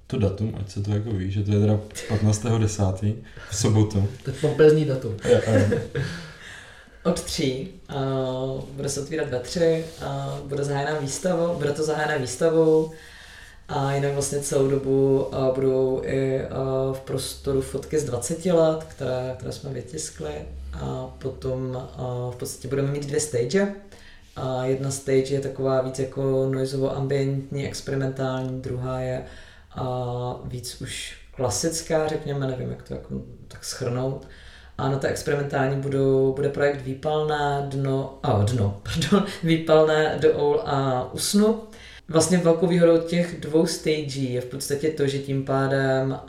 to 0.09 0.17
datum, 0.17 0.55
ať 0.59 0.71
se 0.71 0.81
to 0.81 0.91
jako 0.91 1.09
ví, 1.09 1.31
že 1.31 1.43
to 1.43 1.51
je 1.51 1.59
teda 1.59 1.79
15.10. 2.09 3.15
v 3.49 3.55
sobotu. 3.55 4.07
To 4.23 4.29
je 4.29 4.35
pompezní 4.41 4.85
datum. 4.85 5.15
Od 7.03 7.21
tří, 7.21 7.69
uh, 7.95 8.63
bude 8.63 8.89
se 8.89 9.01
otvírat 9.01 9.29
ve 9.29 9.39
tři, 9.39 9.85
uh, 10.01 10.47
bude 10.47 10.63
zahájená 10.63 10.99
výstavou, 10.99 11.55
bude 11.55 11.71
to 11.71 11.83
zahájená 11.83 12.17
výstavou 12.17 12.91
a 13.67 13.93
jinak 13.93 14.13
vlastně 14.13 14.39
celou 14.39 14.67
dobu 14.67 15.23
uh, 15.23 15.55
budou 15.55 16.01
i 16.05 16.41
uh, 16.41 16.95
v 16.95 16.99
prostoru 16.99 17.61
fotky 17.61 17.99
z 17.99 18.03
20 18.03 18.45
let, 18.45 18.83
které, 18.83 19.33
které 19.37 19.51
jsme 19.51 19.69
vytiskli 19.69 20.33
a 20.73 21.15
potom 21.19 21.87
uh, 21.97 22.33
v 22.33 22.35
podstatě 22.35 22.67
budeme 22.67 22.91
mít 22.91 23.05
dvě 23.05 23.19
stage. 23.19 23.75
A 24.35 24.65
jedna 24.65 24.91
stage 24.91 25.33
je 25.33 25.39
taková 25.39 25.81
víc 25.81 25.99
jako 25.99 26.49
noizovo 26.51 26.95
ambientní, 26.97 27.67
experimentální, 27.67 28.61
druhá 28.61 28.99
je 28.99 29.25
a 29.71 30.35
víc 30.45 30.81
už 30.81 31.17
klasická, 31.35 32.07
řekněme, 32.07 32.47
nevím, 32.47 32.69
jak 32.69 32.83
to 32.83 32.93
jako, 32.93 33.21
tak 33.47 33.63
schrnout. 33.63 34.27
A 34.77 34.89
na 34.89 34.97
té 34.97 35.07
experimentální 35.07 35.81
budou, 35.81 36.33
bude 36.33 36.49
projekt 36.49 36.81
Výpalné 36.81 37.67
dno, 37.69 38.19
a 38.23 38.43
dno, 38.43 38.81
pardon, 38.83 39.25
Výpalné 39.43 40.17
do 40.21 40.39
Oul 40.39 40.61
a 40.65 41.09
Usnu. 41.13 41.63
Vlastně 42.09 42.37
velkou 42.37 42.67
výhodou 42.67 42.97
těch 42.97 43.39
dvou 43.39 43.65
stagí 43.65 44.33
je 44.33 44.41
v 44.41 44.45
podstatě 44.45 44.89
to, 44.89 45.07
že 45.07 45.19
tím 45.19 45.45
pádem 45.45 46.19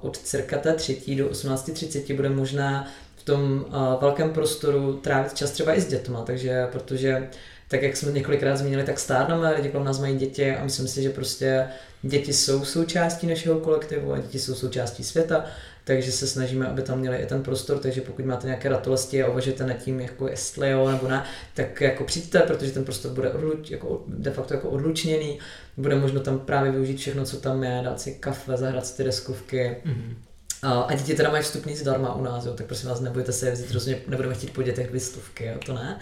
od 0.00 0.18
cirka 0.18 0.58
té 0.58 0.72
třetí 0.72 1.16
do 1.16 1.28
18.30 1.28 2.16
bude 2.16 2.28
možná 2.28 2.88
v 3.16 3.24
tom 3.24 3.66
velkém 4.00 4.30
prostoru 4.30 4.92
trávit 4.92 5.34
čas 5.34 5.50
třeba 5.50 5.74
i 5.74 5.80
s 5.80 5.88
dětma, 5.88 6.22
takže 6.22 6.66
protože 6.72 7.28
tak 7.68 7.82
jak 7.82 7.96
jsme 7.96 8.12
několikrát 8.12 8.56
zmínili, 8.56 8.84
tak 8.84 8.98
stárneme, 8.98 9.52
lidi 9.52 9.68
kolem 9.68 9.86
nás 9.86 10.00
mají 10.00 10.16
děti 10.16 10.56
a 10.56 10.64
myslím 10.64 10.88
si, 10.88 11.02
že 11.02 11.10
prostě 11.10 11.66
děti 12.02 12.32
jsou 12.32 12.64
součástí 12.64 13.26
našeho 13.26 13.60
kolektivu 13.60 14.12
a 14.12 14.18
děti 14.18 14.38
jsou 14.38 14.54
součástí 14.54 15.04
světa, 15.04 15.44
takže 15.84 16.12
se 16.12 16.26
snažíme, 16.26 16.66
aby 16.66 16.82
tam 16.82 16.98
měli 16.98 17.16
i 17.16 17.26
ten 17.26 17.42
prostor, 17.42 17.78
takže 17.78 18.00
pokud 18.00 18.24
máte 18.24 18.46
nějaké 18.46 18.68
ratolesti 18.68 19.22
a 19.22 19.28
uvažujete 19.28 19.66
nad 19.66 19.74
tím, 19.74 20.00
jako 20.00 20.28
jestli 20.28 20.70
jo 20.70 20.90
nebo 20.90 21.08
ne, 21.08 21.24
tak 21.54 21.80
jako 21.80 22.04
přijďte, 22.04 22.38
protože 22.38 22.72
ten 22.72 22.84
prostor 22.84 23.12
bude 23.12 23.30
odluč, 23.32 23.70
jako 23.70 24.04
de 24.06 24.30
facto 24.30 24.54
jako 24.54 24.68
odlučněný, 24.68 25.38
bude 25.76 25.96
možno 25.96 26.20
tam 26.20 26.38
právě 26.38 26.72
využít 26.72 26.96
všechno, 26.96 27.24
co 27.24 27.36
tam 27.36 27.64
je, 27.64 27.80
dát 27.84 28.00
si 28.00 28.14
kafe, 28.14 28.56
zahrát 28.56 28.86
si 28.86 28.96
ty 28.96 29.04
deskovky, 29.04 29.76
mm-hmm. 29.86 30.14
A 30.62 30.94
děti 30.94 31.14
teda 31.14 31.30
mají 31.30 31.42
vstupní 31.42 31.76
zdarma 31.76 32.14
u 32.14 32.22
nás, 32.22 32.46
jo, 32.46 32.54
tak 32.54 32.66
prosím 32.66 32.88
vás, 32.88 33.00
nebojte 33.00 33.32
se 33.32 33.50
vzít, 33.50 33.72
rozhodně 33.72 34.00
nebudeme 34.06 34.34
chtít 34.34 34.52
po 34.52 34.62
dětech 34.62 34.90
vystovky, 34.90 35.46
jo, 35.46 35.54
to 35.66 35.74
ne. 35.74 35.98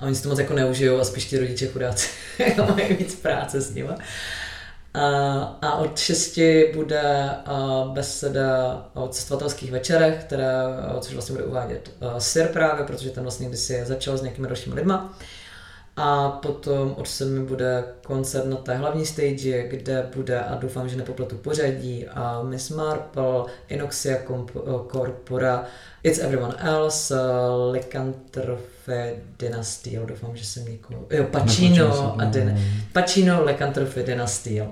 A 0.00 0.06
oni 0.06 0.14
si 0.14 0.22
to 0.22 0.28
moc 0.28 0.38
jako 0.38 0.54
neužijou 0.54 1.00
a 1.00 1.04
spíš 1.04 1.24
ti 1.24 1.38
rodiče 1.38 1.66
chudáci 1.66 2.08
mají 2.74 2.94
víc 2.94 3.14
práce 3.14 3.60
s 3.60 3.74
nimi. 3.74 3.92
A 5.62 5.74
od 5.78 5.98
6 5.98 6.38
bude 6.74 7.30
beseda 7.92 8.82
o 8.94 9.08
cestovatelských 9.08 9.72
večerech, 9.72 10.24
která, 10.24 10.76
což 11.00 11.14
vlastně 11.14 11.32
bude 11.32 11.44
uvádět 11.44 11.90
Sir 12.18 12.46
právě, 12.46 12.84
protože 12.84 13.10
ten 13.10 13.22
vlastně 13.22 13.48
kdysi 13.48 13.80
začal 13.84 14.18
s 14.18 14.22
nějakými 14.22 14.46
dalšími 14.46 14.74
lidma. 14.74 15.18
A 16.00 16.28
potom 16.28 16.94
od 16.98 17.08
7 17.08 17.46
bude 17.46 17.84
koncert 18.06 18.46
na 18.46 18.56
té 18.56 18.74
hlavní 18.74 19.06
stage, 19.06 19.68
kde 19.68 20.06
bude, 20.16 20.40
a 20.40 20.54
doufám, 20.54 20.88
že 20.88 20.96
nepopletu 20.96 21.36
pořadí, 21.36 22.06
a 22.06 22.42
Miss 22.42 22.70
Marple, 22.70 23.44
Inoxia 23.68 24.16
Corpora, 24.92 25.64
It's 26.02 26.18
Everyone 26.18 26.54
Else, 26.58 27.14
Lycanthropy 27.72 29.22
Dynasty, 29.38 30.00
doufám, 30.06 30.36
že 30.36 30.44
jsem 30.44 30.64
někoho... 30.64 31.06
Jo, 31.10 31.24
Pacino, 31.24 32.20
a 32.20 32.24
Din- 32.24 32.60
Pacino, 32.92 33.44
Lycanthropy 33.44 34.02
Dynasty, 34.02 34.62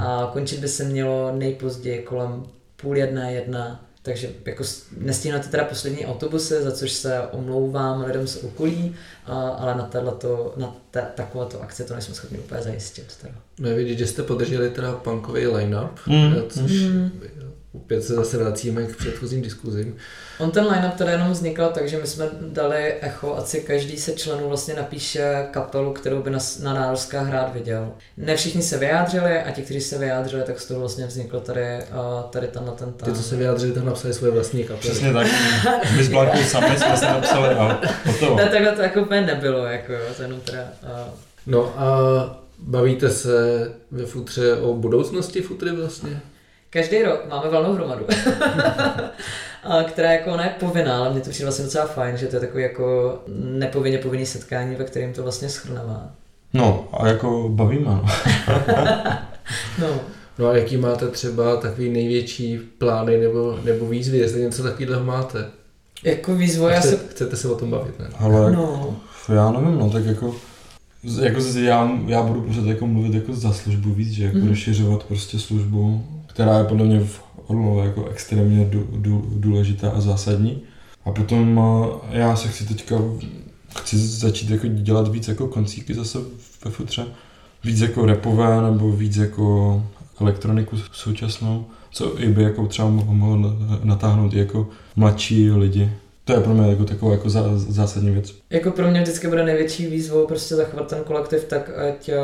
a 0.00 0.30
končit 0.32 0.60
by 0.60 0.68
se 0.68 0.84
mělo 0.84 1.32
nejpozději 1.32 2.02
kolem 2.02 2.42
půl 2.76 2.96
jedné, 2.96 3.32
jedna, 3.32 3.84
takže 4.02 4.30
jako 4.46 4.64
nestíhnete 4.96 5.48
teda 5.48 5.64
poslední 5.64 6.06
autobusy, 6.06 6.62
za 6.62 6.72
což 6.72 6.92
se 6.92 7.20
omlouvám 7.20 8.04
lidem 8.04 8.26
z 8.26 8.36
okolí, 8.36 8.94
a, 9.26 9.48
ale 9.48 9.74
na, 9.74 9.86
tato, 9.86 10.54
na 10.56 10.76
ta, 10.90 11.00
takovéto 11.00 11.62
akce 11.62 11.84
to 11.84 11.94
nejsme 11.94 12.14
schopni 12.14 12.38
úplně 12.38 12.62
zajistit. 12.62 13.16
Teda. 13.22 13.34
No 13.58 13.68
je 13.68 13.74
vidět, 13.74 13.98
že 13.98 14.06
jste 14.06 14.22
podrželi 14.22 14.70
teda 14.70 14.92
punkový 14.92 15.46
line-up, 15.46 16.00
mm. 16.06 16.34
což 16.48 16.72
mm. 16.72 17.10
Opět 17.72 18.02
se 18.02 18.14
zase 18.14 18.38
vracíme 18.38 18.86
k 18.86 18.96
předchozím 18.96 19.42
diskuzím. 19.42 19.96
On 20.38 20.50
ten 20.50 20.66
line-up 20.66 20.94
teda 20.94 21.10
jenom 21.10 21.32
vznikl, 21.32 21.70
takže 21.74 21.98
my 21.98 22.06
jsme 22.06 22.28
dali 22.40 22.94
echo, 23.00 23.36
ať 23.36 23.46
si 23.46 23.60
každý 23.60 23.96
se 23.96 24.12
členů 24.12 24.48
vlastně 24.48 24.74
napíše 24.74 25.46
kapelu, 25.50 25.92
kterou 25.92 26.22
by 26.22 26.30
na, 26.30 26.38
na 26.62 26.74
Národská 26.74 27.20
hrát 27.20 27.54
viděl. 27.54 27.92
Ne 28.16 28.36
všichni 28.36 28.62
se 28.62 28.78
vyjádřili 28.78 29.38
a 29.38 29.50
ti, 29.50 29.62
kteří 29.62 29.80
se 29.80 29.98
vyjádřili, 29.98 30.42
tak 30.42 30.60
z 30.60 30.66
toho 30.66 30.80
vlastně 30.80 31.06
vzniklo 31.06 31.40
tady, 31.40 31.78
tady 32.30 32.48
tam 32.48 32.66
na 32.66 32.72
ten 32.72 32.92
tam. 32.92 33.12
Ty, 33.12 33.16
co 33.16 33.22
se 33.22 33.36
vyjádřili, 33.36 33.72
tak 33.72 33.84
napsali 33.84 34.14
svoje 34.14 34.32
vlastní 34.32 34.64
kapely. 34.64 34.80
Přesně 34.80 35.12
tak. 35.12 35.26
My 35.96 36.04
s 36.04 36.08
Blankou 36.08 36.42
sami 36.42 36.76
jsme 36.76 36.96
se 36.96 37.06
napsali 37.06 37.54
a 37.54 37.80
hotovo. 38.04 38.36
Ne, 38.36 38.48
takhle 38.48 38.72
to 38.72 38.82
jako 38.82 39.00
úplně 39.00 39.20
nebylo, 39.20 39.66
jako 39.66 39.92
jo, 39.92 40.00
to 40.16 40.22
jenom 40.22 40.40
teda... 40.40 40.68
A... 40.86 41.08
No 41.46 41.74
a 41.76 41.86
bavíte 42.58 43.10
se 43.10 43.70
ve 43.90 44.06
futře 44.06 44.56
o 44.56 44.74
budoucnosti 44.74 45.42
futry 45.42 45.70
vlastně? 45.70 46.20
Každý 46.72 47.02
rok 47.02 47.20
máme 47.30 47.50
valnou 47.50 47.74
hromadu. 47.74 48.06
a 49.64 49.82
která 49.82 50.12
jako 50.12 50.30
ona 50.30 50.44
je 50.44 50.54
povinná, 50.60 50.98
ale 50.98 51.12
mě 51.12 51.20
to 51.20 51.30
přijde 51.30 51.46
vlastně 51.46 51.64
docela 51.64 51.86
fajn, 51.86 52.16
že 52.16 52.26
to 52.26 52.36
je 52.36 52.40
takový 52.40 52.62
jako 52.62 53.18
nepovinně 53.36 53.98
povinný 53.98 54.26
setkání, 54.26 54.76
ve 54.76 54.84
kterém 54.84 55.12
to 55.12 55.22
vlastně 55.22 55.48
schrneme. 55.48 55.96
No 56.52 56.88
a 56.92 57.08
jako 57.08 57.48
bavíme. 57.48 57.84
No. 57.84 58.04
no. 59.80 60.00
No 60.38 60.48
a 60.48 60.56
jaký 60.56 60.76
máte 60.76 61.08
třeba 61.08 61.56
takový 61.56 61.90
největší 61.90 62.58
plány 62.58 63.18
nebo, 63.18 63.58
nebo 63.64 63.86
výzvy, 63.86 64.18
jestli 64.18 64.40
něco 64.40 64.62
takového 64.62 65.04
máte? 65.04 65.46
Jako 66.04 66.34
výzvy, 66.34 66.64
já 66.72 66.80
se... 66.80 66.98
Chcete 67.10 67.36
se 67.36 67.48
o 67.48 67.54
tom 67.54 67.70
bavit, 67.70 67.98
ne? 67.98 68.08
Ale 68.18 68.52
no. 68.52 68.96
já 69.34 69.50
nevím, 69.50 69.78
no 69.78 69.90
tak 69.90 70.04
jako 70.04 70.34
jako 71.22 71.40
já, 71.58 71.98
já 72.06 72.22
budu 72.22 72.42
prostě 72.42 72.68
jako 72.68 72.86
mluvit 72.86 73.14
jako 73.14 73.34
za 73.34 73.52
službu 73.52 73.94
víc, 73.94 74.10
že 74.10 74.24
jako 74.24 74.38
mm. 74.38 74.48
rozšiřovat 74.48 75.02
prostě 75.02 75.38
službu, 75.38 76.06
která 76.32 76.58
je 76.58 76.64
podle 76.64 76.84
mě 76.84 77.00
v 77.00 77.22
Orlové 77.46 77.84
jako 77.84 78.04
extrémně 78.06 78.70
důležitá 79.36 79.90
a 79.90 80.00
zásadní. 80.00 80.62
A 81.04 81.10
potom 81.10 81.60
eh, 82.10 82.18
já 82.18 82.36
se 82.36 82.48
chci 82.48 82.66
teďka, 82.66 82.96
chci 83.78 83.98
začít 83.98 84.50
jako 84.50 84.66
dělat 84.66 85.08
víc 85.08 85.28
jako 85.28 85.48
koncíky 85.48 85.94
zase 85.94 86.18
ve 86.64 86.70
futře. 86.70 87.06
Víc 87.64 87.80
jako 87.80 88.06
repové 88.06 88.62
nebo 88.62 88.92
víc 88.92 89.16
jako 89.16 89.82
elektroniku 90.20 90.76
současnou, 90.92 91.66
co 91.90 92.20
i 92.20 92.28
by 92.28 92.42
jako 92.42 92.66
třeba 92.66 92.88
mohl 92.90 93.56
natáhnout 93.84 94.34
i 94.34 94.38
jako 94.38 94.68
mladší 94.96 95.50
lidi. 95.50 95.90
To 96.24 96.32
je 96.32 96.40
pro 96.40 96.54
mě 96.54 96.70
jako 96.70 96.84
taková 96.84 97.12
jako 97.12 97.30
zásadní 97.56 98.10
věc. 98.10 98.34
Jako 98.50 98.70
pro 98.70 98.90
mě 98.90 99.02
vždycky 99.02 99.28
bude 99.28 99.44
největší 99.44 99.86
výzvou 99.86 100.26
prostě 100.26 100.54
zachovat 100.54 100.88
ten 100.88 101.04
kolektiv 101.04 101.44
tak, 101.44 101.70
ať, 101.78 102.08
eh, 102.08 102.18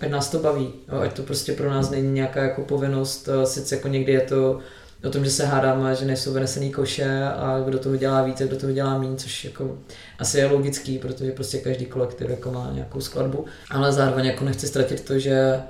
ať 0.00 0.10
nás 0.10 0.30
to 0.30 0.38
baví. 0.38 0.72
Ať 1.02 1.12
to 1.12 1.22
prostě 1.22 1.52
pro 1.52 1.70
nás 1.70 1.90
není 1.90 2.12
nějaká 2.12 2.42
jako 2.42 2.62
povinnost, 2.62 3.28
eh, 3.28 3.46
sice 3.46 3.74
jako 3.74 3.88
někdy 3.88 4.12
je 4.12 4.20
to 4.20 4.58
o 5.04 5.10
tom, 5.10 5.24
že 5.24 5.30
se 5.30 5.46
hádáme, 5.46 5.94
že 5.94 6.04
nejsou 6.04 6.32
vynesený 6.32 6.70
koše 6.70 7.24
a 7.24 7.62
kdo 7.64 7.78
toho 7.78 7.96
dělá 7.96 8.22
více, 8.22 8.46
kdo 8.46 8.56
toho 8.56 8.72
dělá 8.72 8.98
méně, 8.98 9.16
což 9.16 9.44
jako 9.44 9.78
asi 10.18 10.38
je 10.38 10.46
logický, 10.46 10.98
protože 10.98 11.32
prostě 11.32 11.58
každý 11.58 11.86
kolektiv 11.86 12.30
jako 12.30 12.50
má 12.50 12.70
nějakou 12.72 13.00
skladbu, 13.00 13.44
ale 13.70 13.92
zároveň 13.92 14.26
jako 14.26 14.44
nechci 14.44 14.68
ztratit 14.68 15.04
to, 15.04 15.18
že 15.18 15.62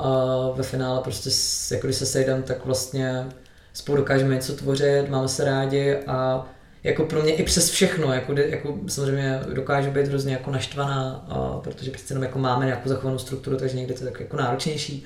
uh, 0.00 0.56
ve 0.56 0.62
finále 0.62 1.00
prostě 1.02 1.30
jako 1.74 1.86
když 1.86 1.96
se 1.96 2.06
sejdem, 2.06 2.42
tak 2.42 2.64
vlastně 2.64 3.26
spolu 3.72 3.98
dokážeme 3.98 4.34
něco 4.34 4.52
tvořit, 4.52 5.08
máme 5.08 5.28
se 5.28 5.44
rádi 5.44 5.96
a 6.06 6.46
jako 6.84 7.04
pro 7.04 7.22
mě 7.22 7.34
i 7.34 7.42
přes 7.42 7.70
všechno, 7.70 8.12
jako, 8.12 8.32
jako 8.32 8.78
samozřejmě 8.86 9.40
dokážu 9.54 9.90
být 9.90 10.06
hrozně 10.06 10.32
jako 10.32 10.50
naštvaná, 10.50 11.24
a, 11.28 11.60
protože 11.62 11.90
přece 11.90 12.12
jenom 12.12 12.22
jako 12.22 12.38
máme 12.38 12.66
nějakou 12.66 12.88
zachovanou 12.88 13.18
strukturu, 13.18 13.56
takže 13.56 13.76
někdy 13.76 13.94
to 13.94 14.04
je 14.04 14.10
tak 14.10 14.20
jako 14.20 14.36
náročnější. 14.36 15.04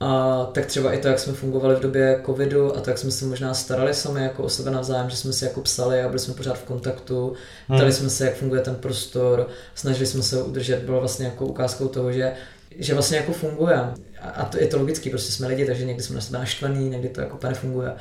A 0.00 0.44
tak 0.52 0.66
třeba 0.66 0.92
i 0.92 0.98
to, 0.98 1.08
jak 1.08 1.18
jsme 1.18 1.32
fungovali 1.32 1.76
v 1.76 1.80
době 1.80 2.20
covidu 2.26 2.76
a 2.76 2.80
to, 2.80 2.90
jak 2.90 2.98
jsme 2.98 3.10
se 3.10 3.24
možná 3.24 3.54
starali 3.54 3.94
sami 3.94 4.22
jako 4.22 4.42
o 4.42 4.48
sebe 4.48 4.70
navzájem, 4.70 5.10
že 5.10 5.16
jsme 5.16 5.32
si 5.32 5.44
jako 5.44 5.60
psali 5.60 6.02
a 6.02 6.08
byli 6.08 6.18
jsme 6.18 6.34
pořád 6.34 6.58
v 6.58 6.64
kontaktu, 6.64 7.34
hmm. 7.68 7.78
ptali 7.78 7.92
jsme 7.92 8.10
se, 8.10 8.24
jak 8.24 8.34
funguje 8.34 8.60
ten 8.60 8.74
prostor, 8.74 9.48
snažili 9.74 10.06
jsme 10.06 10.22
se 10.22 10.42
udržet, 10.42 10.82
bylo 10.82 11.00
vlastně 11.00 11.26
jako 11.26 11.46
ukázkou 11.46 11.88
toho, 11.88 12.12
že 12.12 12.32
že 12.78 12.94
vlastně 12.94 13.16
jako 13.16 13.32
funguje. 13.32 13.80
A 14.20 14.44
to 14.44 14.60
je 14.60 14.66
to 14.66 14.78
logický, 14.78 15.10
prostě 15.10 15.32
jsme 15.32 15.46
lidi, 15.46 15.66
takže 15.66 15.84
někdy 15.84 16.02
jsme 16.02 16.14
na 16.14 16.20
sebe 16.20 16.38
naštvaný, 16.38 16.88
někdy 16.88 17.08
to 17.08 17.20
jako 17.20 17.36
úplně 17.36 17.54
funguje 17.54 17.92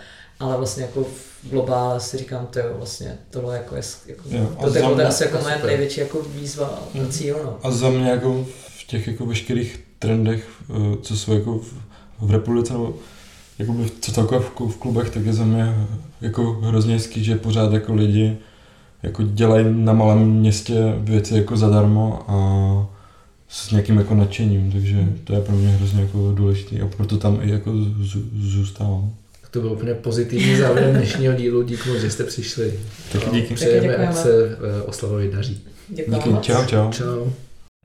ale 0.41 0.57
vlastně 0.57 0.83
jako 0.83 1.03
v 1.03 1.49
globále 1.49 1.99
si 1.99 2.17
říkám, 2.17 2.47
to 2.47 2.59
jo, 2.59 2.73
vlastně 2.77 3.17
tohle 3.29 3.55
jako 3.55 3.75
je, 3.75 3.81
jako, 4.07 4.23
jo, 4.29 4.55
to, 4.61 4.77
je 4.77 4.95
mě, 4.95 5.03
asi 5.03 5.23
jako 5.23 5.37
moje 5.41 5.61
největší 5.65 5.99
jako 5.99 6.21
výzva 6.35 6.67
a 6.67 6.97
mm. 6.97 7.09
cíl, 7.09 7.39
no. 7.43 7.57
A 7.63 7.71
za 7.71 7.89
mě 7.89 8.09
jako 8.09 8.45
v 8.79 8.87
těch 8.87 9.07
jako 9.07 9.25
veškerých 9.25 9.79
trendech, 9.99 10.47
eh, 10.69 10.97
co 11.01 11.17
jsou 11.17 11.33
jako 11.33 11.59
v, 11.59 11.73
v 12.19 12.31
republice, 12.31 12.73
nebo 12.73 12.95
jako 13.59 13.75
co 13.99 14.11
celkově 14.11 14.39
v, 14.39 14.69
v 14.69 14.77
klubech, 14.77 15.09
tak 15.09 15.25
je 15.25 15.33
za 15.33 15.43
mě 15.43 15.87
jako 16.21 16.51
hrozně 16.51 16.93
hezký, 16.93 17.23
že 17.23 17.35
pořád 17.35 17.73
jako 17.73 17.93
lidi 17.93 18.37
jako 19.03 19.23
dělají 19.23 19.65
na 19.69 19.93
malém 19.93 20.31
městě 20.31 20.75
věci 20.97 21.35
jako 21.35 21.57
zadarmo 21.57 22.23
a 22.27 22.37
s 23.47 23.71
nějakým 23.71 23.97
jako 23.97 24.15
nadšením, 24.15 24.71
takže 24.71 25.07
to 25.23 25.33
je 25.33 25.41
pro 25.41 25.55
mě 25.55 25.69
hrozně 25.69 26.01
jako 26.01 26.31
důležité 26.31 26.81
a 26.81 26.87
proto 26.87 27.17
tam 27.17 27.39
i 27.41 27.51
jako 27.51 27.71
zůstávám 28.33 29.13
to 29.51 29.61
byl 29.61 29.71
úplně 29.71 29.93
pozitivní 29.93 30.55
závěr 30.55 30.91
dnešního 30.91 31.33
dílu. 31.33 31.61
Díky 31.63 31.89
moc, 31.89 31.99
že 31.99 32.11
jste 32.11 32.23
přišli. 32.23 32.79
Taky 33.11 33.29
díky. 33.31 33.53
Přejeme, 33.53 33.95
ať 33.95 34.15
se 34.15 34.57
eh, 34.79 34.81
oslavovi 34.81 35.31
daří. 35.31 35.63
Děkujeme. 35.87 36.23
Díky. 36.23 36.37
Čau, 36.41 36.65
čau. 36.65 36.91
Čau. 36.91 37.31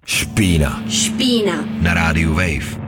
Špína. 0.07 0.85
Špína. 0.89 1.69
Na 1.83 1.95
rádiu 1.95 2.35
Wave. 2.35 2.86